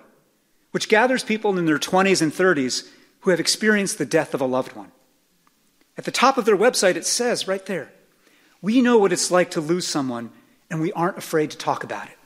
which 0.70 0.88
gathers 0.88 1.24
people 1.24 1.58
in 1.58 1.66
their 1.66 1.80
20s 1.80 2.22
and 2.22 2.30
30s 2.30 2.88
who 3.22 3.30
have 3.30 3.40
experienced 3.40 3.98
the 3.98 4.06
death 4.06 4.34
of 4.34 4.40
a 4.40 4.46
loved 4.46 4.76
one. 4.76 4.92
At 5.96 6.04
the 6.04 6.12
top 6.12 6.38
of 6.38 6.44
their 6.44 6.56
website, 6.56 6.94
it 6.94 7.06
says 7.06 7.48
right 7.48 7.66
there, 7.66 7.90
We 8.62 8.82
know 8.82 8.98
what 8.98 9.12
it's 9.12 9.32
like 9.32 9.50
to 9.52 9.60
lose 9.60 9.88
someone, 9.88 10.30
and 10.70 10.80
we 10.80 10.92
aren't 10.92 11.18
afraid 11.18 11.50
to 11.50 11.58
talk 11.58 11.82
about 11.82 12.06
it. 12.06 12.17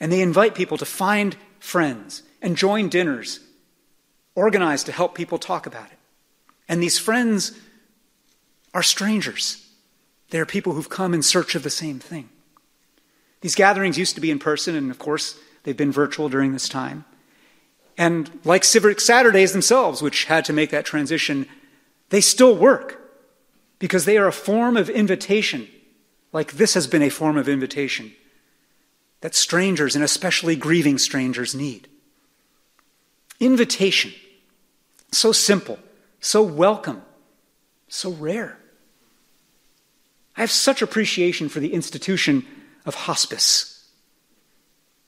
And 0.00 0.10
they 0.10 0.20
invite 0.20 0.54
people 0.54 0.76
to 0.78 0.84
find 0.84 1.36
friends 1.58 2.22
and 2.42 2.56
join 2.56 2.88
dinners 2.88 3.40
organized 4.34 4.86
to 4.86 4.92
help 4.92 5.14
people 5.14 5.38
talk 5.38 5.66
about 5.66 5.86
it. 5.86 5.98
And 6.68 6.82
these 6.82 6.98
friends 6.98 7.52
are 8.72 8.82
strangers. 8.82 9.66
They 10.30 10.40
are 10.40 10.46
people 10.46 10.72
who've 10.72 10.88
come 10.88 11.14
in 11.14 11.22
search 11.22 11.54
of 11.54 11.62
the 11.62 11.70
same 11.70 12.00
thing. 12.00 12.28
These 13.40 13.54
gatherings 13.54 13.98
used 13.98 14.14
to 14.14 14.20
be 14.20 14.30
in 14.30 14.38
person, 14.38 14.74
and 14.74 14.90
of 14.90 14.98
course, 14.98 15.38
they've 15.62 15.76
been 15.76 15.92
virtual 15.92 16.28
during 16.28 16.52
this 16.52 16.68
time. 16.68 17.04
And 17.96 18.40
like 18.44 18.64
Civic 18.64 19.00
Saturdays 19.00 19.52
themselves, 19.52 20.02
which 20.02 20.24
had 20.24 20.44
to 20.46 20.52
make 20.52 20.70
that 20.70 20.84
transition, 20.84 21.46
they 22.08 22.20
still 22.20 22.56
work 22.56 23.00
because 23.78 24.04
they 24.04 24.18
are 24.18 24.26
a 24.26 24.32
form 24.32 24.76
of 24.76 24.90
invitation, 24.90 25.68
like 26.32 26.52
this 26.52 26.74
has 26.74 26.86
been 26.86 27.02
a 27.02 27.10
form 27.10 27.36
of 27.36 27.48
invitation 27.48 28.12
that 29.24 29.34
strangers, 29.34 29.94
and 29.94 30.04
especially 30.04 30.54
grieving 30.54 30.98
strangers, 30.98 31.54
need. 31.54 31.88
Invitation. 33.40 34.12
So 35.12 35.32
simple, 35.32 35.78
so 36.20 36.42
welcome, 36.42 37.00
so 37.88 38.10
rare. 38.10 38.58
I 40.36 40.42
have 40.42 40.50
such 40.50 40.82
appreciation 40.82 41.48
for 41.48 41.58
the 41.58 41.72
institution 41.72 42.44
of 42.84 42.94
hospice. 42.94 43.88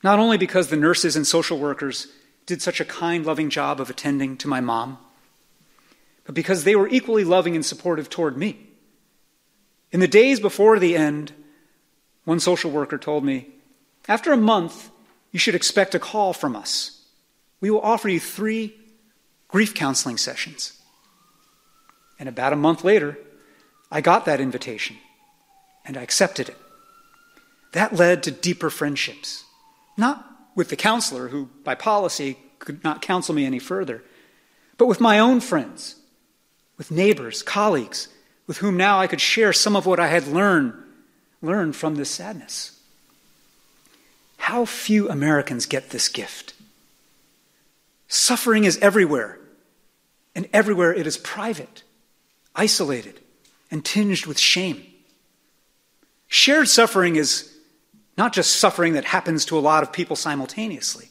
Not 0.03 0.19
only 0.19 0.39
because 0.39 0.69
the 0.69 0.79
nurses 0.79 1.15
and 1.15 1.27
social 1.27 1.59
workers 1.59 2.07
did 2.47 2.63
such 2.63 2.81
a 2.81 2.87
kind, 2.87 3.27
loving 3.27 3.51
job 3.51 3.83
of 3.83 3.91
attending 3.91 4.39
to 4.39 4.49
my 4.49 4.63
mom, 4.63 4.97
but 6.25 6.35
because 6.35 6.65
they 6.65 6.75
were 6.75 6.89
equally 6.89 7.25
loving 7.25 7.55
and 7.55 7.67
supportive 7.67 8.09
toward 8.09 8.39
me. 8.39 8.67
In 9.93 10.01
the 10.01 10.09
days 10.09 10.41
before 10.41 10.79
the 10.79 10.97
end, 10.97 11.35
one 12.25 12.41
social 12.41 12.71
worker 12.71 12.97
told 12.97 13.23
me, 13.23 13.51
after 14.09 14.33
a 14.33 14.37
month, 14.37 14.91
you 15.33 15.39
should 15.39 15.55
expect 15.55 15.95
a 15.95 15.99
call 15.99 16.33
from 16.33 16.57
us. 16.57 17.03
We 17.61 17.71
will 17.71 17.81
offer 17.81 18.09
you 18.09 18.21
three 18.21 18.75
grief 19.49 19.75
counseling 19.75 20.17
sessions. 20.17 20.81
And 22.19 22.29
about 22.29 22.53
a 22.53 22.57
month 22.57 22.85
later, 22.85 23.19
I 23.91 24.01
got 24.01 24.25
that 24.25 24.41
invitation 24.41 24.97
and 25.85 25.97
I 25.97 26.03
accepted 26.03 26.49
it. 26.49 26.57
That 27.73 27.95
led 27.95 28.23
to 28.23 28.31
deeper 28.31 28.71
friendships. 28.71 29.45
Not 29.97 30.25
with 30.55 30.69
the 30.71 30.77
counselor, 30.77 31.29
who 31.29 31.51
by 31.65 31.75
policy 31.75 32.39
could 32.59 32.83
not 32.83 33.03
counsel 33.03 33.35
me 33.35 33.45
any 33.45 33.59
further, 33.59 34.03
but 34.79 34.87
with 34.87 35.01
my 35.01 35.19
own 35.19 35.41
friends, 35.41 35.97
with 36.79 36.91
neighbors, 36.91 37.43
colleagues, 37.43 38.09
with 38.47 38.59
whom 38.59 38.77
now 38.77 38.99
I 38.99 39.07
could 39.07 39.21
share 39.21 39.53
some 39.53 39.77
of 39.77 39.87
what 39.87 40.01
I 40.01 40.09
had 40.09 40.27
learned, 40.27 40.75
learned 41.43 41.77
from 41.77 41.97
this 41.97 42.11
sadness. 42.11 42.76
How 44.37 44.65
few 44.65 45.09
Americans 45.09 45.67
get 45.67 45.91
this 45.91 46.09
gift. 46.09 46.55
Suffering 48.09 48.65
is 48.65 48.79
everywhere, 48.79 49.39
and 50.35 50.49
everywhere 50.53 50.95
it 50.95 51.07
is 51.07 51.19
private, 51.19 51.83
isolated, 52.55 53.21
and 53.71 53.85
tinged 53.85 54.27
with 54.27 54.39
shame. 54.39 54.87
Shared 56.29 56.69
suffering 56.69 57.17
is 57.17 57.53
not 58.17 58.33
just 58.33 58.57
suffering 58.57 58.95
that 58.95 59.05
happens 59.05 59.45
to 59.47 59.59
a 59.59 59.61
lot 59.61 59.83
of 59.83 59.93
people 59.93 60.17
simultaneously. 60.17 61.09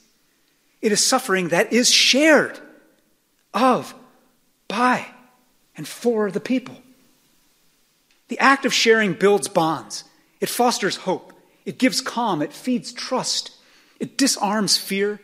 It 0.81 0.91
is 0.91 1.03
suffering 1.03 1.49
that 1.49 1.73
is 1.73 1.91
shared 1.91 2.59
of, 3.53 3.93
by, 4.67 5.07
and 5.77 5.87
for 5.87 6.31
the 6.31 6.39
people. 6.39 6.75
The 8.27 8.39
act 8.39 8.65
of 8.65 8.73
sharing 8.73 9.13
builds 9.13 9.47
bonds, 9.47 10.03
it 10.39 10.49
fosters 10.49 10.97
hope, 10.97 11.33
it 11.65 11.79
gives 11.79 12.01
calm, 12.01 12.41
it 12.41 12.53
feeds 12.53 12.93
trust, 12.93 13.51
it 13.99 14.17
disarms 14.17 14.77
fear, 14.77 15.19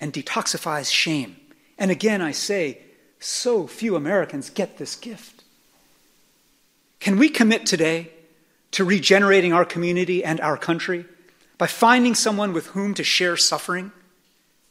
and 0.00 0.12
detoxifies 0.12 0.90
shame. 0.92 1.36
And 1.78 1.90
again, 1.90 2.20
I 2.22 2.32
say, 2.32 2.78
so 3.20 3.66
few 3.66 3.94
Americans 3.94 4.50
get 4.50 4.78
this 4.78 4.96
gift. 4.96 5.44
Can 7.00 7.18
we 7.18 7.28
commit 7.28 7.66
today 7.66 8.10
to 8.72 8.84
regenerating 8.84 9.52
our 9.52 9.64
community 9.64 10.24
and 10.24 10.40
our 10.40 10.56
country 10.56 11.04
by 11.58 11.66
finding 11.66 12.14
someone 12.14 12.52
with 12.52 12.68
whom 12.68 12.94
to 12.94 13.04
share 13.04 13.36
suffering, 13.36 13.92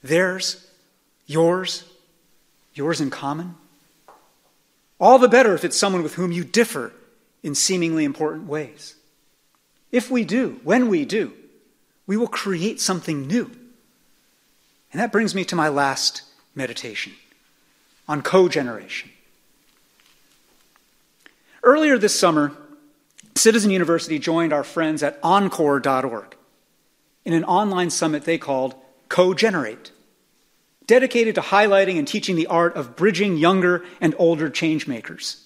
theirs, 0.01 0.67
yours, 1.27 1.83
yours 2.73 2.99
in 2.99 3.09
common? 3.09 3.55
All 4.99 5.19
the 5.19 5.27
better 5.27 5.53
if 5.53 5.63
it's 5.63 5.77
someone 5.77 6.03
with 6.03 6.15
whom 6.15 6.31
you 6.31 6.43
differ 6.43 6.93
in 7.43 7.55
seemingly 7.55 8.03
important 8.03 8.47
ways. 8.47 8.95
If 9.91 10.09
we 10.09 10.23
do, 10.23 10.59
when 10.63 10.87
we 10.87 11.05
do, 11.05 11.33
we 12.07 12.17
will 12.17 12.27
create 12.27 12.79
something 12.79 13.27
new. 13.27 13.51
And 14.91 14.99
that 14.99 15.11
brings 15.11 15.35
me 15.35 15.45
to 15.45 15.55
my 15.55 15.69
last 15.69 16.23
meditation 16.55 17.13
on 18.07 18.21
co-generation. 18.21 19.09
Earlier 21.63 21.97
this 21.97 22.19
summer, 22.19 22.51
Citizen 23.35 23.71
University 23.71 24.19
joined 24.19 24.51
our 24.51 24.63
friends 24.63 25.03
at 25.03 25.19
encore.org 25.23 26.35
in 27.23 27.33
an 27.33 27.43
online 27.43 27.89
summit 27.89 28.25
they 28.25 28.37
called 28.37 28.75
Co-Generate, 29.09 29.91
dedicated 30.87 31.35
to 31.35 31.41
highlighting 31.41 31.97
and 31.97 32.07
teaching 32.07 32.35
the 32.35 32.47
art 32.47 32.75
of 32.75 32.95
bridging 32.95 33.37
younger 33.37 33.85
and 34.01 34.15
older 34.17 34.49
changemakers. 34.49 35.41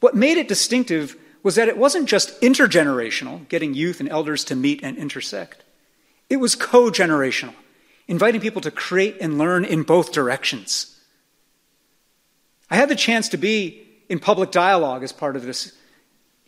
What 0.00 0.16
made 0.16 0.38
it 0.38 0.48
distinctive 0.48 1.16
was 1.46 1.54
that 1.54 1.68
it 1.68 1.78
wasn't 1.78 2.08
just 2.08 2.40
intergenerational, 2.40 3.48
getting 3.48 3.72
youth 3.72 4.00
and 4.00 4.08
elders 4.08 4.42
to 4.42 4.56
meet 4.56 4.82
and 4.82 4.98
intersect. 4.98 5.62
It 6.28 6.38
was 6.38 6.56
co-generational, 6.56 7.54
inviting 8.08 8.40
people 8.40 8.62
to 8.62 8.72
create 8.72 9.18
and 9.20 9.38
learn 9.38 9.64
in 9.64 9.84
both 9.84 10.10
directions. 10.10 10.98
I 12.68 12.74
had 12.74 12.88
the 12.88 12.96
chance 12.96 13.28
to 13.28 13.36
be 13.36 13.86
in 14.08 14.18
public 14.18 14.50
dialogue 14.50 15.04
as 15.04 15.12
part 15.12 15.36
of 15.36 15.44
this 15.44 15.72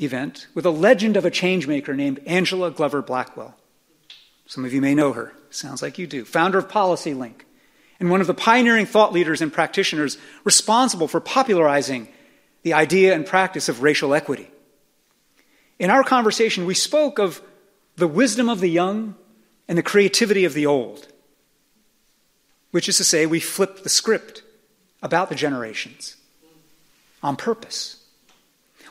event 0.00 0.48
with 0.52 0.66
a 0.66 0.70
legend 0.70 1.16
of 1.16 1.24
a 1.24 1.30
changemaker 1.30 1.94
named 1.94 2.18
Angela 2.26 2.72
Glover 2.72 3.00
Blackwell. 3.00 3.54
Some 4.46 4.64
of 4.64 4.72
you 4.72 4.80
may 4.80 4.96
know 4.96 5.12
her. 5.12 5.32
Sounds 5.50 5.80
like 5.80 5.98
you 5.98 6.08
do. 6.08 6.24
Founder 6.24 6.58
of 6.58 6.66
PolicyLink 6.66 7.42
and 8.00 8.10
one 8.10 8.20
of 8.20 8.26
the 8.26 8.34
pioneering 8.34 8.86
thought 8.86 9.12
leaders 9.12 9.42
and 9.42 9.52
practitioners 9.52 10.18
responsible 10.42 11.06
for 11.06 11.20
popularizing 11.20 12.08
the 12.64 12.72
idea 12.72 13.14
and 13.14 13.24
practice 13.24 13.68
of 13.68 13.80
racial 13.80 14.12
equity. 14.12 14.50
In 15.78 15.90
our 15.90 16.02
conversation, 16.02 16.66
we 16.66 16.74
spoke 16.74 17.18
of 17.18 17.40
the 17.96 18.08
wisdom 18.08 18.48
of 18.48 18.60
the 18.60 18.70
young 18.70 19.14
and 19.68 19.78
the 19.78 19.82
creativity 19.82 20.44
of 20.44 20.54
the 20.54 20.66
old, 20.66 21.06
which 22.70 22.88
is 22.88 22.96
to 22.96 23.04
say, 23.04 23.26
we 23.26 23.40
flipped 23.40 23.82
the 23.82 23.88
script 23.88 24.42
about 25.02 25.28
the 25.28 25.34
generations 25.34 26.16
on 27.22 27.36
purpose. 27.36 28.04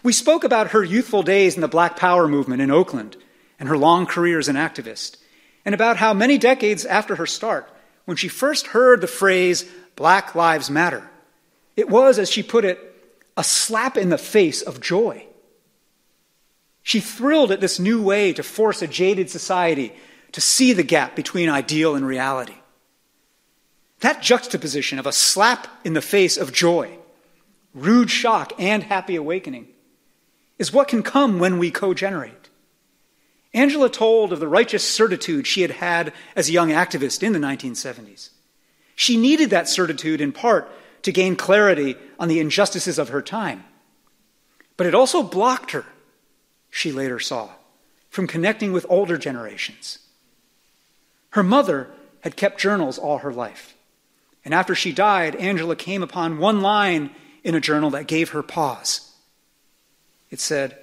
We 0.04 0.14
spoke 0.14 0.44
about 0.44 0.72
her 0.72 0.84
youthful 0.84 1.24
days 1.24 1.56
in 1.56 1.62
the 1.62 1.68
Black 1.68 1.98
Power 1.98 2.28
movement 2.28 2.62
in 2.62 2.72
Oakland 2.72 3.18
and 3.60 3.68
her 3.68 3.78
long 3.78 4.06
career 4.06 4.40
as 4.40 4.48
an 4.48 4.56
activist, 4.56 5.18
and 5.66 5.76
about 5.76 5.98
how 5.98 6.14
many 6.14 6.38
decades 6.38 6.86
after 6.86 7.16
her 7.16 7.26
start, 7.26 7.70
when 8.06 8.16
she 8.16 8.28
first 8.28 8.68
heard 8.68 9.02
the 9.02 9.08
phrase 9.08 9.70
Black 9.96 10.36
Lives 10.36 10.70
Matter, 10.70 11.10
it 11.76 11.90
was, 11.90 12.20
as 12.20 12.30
she 12.30 12.42
put 12.42 12.64
it, 12.64 12.80
a 13.36 13.44
slap 13.44 13.98
in 13.98 14.10
the 14.10 14.18
face 14.18 14.62
of 14.62 14.80
joy. 14.80 15.27
She 16.88 17.02
thrilled 17.02 17.52
at 17.52 17.60
this 17.60 17.82
new 17.82 18.02
way 18.02 18.32
to 18.32 18.42
force 18.42 18.82
a 18.82 18.88
jaded 18.88 19.30
society 19.30 19.92
to 20.32 20.40
see 20.40 20.72
the 20.72 20.84
gap 20.84 21.18
between 21.18 21.50
ideal 21.50 21.96
and 21.96 22.08
reality. 22.08 22.56
That 24.00 24.22
juxtaposition 24.22 24.98
of 24.98 25.06
a 25.06 25.12
slap 25.12 25.68
in 25.84 25.96
the 25.96 26.02
face 26.02 26.38
of 26.38 26.54
joy, 26.54 26.98
rude 27.74 28.10
shock, 28.10 28.54
and 28.58 28.84
happy 28.84 29.18
awakening 29.18 29.68
is 30.58 30.72
what 30.72 30.88
can 30.88 31.04
come 31.04 31.40
when 31.40 31.60
we 31.60 31.72
co 31.72 31.94
generate. 31.94 32.48
Angela 33.54 33.90
told 33.90 34.32
of 34.32 34.40
the 34.40 34.48
righteous 34.48 34.90
certitude 34.90 35.46
she 35.46 35.64
had 35.64 35.72
had 35.72 36.14
as 36.38 36.48
a 36.48 36.54
young 36.54 36.70
activist 36.70 37.22
in 37.22 37.34
the 37.34 37.40
1970s. 37.40 38.30
She 38.96 39.18
needed 39.18 39.50
that 39.50 39.68
certitude 39.68 40.22
in 40.22 40.32
part 40.32 40.72
to 41.02 41.12
gain 41.12 41.36
clarity 41.36 41.98
on 42.18 42.30
the 42.30 42.40
injustices 42.40 42.98
of 42.98 43.10
her 43.10 43.22
time. 43.22 43.66
But 44.78 44.88
it 44.88 44.96
also 44.96 45.22
blocked 45.22 45.72
her, 45.72 45.84
she 46.70 46.92
later 46.92 47.20
saw, 47.20 47.50
from 48.10 48.28
connecting 48.28 48.74
with 48.74 48.86
older 48.90 49.18
generations. 49.18 50.00
Her 51.32 51.44
mother 51.44 51.90
had 52.22 52.36
kept 52.36 52.60
journals 52.60 52.98
all 52.98 53.20
her 53.20 53.34
life. 53.34 53.76
And 54.44 54.54
after 54.54 54.76
she 54.76 54.92
died, 54.92 55.36
Angela 55.36 55.76
came 55.76 56.02
upon 56.02 56.40
one 56.40 56.62
line 56.62 57.12
in 57.44 57.56
a 57.56 57.60
journal 57.60 57.90
that 57.92 58.08
gave 58.08 58.30
her 58.30 58.44
pause. 58.44 59.12
It 60.32 60.40
said, 60.40 60.78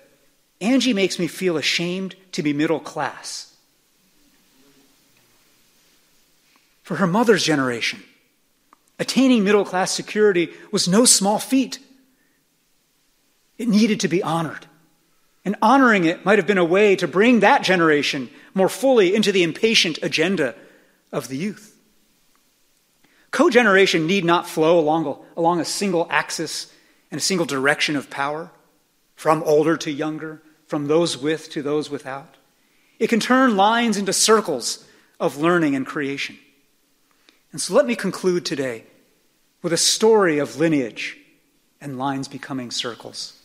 Angie 0.61 0.93
makes 0.93 1.19
me 1.19 1.27
feel 1.27 1.57
ashamed 1.57 2.15
to 2.33 2.43
be 2.43 2.53
middle 2.53 2.81
class. 2.81 3.55
For 6.83 6.97
her 6.97 7.07
mother's 7.07 7.45
generation, 7.45 8.03
attaining 8.99 9.45
middle 9.45 9.65
class 9.65 9.91
security 9.91 10.51
was 10.71 10.87
no 10.87 11.05
small 11.05 11.39
feat. 11.39 11.79
It 13.59 13.69
needed 13.69 14.01
to 14.01 14.09
be 14.09 14.23
honored. 14.23 14.67
And 15.45 15.57
honoring 15.61 16.05
it 16.05 16.25
might 16.25 16.39
have 16.39 16.47
been 16.47 16.59
a 16.59 16.65
way 16.65 16.97
to 16.97 17.07
bring 17.07 17.41
that 17.41 17.63
generation 17.63 18.31
more 18.55 18.69
fully 18.69 19.15
into 19.15 19.31
the 19.31 19.43
impatient 19.43 19.99
agenda 20.03 20.55
of 21.13 21.29
the 21.29 21.37
youth. 21.37 21.77
Co-generation 23.31 24.07
need 24.07 24.25
not 24.25 24.49
flow 24.49 24.79
along 24.79 25.07
a, 25.07 25.41
along 25.41 25.61
a 25.61 25.65
single 25.65 26.07
axis 26.09 26.73
and 27.11 27.19
a 27.19 27.23
single 27.23 27.47
direction 27.47 27.97
of 27.97 28.09
power, 28.09 28.51
from 29.17 29.43
older 29.43 29.77
to 29.77 29.91
younger, 29.91 30.41
from 30.67 30.87
those 30.87 31.19
with 31.19 31.51
to 31.51 31.63
those 31.63 31.91
without. 31.91 32.37
It 32.99 33.09
can 33.09 33.21
turn 33.21 33.57
lines 33.57 33.97
into 33.97 34.13
circles 34.13 34.87
of 35.21 35.37
learning 35.37 35.75
and 35.75 35.87
creation. 35.87 36.39
And 37.53 37.61
so 37.61 37.75
let 37.75 37.87
me 37.87 37.97
conclude 37.97 38.45
today 38.45 38.85
with 39.63 39.73
a 39.73 39.77
story 39.77 40.39
of 40.39 40.57
lineage 40.57 41.19
and 41.81 41.99
lines 41.99 42.29
becoming 42.29 42.71
circles. 42.71 43.41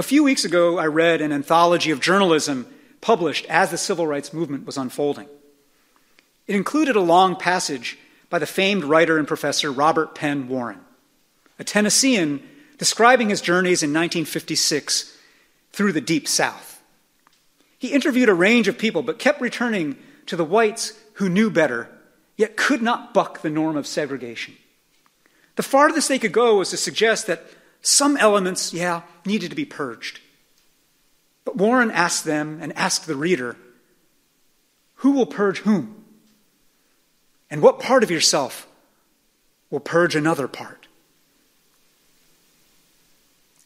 A 0.00 0.02
few 0.02 0.24
weeks 0.24 0.46
ago, 0.46 0.78
I 0.78 0.86
read 0.86 1.20
an 1.20 1.30
anthology 1.30 1.90
of 1.90 2.00
journalism 2.00 2.66
published 3.02 3.44
as 3.50 3.70
the 3.70 3.76
civil 3.76 4.06
rights 4.06 4.32
movement 4.32 4.64
was 4.64 4.78
unfolding. 4.78 5.28
It 6.46 6.56
included 6.56 6.96
a 6.96 7.02
long 7.02 7.36
passage 7.36 7.98
by 8.30 8.38
the 8.38 8.46
famed 8.46 8.82
writer 8.82 9.18
and 9.18 9.28
professor 9.28 9.70
Robert 9.70 10.14
Penn 10.14 10.48
Warren, 10.48 10.80
a 11.58 11.64
Tennessean 11.64 12.40
describing 12.78 13.28
his 13.28 13.42
journeys 13.42 13.82
in 13.82 13.90
1956 13.90 15.14
through 15.70 15.92
the 15.92 16.00
Deep 16.00 16.26
South. 16.26 16.82
He 17.78 17.92
interviewed 17.92 18.30
a 18.30 18.34
range 18.34 18.68
of 18.68 18.78
people, 18.78 19.02
but 19.02 19.18
kept 19.18 19.42
returning 19.42 19.98
to 20.24 20.34
the 20.34 20.46
whites 20.46 20.98
who 21.16 21.28
knew 21.28 21.50
better, 21.50 21.90
yet 22.38 22.56
could 22.56 22.80
not 22.80 23.12
buck 23.12 23.42
the 23.42 23.50
norm 23.50 23.76
of 23.76 23.86
segregation. 23.86 24.54
The 25.56 25.62
farthest 25.62 26.08
they 26.08 26.18
could 26.18 26.32
go 26.32 26.56
was 26.56 26.70
to 26.70 26.78
suggest 26.78 27.26
that 27.26 27.44
some 27.82 28.16
elements, 28.16 28.72
yeah, 28.72 29.02
needed 29.24 29.50
to 29.50 29.56
be 29.56 29.64
purged. 29.64 30.20
But 31.44 31.56
Warren 31.56 31.90
asked 31.90 32.24
them 32.24 32.58
and 32.60 32.76
asked 32.76 33.06
the 33.06 33.16
reader, 33.16 33.56
who 34.96 35.12
will 35.12 35.26
purge 35.26 35.60
whom? 35.60 36.04
And 37.50 37.62
what 37.62 37.80
part 37.80 38.02
of 38.02 38.10
yourself 38.10 38.66
will 39.70 39.80
purge 39.80 40.14
another 40.14 40.46
part? 40.46 40.86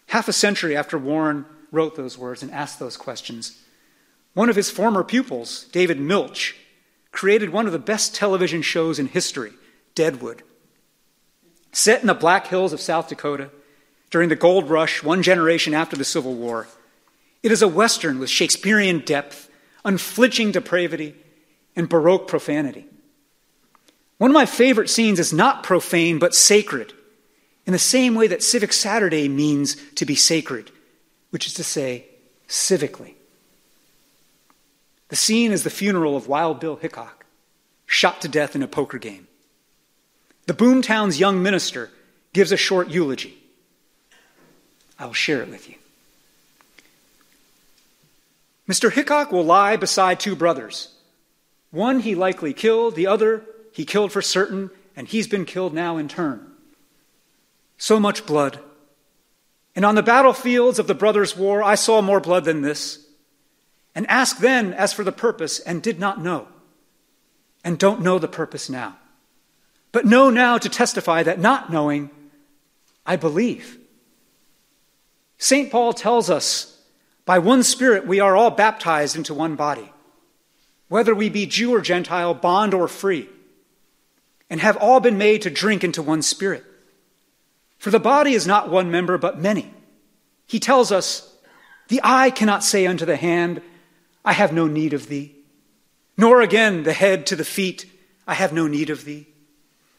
Half 0.07 0.29
a 0.29 0.33
century 0.33 0.77
after 0.77 0.97
Warren 0.97 1.45
wrote 1.73 1.97
those 1.97 2.17
words 2.17 2.43
and 2.43 2.53
asked 2.53 2.79
those 2.79 2.97
questions, 2.97 3.61
one 4.33 4.49
of 4.49 4.57
his 4.57 4.71
former 4.71 5.03
pupils, 5.03 5.65
David 5.73 5.99
Milch, 5.99 6.57
created 7.11 7.51
one 7.51 7.67
of 7.67 7.73
the 7.73 7.79
best 7.79 8.15
television 8.15 8.63
shows 8.63 8.99
in 8.99 9.07
history, 9.07 9.53
Deadwood. 9.95 10.43
Set 11.73 12.01
in 12.01 12.07
the 12.07 12.15
Black 12.15 12.47
Hills 12.47 12.73
of 12.73 12.81
South 12.81 13.09
Dakota 13.09 13.51
during 14.15 14.29
the 14.29 14.37
gold 14.37 14.71
rush 14.71 15.03
one 15.03 15.25
generation 15.25 15.75
after 15.75 15.97
the 15.97 16.05
Civil 16.05 16.35
War, 16.35 16.69
it 17.43 17.51
is 17.51 17.63
a 17.63 17.67
Western 17.67 18.21
with 18.21 18.31
Shakespearean 18.31 19.01
depth, 19.01 19.51
unflinching 19.85 20.53
depravity, 20.53 21.17
and 21.75 21.89
Baroque 21.89 22.29
profanity. 22.29 22.87
One 24.19 24.31
of 24.31 24.35
my 24.35 24.47
favorite 24.47 24.89
scenes 24.89 25.19
is 25.19 25.33
not 25.33 25.65
profane, 25.65 26.21
but 26.21 26.33
sacred, 26.33 26.93
in 27.67 27.73
the 27.73 27.79
same 27.81 28.15
way 28.15 28.29
that 28.29 28.45
Civic 28.45 28.73
Saturday 28.73 29.29
means 29.29 29.77
to 29.97 30.07
be 30.07 30.15
sacred, 30.15 30.71
which 31.31 31.49
is 31.49 31.55
to 31.55 31.65
say, 31.65 32.05
civically. 32.49 33.15
The 35.09 35.17
scene 35.17 35.51
is 35.51 35.65
the 35.65 35.71
funeral 35.71 36.17
of 36.17 36.29
Wild 36.29 36.61
Bill 36.61 36.77
Hickok, 36.77 37.27
shot 37.85 38.21
to 38.21 38.29
death 38.29 38.55
in 38.55 38.63
a 38.63 38.69
poker 38.69 38.99
game. 38.99 39.27
The 40.47 40.55
boomtown's 40.55 41.19
young 41.19 41.43
minister 41.43 41.91
gives 42.33 42.53
a 42.53 42.57
short 42.57 42.91
eulogy. 42.91 43.41
I 45.05 45.07
will 45.07 45.13
share 45.13 45.43
it 45.43 45.51
with 45.51 45.69
you. 45.69 45.75
Mr. 48.67 48.91
Hickok 48.91 49.31
will 49.33 49.45
lie 49.45 49.77
beside 49.77 50.19
two 50.19 50.35
brothers. 50.35 50.95
One 51.71 52.01
he 52.01 52.15
likely 52.15 52.55
killed, 52.55 52.95
the 52.95 53.07
other 53.07 53.45
he 53.71 53.85
killed 53.85 54.13
for 54.13 54.23
certain, 54.23 54.71
and 54.97 55.07
he's 55.07 55.29
been 55.29 55.45
killed 55.45 55.75
now 55.75 55.99
in 55.99 56.09
turn. 56.09 56.51
So 57.77 58.01
much 58.01 58.25
blood. 58.25 58.61
And 59.77 59.85
on 59.85 59.95
the 59.95 60.03
battlefields 60.03 60.79
of 60.79 60.87
the 60.87 60.95
brothers' 60.95 61.37
war, 61.37 61.63
I 61.63 61.75
saw 61.75 62.01
more 62.01 62.21
blood 62.21 62.47
than 62.47 62.63
this. 62.63 63.07
And 63.95 64.09
asked 64.09 64.41
then 64.41 64.73
as 64.73 64.95
for 64.95 65.05
the 65.05 65.13
purpose, 65.13 65.61
and 65.61 65.83
did 65.83 66.01
not 66.01 66.23
know. 66.23 66.49
And 67.63 67.79
don't 67.79 68.01
know 68.01 68.19
the 68.19 68.27
purpose 68.27 68.71
now. 68.71 68.97
But 69.93 70.07
know 70.07 70.31
now 70.31 70.57
to 70.57 70.71
testify 70.71 71.23
that 71.25 71.39
not 71.39 71.71
knowing, 71.71 72.09
I 73.05 73.17
believe. 73.17 73.81
St. 75.45 75.71
Paul 75.71 75.93
tells 75.93 76.31
us 76.31 76.81
by 77.27 77.39
one 77.39 77.63
Spirit 77.63 78.07
we 78.07 78.19
are 78.19 78.35
all 78.35 78.51
baptized 78.51 79.15
into 79.15 79.35
one 79.35 79.57
body, 79.57 79.93
whether 80.89 81.15
we 81.15 81.29
be 81.29 81.45
Jew 81.45 81.75
or 81.75 81.83
Gentile, 81.83 82.33
bond 82.33 82.73
or 82.73 82.89
free, 82.89 83.29
and 84.49 84.59
have 84.63 84.79
all 84.79 85.01
been 85.01 85.19
made 85.19 85.43
to 85.43 85.51
drink 85.51 85.85
into 85.85 86.01
one 86.01 86.23
Spirit. 86.23 86.65
For 87.77 87.91
the 87.91 88.01
body 88.01 88.33
is 88.33 88.47
not 88.47 88.71
one 88.71 88.91
member, 88.91 89.19
but 89.19 89.39
many. 89.39 89.71
He 90.47 90.59
tells 90.59 90.91
us, 90.91 91.37
The 91.89 92.01
eye 92.03 92.31
cannot 92.31 92.65
say 92.65 92.87
unto 92.87 93.05
the 93.05 93.17
hand, 93.17 93.61
I 94.25 94.33
have 94.33 94.55
no 94.55 94.67
need 94.67 94.95
of 94.95 95.09
thee, 95.09 95.35
nor 96.17 96.41
again 96.41 96.85
the 96.85 96.95
head 96.95 97.27
to 97.27 97.37
the 97.37 97.45
feet, 97.45 97.85
I 98.27 98.33
have 98.33 98.55
no 98.55 98.67
need 98.67 98.89
of 98.89 99.05
thee. 99.05 99.27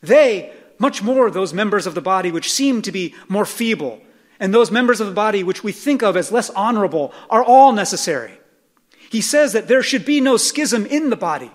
They, 0.01 0.51
much 0.79 1.03
more 1.03 1.29
those 1.29 1.53
members 1.53 1.85
of 1.85 1.93
the 1.93 2.01
body 2.01 2.31
which 2.31 2.51
seem 2.51 2.81
to 2.81 2.91
be 2.91 3.13
more 3.27 3.45
feeble, 3.45 4.01
and 4.39 4.53
those 4.53 4.71
members 4.71 4.99
of 4.99 5.07
the 5.07 5.13
body 5.13 5.43
which 5.43 5.63
we 5.63 5.71
think 5.71 6.03
of 6.03 6.17
as 6.17 6.31
less 6.31 6.49
honorable, 6.51 7.13
are 7.29 7.43
all 7.43 7.71
necessary. 7.71 8.39
He 9.09 9.21
says 9.21 9.53
that 9.53 9.67
there 9.67 9.83
should 9.83 10.05
be 10.05 10.19
no 10.19 10.37
schism 10.37 10.85
in 10.85 11.09
the 11.09 11.15
body, 11.15 11.51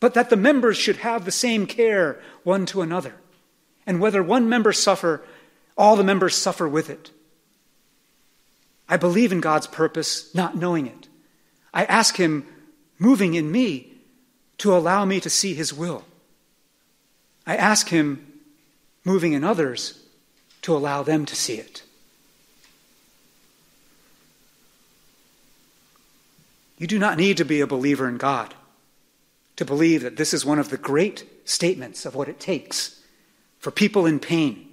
but 0.00 0.14
that 0.14 0.30
the 0.30 0.36
members 0.36 0.76
should 0.76 0.96
have 0.96 1.24
the 1.24 1.30
same 1.30 1.66
care 1.66 2.20
one 2.42 2.66
to 2.66 2.82
another. 2.82 3.14
And 3.86 4.00
whether 4.00 4.22
one 4.22 4.48
member 4.48 4.72
suffer, 4.72 5.22
all 5.76 5.96
the 5.96 6.04
members 6.04 6.34
suffer 6.34 6.68
with 6.68 6.90
it. 6.90 7.10
I 8.88 8.96
believe 8.96 9.32
in 9.32 9.40
God's 9.40 9.66
purpose, 9.66 10.34
not 10.34 10.56
knowing 10.56 10.86
it. 10.86 11.08
I 11.72 11.84
ask 11.84 12.16
Him, 12.16 12.46
moving 12.98 13.34
in 13.34 13.50
me, 13.50 13.94
to 14.58 14.76
allow 14.76 15.04
me 15.04 15.18
to 15.20 15.30
see 15.30 15.54
His 15.54 15.72
will. 15.72 16.04
I 17.46 17.56
ask 17.56 17.88
Him, 17.88 18.26
moving 19.04 19.32
in 19.32 19.44
others, 19.44 19.98
to 20.62 20.76
allow 20.76 21.02
them 21.02 21.24
to 21.26 21.34
see 21.34 21.54
it. 21.54 21.82
You 26.82 26.88
do 26.88 26.98
not 26.98 27.16
need 27.16 27.36
to 27.36 27.44
be 27.44 27.60
a 27.60 27.66
believer 27.68 28.08
in 28.08 28.16
God 28.16 28.56
to 29.54 29.64
believe 29.64 30.02
that 30.02 30.16
this 30.16 30.34
is 30.34 30.44
one 30.44 30.58
of 30.58 30.70
the 30.70 30.76
great 30.76 31.24
statements 31.44 32.04
of 32.04 32.16
what 32.16 32.28
it 32.28 32.40
takes 32.40 33.00
for 33.60 33.70
people 33.70 34.04
in 34.04 34.18
pain, 34.18 34.68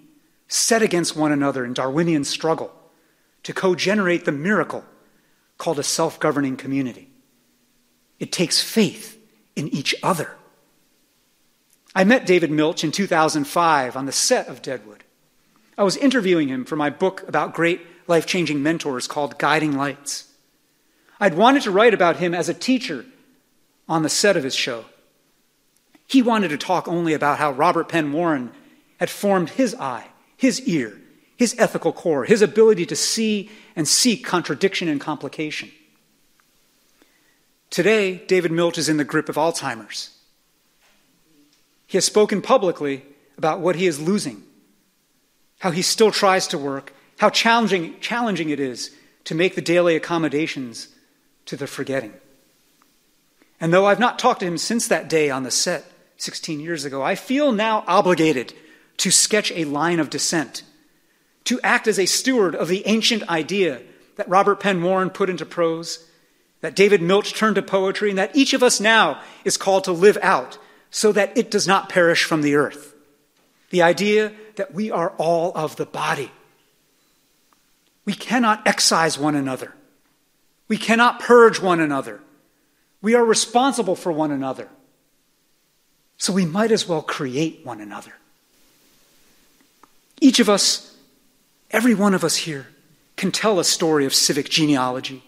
set 0.48 0.82
against 0.82 1.16
one 1.16 1.32
another 1.32 1.64
in 1.64 1.74
Darwinian 1.74 2.24
struggle, 2.24 2.74
to 3.44 3.54
co 3.54 3.76
generate 3.76 4.26
the 4.26 4.32
miracle 4.32 4.84
called 5.60 5.78
a 5.78 5.84
self 5.84 6.20
governing 6.20 6.58
community. 6.58 7.12
It 8.18 8.32
takes 8.32 8.60
faith 8.60 9.22
in 9.56 9.68
each 9.68 9.94
other. 10.02 10.36
I 11.94 12.06
met 12.06 12.26
David 12.26 12.50
Milch 12.50 12.84
in 12.84 12.92
2005 12.92 13.96
on 13.96 14.08
the 14.08 14.12
set 14.12 14.48
of 14.48 14.64
Deadwood. 14.64 15.04
I 15.78 15.84
was 15.84 15.96
interviewing 15.96 16.48
him 16.48 16.66
for 16.66 16.76
my 16.76 16.90
book 16.90 17.24
about 17.28 17.54
great 17.54 17.82
life 18.08 18.26
changing 18.26 18.64
mentors 18.64 19.06
called 19.06 19.38
Guiding 19.38 19.78
Lights. 19.78 20.29
I'd 21.20 21.36
wanted 21.36 21.64
to 21.64 21.72
write 21.72 21.94
about 21.94 22.18
him 22.18 22.34
as 22.34 22.50
a 22.50 22.54
teacher 22.54 23.06
on 23.88 24.04
the 24.04 24.10
set 24.10 24.38
of 24.38 24.44
his 24.44 24.56
show. 24.56 24.86
He 26.08 26.22
wanted 26.22 26.50
to 26.50 26.58
talk 26.58 26.88
only 26.88 27.14
about 27.14 27.38
how 27.38 27.52
Robert 27.52 27.90
Penn 27.90 28.14
Warren 28.14 28.52
had 29.00 29.10
formed 29.10 29.52
his 29.52 29.76
eye, 29.76 30.08
his 30.38 30.62
ear, 30.62 30.98
his 31.36 31.56
ethical 31.58 31.94
core, 31.94 32.26
his 32.26 32.42
ability 32.42 32.86
to 32.88 32.96
see 32.96 33.50
and 33.76 33.88
seek 33.88 34.26
contradiction 34.26 34.88
and 34.88 35.00
complication. 35.00 35.72
Today, 37.70 38.18
David 38.26 38.52
Milch 38.52 38.78
is 38.78 38.90
in 38.90 38.98
the 38.98 39.04
grip 39.04 39.30
of 39.30 39.36
Alzheimer's. 39.36 40.12
He 41.86 41.98
has 41.98 42.06
spoken 42.06 42.42
publicly 42.42 43.04
about 43.38 43.60
what 43.60 43.76
he 43.76 43.88
is 43.88 44.00
losing, 44.02 44.44
how 45.60 45.72
he 45.72 45.82
still 45.82 46.12
tries 46.12 46.48
to 46.48 46.58
work, 46.58 46.94
how 47.20 47.30
challenging, 47.30 48.00
challenging 48.00 48.50
it 48.50 48.60
is 48.60 48.92
to 49.26 49.36
make 49.36 49.56
the 49.56 49.62
daily 49.62 49.96
accommodations 49.96 50.88
to 51.50 51.58
the 51.58 51.66
forgetting. 51.66 52.14
And 53.60 53.74
though 53.74 53.88
I've 53.88 54.00
not 54.00 54.20
talked 54.20 54.42
to 54.42 54.46
him 54.46 54.60
since 54.60 54.88
that 54.88 55.10
day 55.10 55.32
on 55.32 55.42
the 55.42 55.50
set 55.50 55.84
16 56.18 56.60
years 56.60 56.86
ago, 56.86 57.02
I 57.02 57.16
feel 57.16 57.52
now 57.52 57.84
obligated 57.88 58.54
to 58.98 59.10
sketch 59.10 59.52
a 59.54 59.66
line 59.66 60.00
of 60.00 60.12
descent, 60.12 60.62
to 61.46 61.60
act 61.62 61.88
as 61.88 61.98
a 61.98 62.06
steward 62.06 62.54
of 62.54 62.68
the 62.68 62.86
ancient 62.86 63.28
idea 63.30 63.82
that 64.16 64.30
Robert 64.30 64.60
Penn 64.60 64.84
Warren 64.84 65.10
put 65.10 65.30
into 65.30 65.44
prose, 65.44 66.08
that 66.62 66.76
David 66.76 67.02
Milch 67.02 67.34
turned 67.34 67.56
to 67.56 67.64
poetry, 67.64 68.10
and 68.10 68.20
that 68.20 68.36
each 68.36 68.54
of 68.54 68.62
us 68.62 68.80
now 68.80 69.20
is 69.44 69.58
called 69.58 69.86
to 69.86 69.92
live 69.92 70.20
out 70.22 70.60
so 70.92 71.12
that 71.12 71.36
it 71.36 71.50
does 71.50 71.68
not 71.68 71.90
perish 71.90 72.26
from 72.26 72.44
the 72.44 72.54
earth. 72.54 72.94
The 73.72 73.82
idea 73.82 74.34
that 74.58 74.72
we 74.72 74.92
are 74.92 75.14
all 75.18 75.52
of 75.56 75.78
the 75.78 75.86
body. 75.88 76.32
We 78.06 78.14
cannot 78.14 78.68
excise 78.68 79.18
one 79.18 79.36
another. 79.36 79.74
We 80.70 80.78
cannot 80.78 81.20
purge 81.20 81.60
one 81.60 81.82
another. 81.82 82.22
We 83.02 83.16
are 83.16 83.26
responsible 83.26 83.96
for 83.96 84.12
one 84.12 84.32
another. 84.32 84.70
So 86.18 86.32
we 86.32 86.46
might 86.46 86.72
as 86.72 86.88
well 86.88 87.02
create 87.02 87.66
one 87.66 87.82
another. 87.82 88.14
Each 90.22 90.40
of 90.40 90.50
us, 90.50 90.96
every 91.72 91.96
one 91.96 92.14
of 92.14 92.24
us 92.24 92.38
here, 92.38 92.68
can 93.16 93.32
tell 93.32 93.60
a 93.60 93.66
story 93.66 94.06
of 94.06 94.14
civic 94.14 94.50
genealogy, 94.50 95.24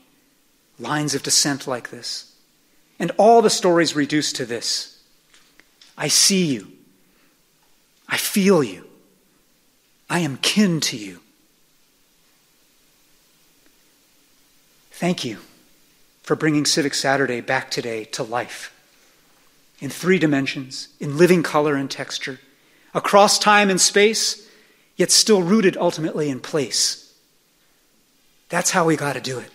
lines 0.80 1.16
of 1.16 1.24
descent 1.24 1.68
like 1.68 1.90
this. 1.90 2.34
And 3.00 3.12
all 3.18 3.42
the 3.42 3.50
stories 3.50 3.96
reduce 3.96 4.32
to 4.34 4.46
this 4.46 5.00
I 5.98 6.08
see 6.08 6.46
you. 6.46 6.72
I 8.08 8.18
feel 8.18 8.64
you. 8.64 8.88
I 10.10 10.20
am 10.20 10.38
kin 10.38 10.82
to 10.82 10.98
you. 10.98 11.22
Thank 15.02 15.26
you 15.26 15.40
for 16.22 16.36
bringing 16.36 16.64
Civic 16.64 16.94
Saturday 16.94 17.42
back 17.42 17.72
today 17.72 18.04
to 18.12 18.22
life 18.22 18.72
in 19.80 19.90
three 19.90 20.20
dimensions, 20.20 20.90
in 21.00 21.18
living 21.18 21.42
color 21.42 21.74
and 21.74 21.90
texture, 21.90 22.40
across 22.94 23.40
time 23.40 23.72
and 23.72 23.82
space, 23.82 24.48
yet 24.96 25.10
still 25.10 25.42
rooted 25.42 25.76
ultimately 25.76 26.30
in 26.30 26.40
place. 26.40 27.18
That's 28.50 28.70
how 28.70 28.86
we 28.86 28.96
got 28.96 29.14
to 29.14 29.22
do 29.22 29.40
it. 29.40 29.50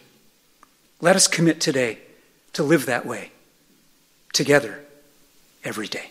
Let 1.01 1.15
us 1.15 1.29
commit 1.29 1.61
today 1.61 1.99
to 2.55 2.65
live 2.65 2.87
that 2.87 3.07
way, 3.07 3.31
together, 4.33 4.81
every 5.63 5.87
day. 5.87 6.11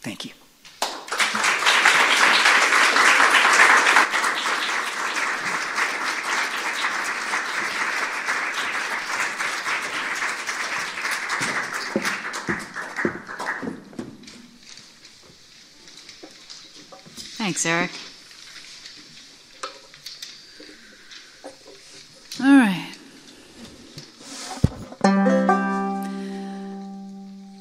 Thank 0.00 0.24
you. 0.24 0.32
Thanks, 17.52 17.66
Eric. 17.66 17.90
All 22.40 22.56
right. 22.56 22.94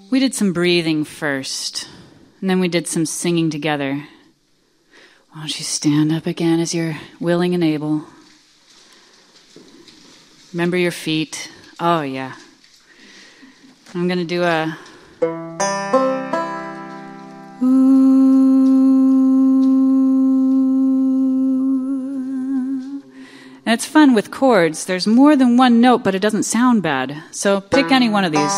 We 0.09 0.21
did 0.21 0.33
some 0.33 0.53
breathing 0.53 1.03
first. 1.03 1.89
And 2.39 2.49
then 2.49 2.61
we 2.61 2.69
did 2.69 2.87
some 2.87 3.05
singing 3.05 3.49
together. 3.49 4.07
Why 5.31 5.41
don't 5.41 5.59
you 5.59 5.65
stand 5.65 6.13
up 6.13 6.25
again 6.25 6.61
as 6.61 6.73
you're 6.73 6.95
willing 7.19 7.53
and 7.53 7.61
able? 7.61 8.05
Remember 10.53 10.77
your 10.77 10.91
feet. 10.91 11.51
Oh, 11.81 11.99
yeah. 11.99 12.37
I'm 13.93 14.07
going 14.07 14.19
to 14.19 14.23
do 14.23 14.43
a. 14.43 14.77
And 23.71 23.79
it's 23.79 23.85
fun 23.85 24.13
with 24.13 24.31
chords. 24.31 24.83
There's 24.83 25.07
more 25.07 25.37
than 25.37 25.55
one 25.55 25.79
note, 25.79 26.03
but 26.03 26.13
it 26.13 26.19
doesn't 26.19 26.43
sound 26.43 26.83
bad. 26.83 27.23
So 27.31 27.61
pick 27.61 27.89
any 27.89 28.09
one 28.09 28.25
of 28.25 28.33
these. 28.33 28.51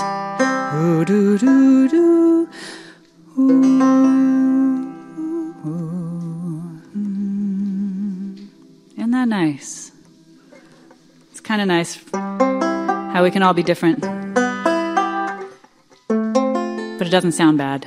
Isn't 8.97 9.11
that 9.11 9.27
nice? 9.27 9.91
It's 11.29 11.41
kind 11.41 11.61
of 11.61 11.67
nice 11.67 12.03
how 12.11 13.21
we 13.21 13.29
can 13.29 13.43
all 13.43 13.53
be 13.53 13.61
different. 13.61 14.01
But 16.97 17.05
it 17.05 17.11
doesn't 17.11 17.33
sound 17.33 17.59
bad. 17.59 17.85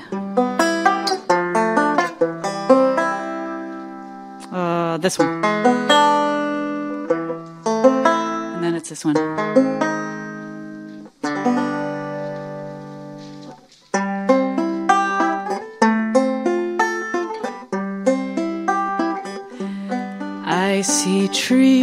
Uh, 4.53 4.99
this 4.99 5.19
one. 5.19 5.86
This 8.97 9.05
one. 9.05 9.17
I 20.49 20.81
see 20.83 21.29
trees 21.29 21.76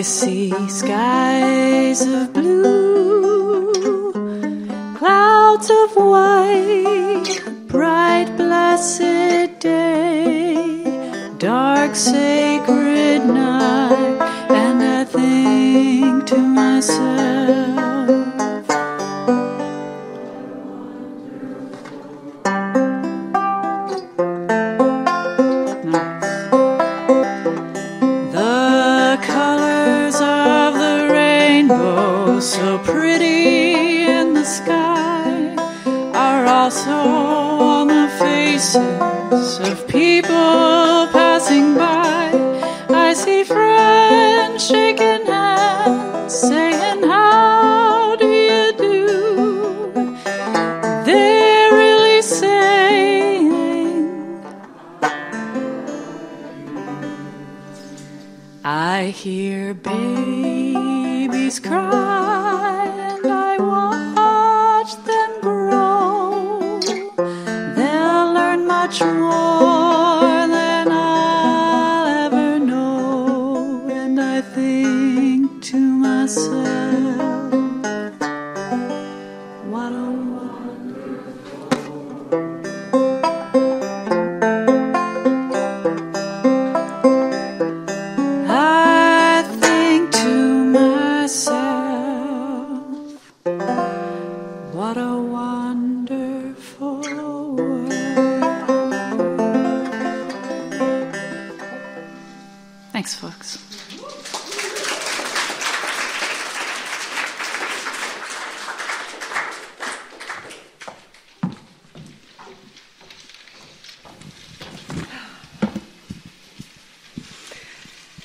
I 0.00 0.02
see 0.02 0.50
skies 0.70 2.00
of 2.00 2.32
blue, 2.32 3.70
clouds 4.96 5.68
of 5.68 5.90
white, 5.94 7.42
bright 7.66 8.34
blessed 8.38 9.60
day, 9.60 10.82
dark 11.36 11.94
sacred 11.94 13.26
night, 13.26 14.48
and 14.48 14.82
I 14.82 15.04
think 15.04 16.26
to 16.28 16.38
myself. 16.38 17.69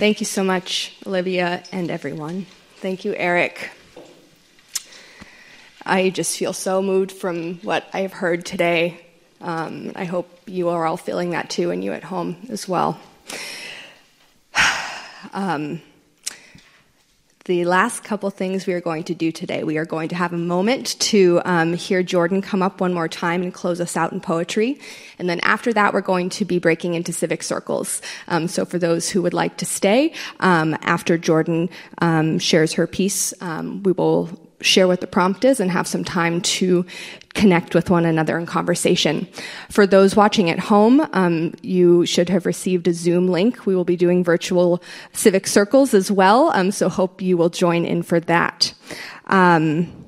Thank 0.06 0.20
you 0.20 0.28
so 0.28 0.44
much, 0.44 0.96
Olivia 1.08 1.64
and 1.72 1.90
everyone. 1.90 2.46
Thank 2.76 3.06
you, 3.06 3.16
Eric. 3.16 3.72
I 5.84 6.12
just 6.12 6.38
feel 6.38 6.54
so 6.54 6.84
moved 6.84 7.12
from 7.12 7.56
what 7.62 7.90
I've 7.92 8.14
heard 8.14 8.46
today. 8.46 9.04
Um, 9.42 9.94
I 9.96 10.06
hope 10.06 10.30
you 10.46 10.70
are 10.70 10.86
all 10.86 10.96
feeling 10.96 11.32
that 11.32 11.50
too, 11.50 11.72
and 11.72 11.84
you 11.84 11.92
at 11.92 12.04
home 12.04 12.38
as 12.50 12.70
well. 12.70 13.00
Um, 15.34 15.82
the 17.46 17.64
last 17.66 18.04
couple 18.04 18.32
things 18.32 18.66
we 18.66 18.74
are 18.74 18.82
going 18.82 19.04
to 19.04 19.14
do 19.14 19.32
today, 19.32 19.64
we 19.64 19.78
are 19.78 19.86
going 19.86 20.10
to 20.10 20.16
have 20.16 20.34
a 20.34 20.38
moment 20.38 21.00
to 21.00 21.40
um, 21.46 21.74
hear 21.74 22.02
Jordan 22.02 22.42
come 22.42 22.64
up 22.64 22.82
one 22.82 22.92
more 22.92 23.08
time 23.08 23.44
and 23.44 23.54
close 23.54 23.80
us 23.80 23.96
out 23.96 24.12
in 24.12 24.20
poetry. 24.20 24.80
And 25.20 25.30
then 25.30 25.40
after 25.42 25.72
that, 25.74 25.94
we're 25.94 26.02
going 26.02 26.30
to 26.32 26.46
be 26.46 26.58
breaking 26.58 26.96
into 26.96 27.14
civic 27.14 27.44
circles. 27.44 28.02
Um, 28.28 28.48
so 28.48 28.66
for 28.66 28.80
those 28.80 29.10
who 29.10 29.22
would 29.22 29.36
like 29.36 29.58
to 29.58 29.66
stay, 29.66 30.14
um, 30.40 30.76
after 30.82 31.20
Jordan 31.20 31.70
um, 32.00 32.40
shares 32.40 32.74
her 32.74 32.88
piece, 32.88 33.32
um, 33.42 33.84
we 33.84 33.92
will 33.92 34.30
share 34.62 34.88
what 34.88 35.02
the 35.02 35.08
prompt 35.08 35.46
is 35.46 35.60
and 35.60 35.72
have 35.72 35.88
some 35.88 36.04
time 36.04 36.42
to 36.42 36.86
connect 37.34 37.76
with 37.76 37.90
one 37.90 38.06
another 38.06 38.38
in 38.38 38.46
conversation. 38.46 39.28
For 39.70 39.86
those 39.86 40.16
watching 40.16 40.50
at 40.50 40.60
home, 40.60 41.08
um, 41.14 41.54
you 41.62 42.06
should 42.06 42.30
have 42.30 42.46
received 42.46 42.88
a 42.88 42.94
Zoom 42.94 43.28
link. 43.28 43.66
We 43.66 43.76
will 43.76 43.86
be 43.86 43.98
doing 43.98 44.24
virtual 44.24 44.82
civic 45.14 45.48
circles 45.48 45.94
as 45.94 46.12
well, 46.12 46.50
um, 46.52 46.72
so 46.72 46.90
hope 46.90 47.22
you 47.22 47.38
will 47.38 47.50
join 47.50 47.86
in 47.86 48.04
for 48.04 48.20
that. 48.22 48.74
Um, 49.28 50.06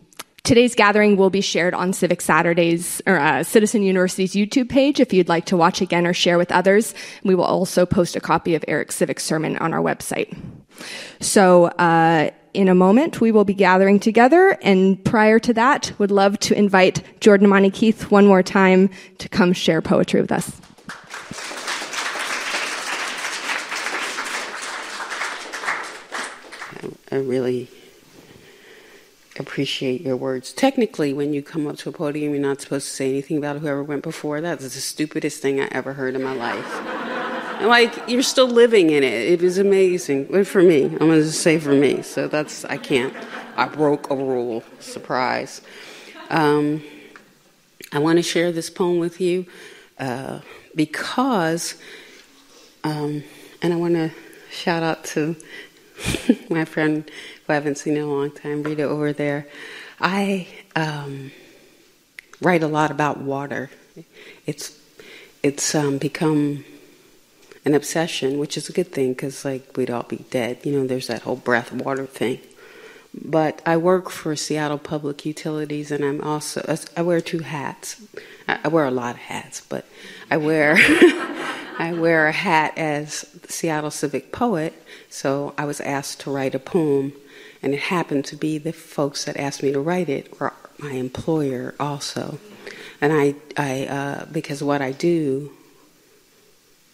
Today's 0.47 0.75
gathering 0.75 1.17
will 1.17 1.29
be 1.29 1.41
shared 1.41 1.73
on 1.73 1.91
Civic 1.91 2.21
Saturdays 2.21 3.01
or 3.05 3.19
uh, 3.19 3.43
Citizen 3.43 3.83
University's 3.83 4.31
YouTube 4.31 4.69
page 4.69 5.01
if 5.01 5.11
you'd 5.11 5.27
like 5.27 5.43
to 5.47 5.57
watch 5.57 5.81
again 5.81 6.07
or 6.07 6.13
share 6.13 6.37
with 6.37 6.53
others. 6.53 6.93
We 7.21 7.35
will 7.35 7.43
also 7.43 7.85
post 7.85 8.15
a 8.15 8.21
copy 8.21 8.55
of 8.55 8.63
Eric's 8.65 8.95
civic 8.95 9.19
sermon 9.19 9.57
on 9.57 9.73
our 9.73 9.81
website. 9.81 10.37
So, 11.19 11.65
uh, 11.65 12.29
in 12.53 12.67
a 12.67 12.75
moment, 12.75 13.21
we 13.21 13.31
will 13.31 13.45
be 13.45 13.53
gathering 13.53 13.99
together, 13.99 14.57
and 14.61 15.03
prior 15.03 15.39
to 15.39 15.53
that, 15.53 15.91
would 15.97 16.11
love 16.11 16.39
to 16.39 16.57
invite 16.57 17.03
Jordan 17.19 17.47
Imani 17.47 17.71
Keith 17.71 18.11
one 18.11 18.25
more 18.25 18.43
time 18.43 18.89
to 19.19 19.29
come 19.29 19.53
share 19.53 19.81
poetry 19.81 20.21
with 20.21 20.31
us. 20.31 20.61
I 27.11 27.15
really 27.15 27.69
appreciate 29.39 30.01
your 30.01 30.17
words. 30.17 30.51
Technically, 30.51 31.13
when 31.13 31.33
you 31.33 31.41
come 31.41 31.65
up 31.67 31.77
to 31.77 31.89
a 31.89 31.91
podium, 31.91 32.33
you're 32.33 32.41
not 32.41 32.61
supposed 32.61 32.87
to 32.87 32.93
say 32.93 33.09
anything 33.09 33.37
about 33.37 33.57
whoever 33.57 33.83
went 33.83 34.03
before. 34.03 34.41
That's 34.41 34.63
the 34.63 34.69
stupidest 34.69 35.41
thing 35.41 35.59
I 35.61 35.67
ever 35.71 35.93
heard 35.93 36.15
in 36.15 36.23
my 36.23 36.33
life. 36.33 36.65
Like 37.61 38.07
you're 38.07 38.23
still 38.23 38.47
living 38.47 38.89
in 38.91 39.03
it. 39.03 39.31
It 39.31 39.41
was 39.41 39.57
amazing. 39.57 40.43
For 40.45 40.61
me, 40.61 40.85
I'm 40.85 40.97
gonna 40.97 41.21
just 41.21 41.41
say 41.41 41.59
for 41.59 41.73
me. 41.73 42.01
So 42.01 42.27
that's 42.27 42.65
I 42.65 42.77
can't. 42.77 43.13
I 43.55 43.67
broke 43.67 44.09
a 44.09 44.15
rule. 44.15 44.63
Surprise. 44.79 45.61
Um, 46.29 46.83
I 47.91 47.99
want 47.99 48.17
to 48.17 48.23
share 48.23 48.51
this 48.51 48.69
poem 48.69 48.99
with 48.99 49.21
you 49.21 49.45
uh, 49.97 50.39
because, 50.75 51.75
um, 52.83 53.23
and 53.61 53.73
I 53.73 53.77
want 53.77 53.95
to 53.95 54.11
shout 54.51 54.83
out 54.83 55.05
to 55.05 55.35
my 56.49 56.65
friend 56.65 57.09
who 57.45 57.53
I 57.53 57.55
haven't 57.55 57.77
seen 57.77 57.95
in 57.95 58.03
a 58.03 58.07
long 58.07 58.31
time, 58.31 58.61
Rita 58.61 58.83
over 58.83 59.13
there. 59.13 59.47
I 59.99 60.47
um, 60.75 61.31
write 62.41 62.61
a 62.61 62.67
lot 62.67 62.91
about 62.91 63.19
water. 63.19 63.69
It's 64.45 64.77
it's 65.41 65.73
um, 65.73 65.97
become 65.97 66.65
an 67.67 67.75
obsession, 67.75 68.39
which 68.39 68.55
is 68.55 68.69
a 68.69 68.71
good 68.71 68.93
thing 68.93 69.11
because 69.11 69.43
like 69.43 69.75
we'd 69.75 69.89
all 69.89 70.03
be 70.03 70.23
dead. 70.31 70.57
You 70.63 70.71
know, 70.71 70.87
there's 70.87 71.07
that 71.07 71.23
whole 71.23 71.35
breath 71.35 71.73
water 71.73 72.05
thing. 72.05 72.39
But 73.13 73.61
I 73.65 73.75
work 73.75 74.09
for 74.09 74.37
Seattle 74.37 74.77
Public 74.77 75.25
Utilities, 75.25 75.91
and 75.91 76.05
I'm 76.05 76.21
also 76.21 76.77
I 76.95 77.01
wear 77.01 77.19
two 77.19 77.39
hats. 77.39 78.01
I 78.47 78.69
wear 78.69 78.85
a 78.85 78.91
lot 78.91 79.15
of 79.15 79.21
hats, 79.21 79.59
but 79.59 79.83
I 80.31 80.37
wear 80.37 80.77
I 81.77 81.93
wear 81.93 82.27
a 82.27 82.31
hat 82.31 82.77
as 82.77 83.25
Seattle 83.49 83.91
Civic 83.91 84.31
Poet. 84.31 84.73
So 85.09 85.53
I 85.57 85.65
was 85.65 85.81
asked 85.81 86.21
to 86.21 86.31
write 86.31 86.55
a 86.55 86.59
poem, 86.59 87.11
and 87.61 87.73
it 87.73 87.81
happened 87.81 88.23
to 88.25 88.37
be 88.37 88.57
the 88.57 88.71
folks 88.71 89.25
that 89.25 89.35
asked 89.35 89.61
me 89.61 89.73
to 89.73 89.81
write 89.81 90.07
it 90.07 90.39
were 90.39 90.53
my 90.77 90.91
employer 90.91 91.75
also. 91.81 92.39
And 93.01 93.11
I, 93.11 93.35
I 93.57 93.85
uh, 93.87 94.25
because 94.31 94.63
what 94.63 94.81
I 94.81 94.93
do 94.93 95.51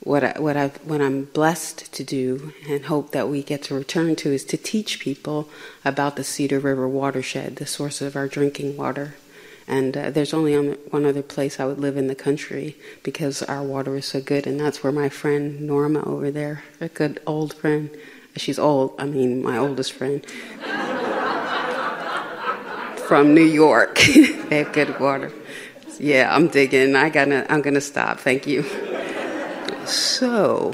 what 0.04 0.24
I, 0.24 0.34
what 0.38 0.58
I 0.58 0.68
what 0.84 1.02
I'm 1.02 1.26
blessed 1.26 1.94
to 1.94 2.04
do 2.04 2.54
and 2.68 2.86
hope 2.86 3.12
that 3.12 3.30
we 3.30 3.42
get 3.42 3.64
to 3.64 3.76
return 3.76 4.16
to 4.18 4.34
is 4.34 4.44
to 4.46 4.58
teach 4.58 5.00
people 5.00 5.50
about 5.86 6.18
the 6.18 6.24
Cedar 6.24 6.60
River 6.60 6.88
watershed, 6.88 7.56
the 7.56 7.66
source 7.66 8.02
of 8.02 8.16
our 8.16 8.28
drinking 8.28 8.76
water. 8.76 9.16
And 9.66 9.96
uh, 9.96 10.12
there's 10.12 10.34
only 10.34 10.58
one 10.58 11.06
other 11.06 11.22
place 11.22 11.58
I 11.58 11.66
would 11.66 11.80
live 11.80 11.96
in 11.96 12.08
the 12.08 12.16
country 12.16 12.76
because 13.02 13.42
our 13.44 13.64
water 13.64 13.96
is 13.96 14.06
so 14.06 14.20
good, 14.20 14.46
and 14.46 14.60
that's 14.60 14.84
where 14.84 14.92
my 14.92 15.08
friend 15.08 15.62
Norma 15.62 16.04
over 16.04 16.32
there, 16.32 16.66
a 16.82 16.90
good 16.90 17.22
old 17.26 17.54
friend, 17.54 17.90
she's 18.36 18.60
old. 18.60 18.94
I 19.00 19.06
mean, 19.06 19.42
my 19.42 19.58
oldest 19.58 19.94
friend 19.94 20.26
from 23.08 23.34
New 23.34 23.46
York. 23.46 24.00
they 24.00 24.58
have 24.58 24.74
good 24.74 25.00
water. 25.00 25.32
Yeah, 25.98 26.36
I'm 26.36 26.50
digging. 26.50 26.98
I 26.98 27.10
gotta. 27.10 27.50
I'm 27.50 27.62
gonna 27.62 27.80
stop. 27.80 28.20
Thank 28.20 28.48
you. 28.48 28.66
So, 29.86 30.74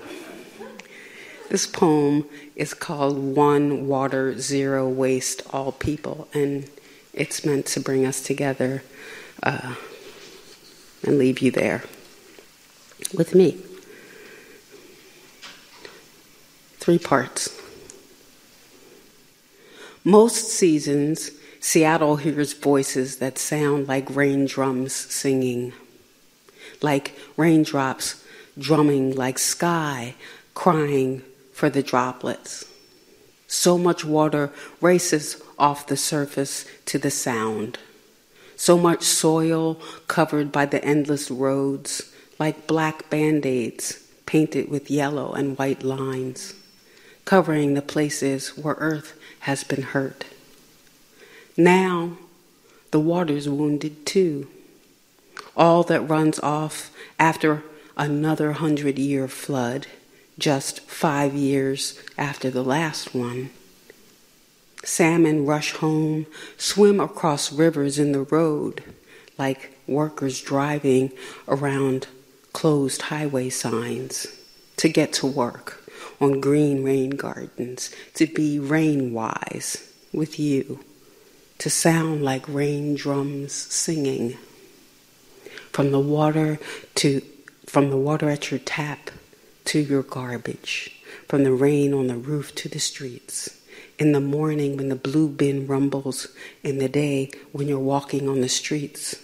this 1.50 1.66
poem 1.66 2.26
is 2.56 2.76
called 2.76 3.18
One 3.18 3.88
Water, 3.88 4.38
Zero 4.38 4.88
Waste, 4.88 5.42
All 5.52 5.72
People, 5.72 6.28
and 6.32 6.70
it's 7.14 7.44
meant 7.44 7.66
to 7.68 7.80
bring 7.80 8.06
us 8.06 8.22
together 8.22 8.84
uh, 9.42 9.76
and 11.04 11.18
leave 11.18 11.40
you 11.40 11.50
there 11.50 11.84
with 13.14 13.34
me. 13.34 13.58
Three 16.78 17.00
parts. 17.00 17.60
Most 20.04 20.50
seasons, 20.50 21.32
Seattle 21.60 22.18
hears 22.18 22.54
voices 22.54 23.18
that 23.18 23.38
sound 23.40 23.88
like 23.88 24.16
rain 24.16 24.46
drums 24.46 24.94
singing, 24.94 25.74
like 26.82 27.18
raindrops 27.36 28.19
drumming 28.60 29.16
like 29.16 29.40
sky, 29.40 30.16
crying 30.54 31.24
for 31.54 31.70
the 31.70 31.82
droplets. 31.82 32.66
So 33.48 33.78
much 33.78 34.06
water 34.06 34.52
races 34.82 35.42
off 35.58 35.88
the 35.88 35.98
surface 35.98 36.66
to 36.86 37.00
the 37.00 37.10
sound. 37.10 37.80
So 38.56 38.78
much 38.78 39.04
soil 39.04 39.80
covered 40.08 40.52
by 40.52 40.66
the 40.66 40.84
endless 40.84 41.32
roads, 41.32 42.14
like 42.38 42.68
black 42.68 43.10
band 43.10 43.46
aids 43.46 44.06
painted 44.26 44.70
with 44.70 44.92
yellow 44.92 45.34
and 45.34 45.58
white 45.58 45.82
lines, 45.82 46.54
covering 47.26 47.74
the 47.74 47.82
places 47.82 48.58
where 48.58 48.76
earth 48.76 49.18
has 49.40 49.64
been 49.64 49.82
hurt. 49.82 50.26
Now, 51.58 52.18
the 52.92 53.00
water's 53.00 53.50
wounded 53.50 54.06
too. 54.06 54.48
All 55.56 55.84
that 55.84 56.02
runs 56.02 56.40
off 56.40 56.92
after 57.18 57.64
another 58.00 58.54
hundred 58.54 58.98
year 58.98 59.28
flood 59.28 59.86
just 60.40 60.80
five 60.80 61.36
years 61.36 62.00
after 62.18 62.50
the 62.50 62.64
last 62.64 63.14
one. 63.14 63.50
Salmon 64.86 65.46
rush 65.46 65.74
home, 65.74 66.26
swim 66.58 67.02
across 67.02 67.52
rivers 67.52 68.00
in 68.00 68.14
the 68.14 68.22
road 68.22 68.82
like 69.38 69.78
workers 69.86 70.42
driving 70.42 71.12
around 71.48 72.08
closed 72.54 73.04
highway 73.04 73.50
signs 73.50 74.28
to 74.78 74.88
get 74.88 75.12
to 75.14 75.28
work 75.28 75.84
on 76.22 76.40
green 76.40 76.84
rain 76.84 77.12
gardens, 77.12 77.94
to 78.14 78.26
be 78.28 78.60
rain 78.60 79.14
wise 79.14 79.92
with 80.14 80.40
you, 80.40 80.80
to 81.58 81.70
sound 81.70 82.24
like 82.24 82.48
rain 82.48 82.96
drums 82.96 83.52
singing. 83.54 84.38
From 85.72 85.92
the 85.92 86.00
water 86.00 86.60
to 86.96 87.22
from 87.70 87.92
the 87.92 87.98
water 87.98 88.28
at 88.32 88.50
your 88.50 88.60
tap 88.60 89.12
to 89.64 89.78
your 89.78 90.02
garbage, 90.02 91.00
from 91.28 91.44
the 91.44 91.54
rain 91.54 91.94
on 91.94 92.08
the 92.08 92.16
roof 92.16 92.56
to 92.56 92.68
the 92.68 92.80
streets, 92.80 93.62
in 94.00 94.12
the 94.12 94.20
morning 94.20 94.76
when 94.76 94.90
the 94.90 94.96
blue 94.96 95.30
bin 95.30 95.68
rumbles, 95.68 96.30
in 96.64 96.80
the 96.80 96.90
day 96.90 97.30
when 97.52 97.68
you're 97.68 97.78
walking 97.78 98.28
on 98.28 98.42
the 98.42 98.50
streets, 98.50 99.18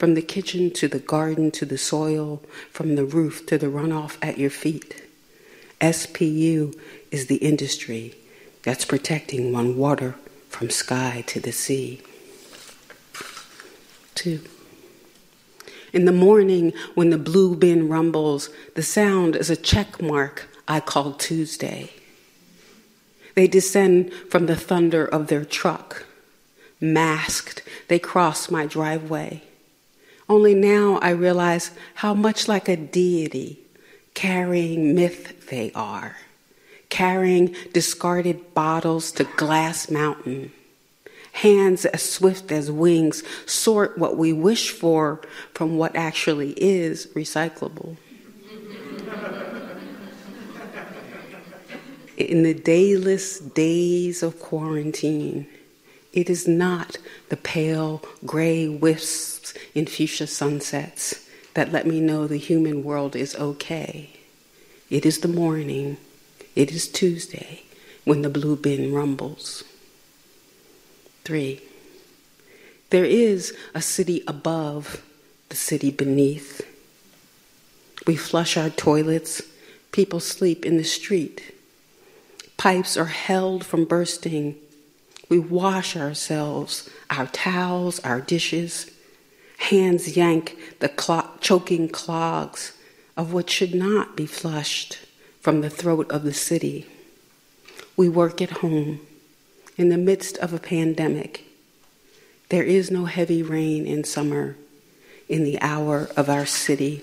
from 0.00 0.14
the 0.14 0.20
kitchen 0.20 0.72
to 0.72 0.88
the 0.88 0.98
garden 0.98 1.52
to 1.52 1.64
the 1.64 1.78
soil, 1.78 2.42
from 2.72 2.96
the 2.96 3.04
roof 3.04 3.46
to 3.46 3.56
the 3.56 3.68
runoff 3.68 4.16
at 4.20 4.36
your 4.36 4.50
feet. 4.50 5.04
SPU 5.80 6.76
is 7.12 7.28
the 7.28 7.36
industry 7.36 8.16
that's 8.64 8.84
protecting 8.84 9.52
one 9.52 9.76
water 9.76 10.16
from 10.48 10.70
sky 10.70 11.22
to 11.28 11.38
the 11.38 11.52
sea. 11.52 12.02
Two. 14.16 14.40
In 15.92 16.06
the 16.06 16.12
morning, 16.12 16.72
when 16.94 17.10
the 17.10 17.18
blue 17.18 17.54
bin 17.54 17.88
rumbles, 17.88 18.48
the 18.74 18.82
sound 18.82 19.36
is 19.36 19.50
a 19.50 19.56
check 19.56 20.00
mark 20.00 20.48
I 20.66 20.80
call 20.80 21.12
Tuesday. 21.12 21.90
They 23.34 23.46
descend 23.46 24.12
from 24.30 24.46
the 24.46 24.56
thunder 24.56 25.04
of 25.04 25.26
their 25.26 25.44
truck. 25.44 26.06
Masked, 26.80 27.62
they 27.88 27.98
cross 27.98 28.50
my 28.50 28.66
driveway. 28.66 29.42
Only 30.28 30.54
now 30.54 30.98
I 31.02 31.10
realize 31.10 31.72
how 31.96 32.14
much 32.14 32.48
like 32.48 32.68
a 32.68 32.76
deity 32.76 33.58
carrying 34.14 34.94
myth 34.94 35.48
they 35.50 35.72
are, 35.74 36.16
carrying 36.88 37.54
discarded 37.72 38.54
bottles 38.54 39.12
to 39.12 39.24
Glass 39.24 39.90
Mountain 39.90 40.52
hands 41.32 41.84
as 41.86 42.02
swift 42.02 42.52
as 42.52 42.70
wings 42.70 43.22
sort 43.46 43.98
what 43.98 44.16
we 44.16 44.32
wish 44.32 44.70
for 44.70 45.20
from 45.54 45.76
what 45.76 45.96
actually 45.96 46.52
is 46.52 47.06
recyclable. 47.08 47.96
In 52.16 52.42
the 52.42 52.54
dayless 52.54 53.40
days 53.54 54.22
of 54.22 54.38
quarantine, 54.38 55.48
it 56.12 56.28
is 56.28 56.46
not 56.46 56.98
the 57.30 57.38
pale 57.38 58.02
gray 58.24 58.68
wisps 58.68 59.54
in 59.74 59.86
fuchsia 59.86 60.26
sunsets 60.26 61.26
that 61.54 61.72
let 61.72 61.86
me 61.86 62.00
know 62.00 62.26
the 62.26 62.36
human 62.36 62.84
world 62.84 63.16
is 63.16 63.34
okay. 63.36 64.10
It 64.90 65.06
is 65.06 65.20
the 65.20 65.28
morning, 65.28 65.96
it 66.54 66.70
is 66.70 66.86
Tuesday, 66.86 67.62
when 68.04 68.20
the 68.22 68.28
blue 68.28 68.56
bin 68.56 68.92
rumbles. 68.92 69.64
Three, 71.24 71.60
there 72.90 73.04
is 73.04 73.56
a 73.74 73.80
city 73.80 74.24
above 74.26 75.02
the 75.48 75.56
city 75.56 75.90
beneath. 75.90 76.66
We 78.06 78.16
flush 78.16 78.56
our 78.56 78.70
toilets, 78.70 79.42
people 79.92 80.18
sleep 80.18 80.66
in 80.66 80.76
the 80.76 80.84
street. 80.84 81.54
Pipes 82.56 82.96
are 82.96 83.06
held 83.06 83.64
from 83.64 83.84
bursting. 83.84 84.56
We 85.28 85.38
wash 85.38 85.96
ourselves, 85.96 86.90
our 87.08 87.26
towels, 87.26 88.00
our 88.00 88.20
dishes. 88.20 88.90
Hands 89.58 90.16
yank 90.16 90.56
the 90.80 90.88
choking 91.40 91.88
clogs 91.88 92.76
of 93.16 93.32
what 93.32 93.48
should 93.48 93.74
not 93.74 94.16
be 94.16 94.26
flushed 94.26 94.98
from 95.40 95.60
the 95.60 95.70
throat 95.70 96.10
of 96.10 96.24
the 96.24 96.34
city. 96.34 96.86
We 97.96 98.08
work 98.08 98.42
at 98.42 98.50
home 98.50 99.00
in 99.76 99.88
the 99.88 99.98
midst 99.98 100.36
of 100.38 100.52
a 100.52 100.58
pandemic. 100.58 101.44
There 102.48 102.62
is 102.62 102.90
no 102.90 103.06
heavy 103.06 103.42
rain 103.42 103.86
in 103.86 104.04
summer 104.04 104.56
in 105.28 105.44
the 105.44 105.60
hour 105.60 106.10
of 106.16 106.28
our 106.28 106.44
city. 106.44 107.02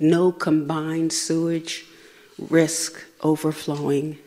No 0.00 0.32
combined 0.32 1.12
sewage 1.12 1.84
risk 2.38 3.04
overflowing. 3.20 4.18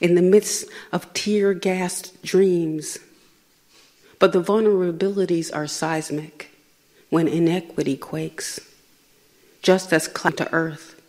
In 0.00 0.14
the 0.14 0.22
midst 0.22 0.66
of 0.92 1.12
tear 1.12 1.52
gassed 1.52 2.22
dreams. 2.22 2.98
But 4.18 4.32
the 4.32 4.42
vulnerabilities 4.42 5.54
are 5.54 5.66
seismic 5.66 6.50
when 7.10 7.28
inequity 7.28 7.96
quakes. 7.96 8.60
Just 9.60 9.92
as 9.92 10.08
climb 10.08 10.34
to 10.34 10.50
earth, 10.52 11.00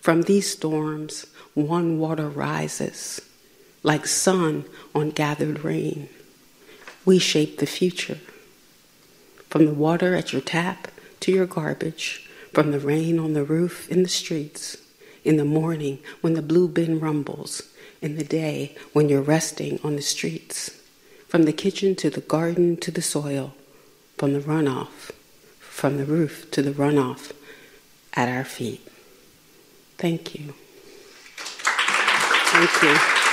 from 0.00 0.22
these 0.22 0.50
storms, 0.50 1.26
one 1.54 1.98
water 1.98 2.28
rises 2.28 3.20
like 3.86 4.04
sun 4.04 4.64
on 4.96 5.10
gathered 5.10 5.62
rain. 5.62 6.08
We 7.04 7.20
shape 7.20 7.58
the 7.58 7.66
future. 7.66 8.18
From 9.48 9.64
the 9.64 9.72
water 9.72 10.16
at 10.16 10.32
your 10.32 10.42
tap 10.42 10.88
to 11.20 11.30
your 11.30 11.46
garbage, 11.46 12.28
from 12.52 12.72
the 12.72 12.80
rain 12.80 13.20
on 13.20 13.34
the 13.34 13.44
roof 13.44 13.88
in 13.88 14.02
the 14.02 14.08
streets, 14.08 14.76
in 15.24 15.36
the 15.36 15.44
morning 15.44 16.00
when 16.20 16.34
the 16.34 16.42
blue 16.42 16.66
bin 16.66 16.98
rumbles, 16.98 17.62
in 18.02 18.16
the 18.16 18.24
day 18.24 18.74
when 18.92 19.08
you're 19.08 19.22
resting 19.22 19.78
on 19.84 19.94
the 19.94 20.02
streets, 20.02 20.82
from 21.28 21.44
the 21.44 21.52
kitchen 21.52 21.94
to 21.94 22.10
the 22.10 22.20
garden 22.20 22.76
to 22.78 22.90
the 22.90 23.00
soil, 23.00 23.54
from 24.18 24.32
the 24.32 24.40
runoff, 24.40 25.12
from 25.60 25.96
the 25.96 26.04
roof 26.04 26.50
to 26.50 26.60
the 26.60 26.72
runoff 26.72 27.30
at 28.14 28.28
our 28.28 28.44
feet. 28.44 28.84
Thank 29.96 30.34
you. 30.34 30.54
Thank 31.36 32.82
you. 32.82 33.25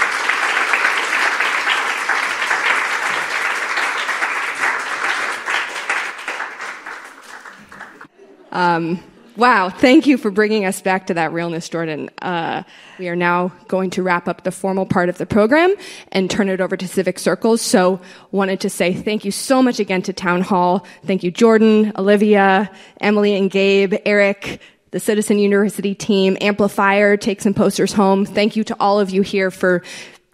Um, 8.54 9.00
wow, 9.36 9.70
thank 9.70 10.06
you 10.06 10.18
for 10.18 10.32
bringing 10.32 10.64
us 10.64 10.82
back 10.82 11.08
to 11.08 11.16
that 11.16 11.34
realness, 11.34 11.68
Jordan. 11.68 12.10
Uh, 12.22 12.64
we 13.00 13.10
are 13.10 13.16
now 13.16 13.52
going 13.68 13.90
to 13.92 14.04
wrap 14.04 14.28
up 14.28 14.44
the 14.44 14.52
formal 14.52 14.86
part 14.86 15.10
of 15.10 15.18
the 15.18 15.26
program 15.26 15.74
and 16.12 16.30
turn 16.30 16.50
it 16.50 16.62
over 16.62 16.78
to 16.78 16.88
Civic 16.88 17.18
Circles. 17.20 17.62
So, 17.62 18.00
wanted 18.32 18.62
to 18.62 18.70
say 18.70 18.94
thank 18.94 19.26
you 19.26 19.32
so 19.32 19.62
much 19.62 19.80
again 19.80 20.04
to 20.04 20.14
Town 20.14 20.42
Hall. 20.42 20.86
Thank 21.04 21.24
you, 21.24 21.32
Jordan, 21.32 21.92
Olivia, 21.98 22.72
Emily, 23.02 23.36
and 23.36 23.50
Gabe, 23.50 23.96
Eric, 24.06 24.62
the 24.92 25.00
Citizen 25.00 25.40
University 25.40 25.96
team, 25.96 26.38
Amplifier, 26.40 27.18
Take 27.18 27.42
Some 27.42 27.56
Posters 27.56 27.94
Home. 27.94 28.26
Thank 28.26 28.56
you 28.56 28.64
to 28.66 28.76
all 28.80 29.00
of 29.00 29.10
you 29.10 29.24
here 29.24 29.50
for 29.50 29.82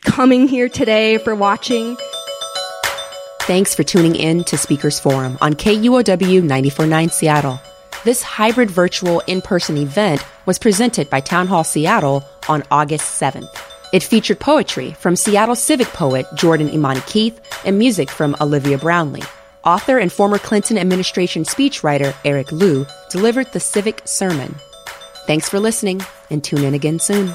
coming 0.02 0.50
here 0.50 0.68
today, 0.68 1.18
for 1.18 1.34
watching. 1.34 1.96
Thanks 3.44 3.74
for 3.74 3.84
tuning 3.84 4.16
in 4.16 4.44
to 4.44 4.58
Speakers 4.58 5.00
Forum 5.00 5.38
on 5.40 5.54
KUOW 5.54 6.44
949 6.44 7.10
Seattle. 7.10 7.60
This 8.06 8.24
hybrid 8.24 8.72
virtual 8.72 9.20
in 9.28 9.42
person 9.42 9.76
event 9.76 10.26
was 10.46 10.58
presented 10.58 11.10
by 11.10 11.20
Town 11.20 11.48
Hall 11.48 11.66
Seattle 11.66 12.24
on 12.48 12.64
August 12.72 13.20
7th. 13.22 13.50
It 13.92 14.04
featured 14.04 14.40
poetry 14.40 14.94
from 14.94 15.18
Seattle 15.18 15.56
civic 15.56 15.88
poet 15.88 16.26
Jordan 16.34 16.70
Imani 16.70 17.02
Keith 17.02 17.42
and 17.66 17.78
music 17.78 18.10
from 18.10 18.38
Olivia 18.40 18.78
Brownlee. 18.78 19.24
Author 19.66 19.98
and 19.98 20.14
former 20.14 20.38
Clinton 20.38 20.78
administration 20.78 21.44
speechwriter 21.44 22.16
Eric 22.24 22.54
Liu 22.54 22.86
delivered 23.10 23.52
the 23.52 23.60
civic 23.60 24.02
sermon. 24.06 24.56
Thanks 25.28 25.50
for 25.50 25.60
listening 25.60 26.00
and 26.30 26.42
tune 26.42 26.64
in 26.64 26.74
again 26.74 27.00
soon. 27.00 27.34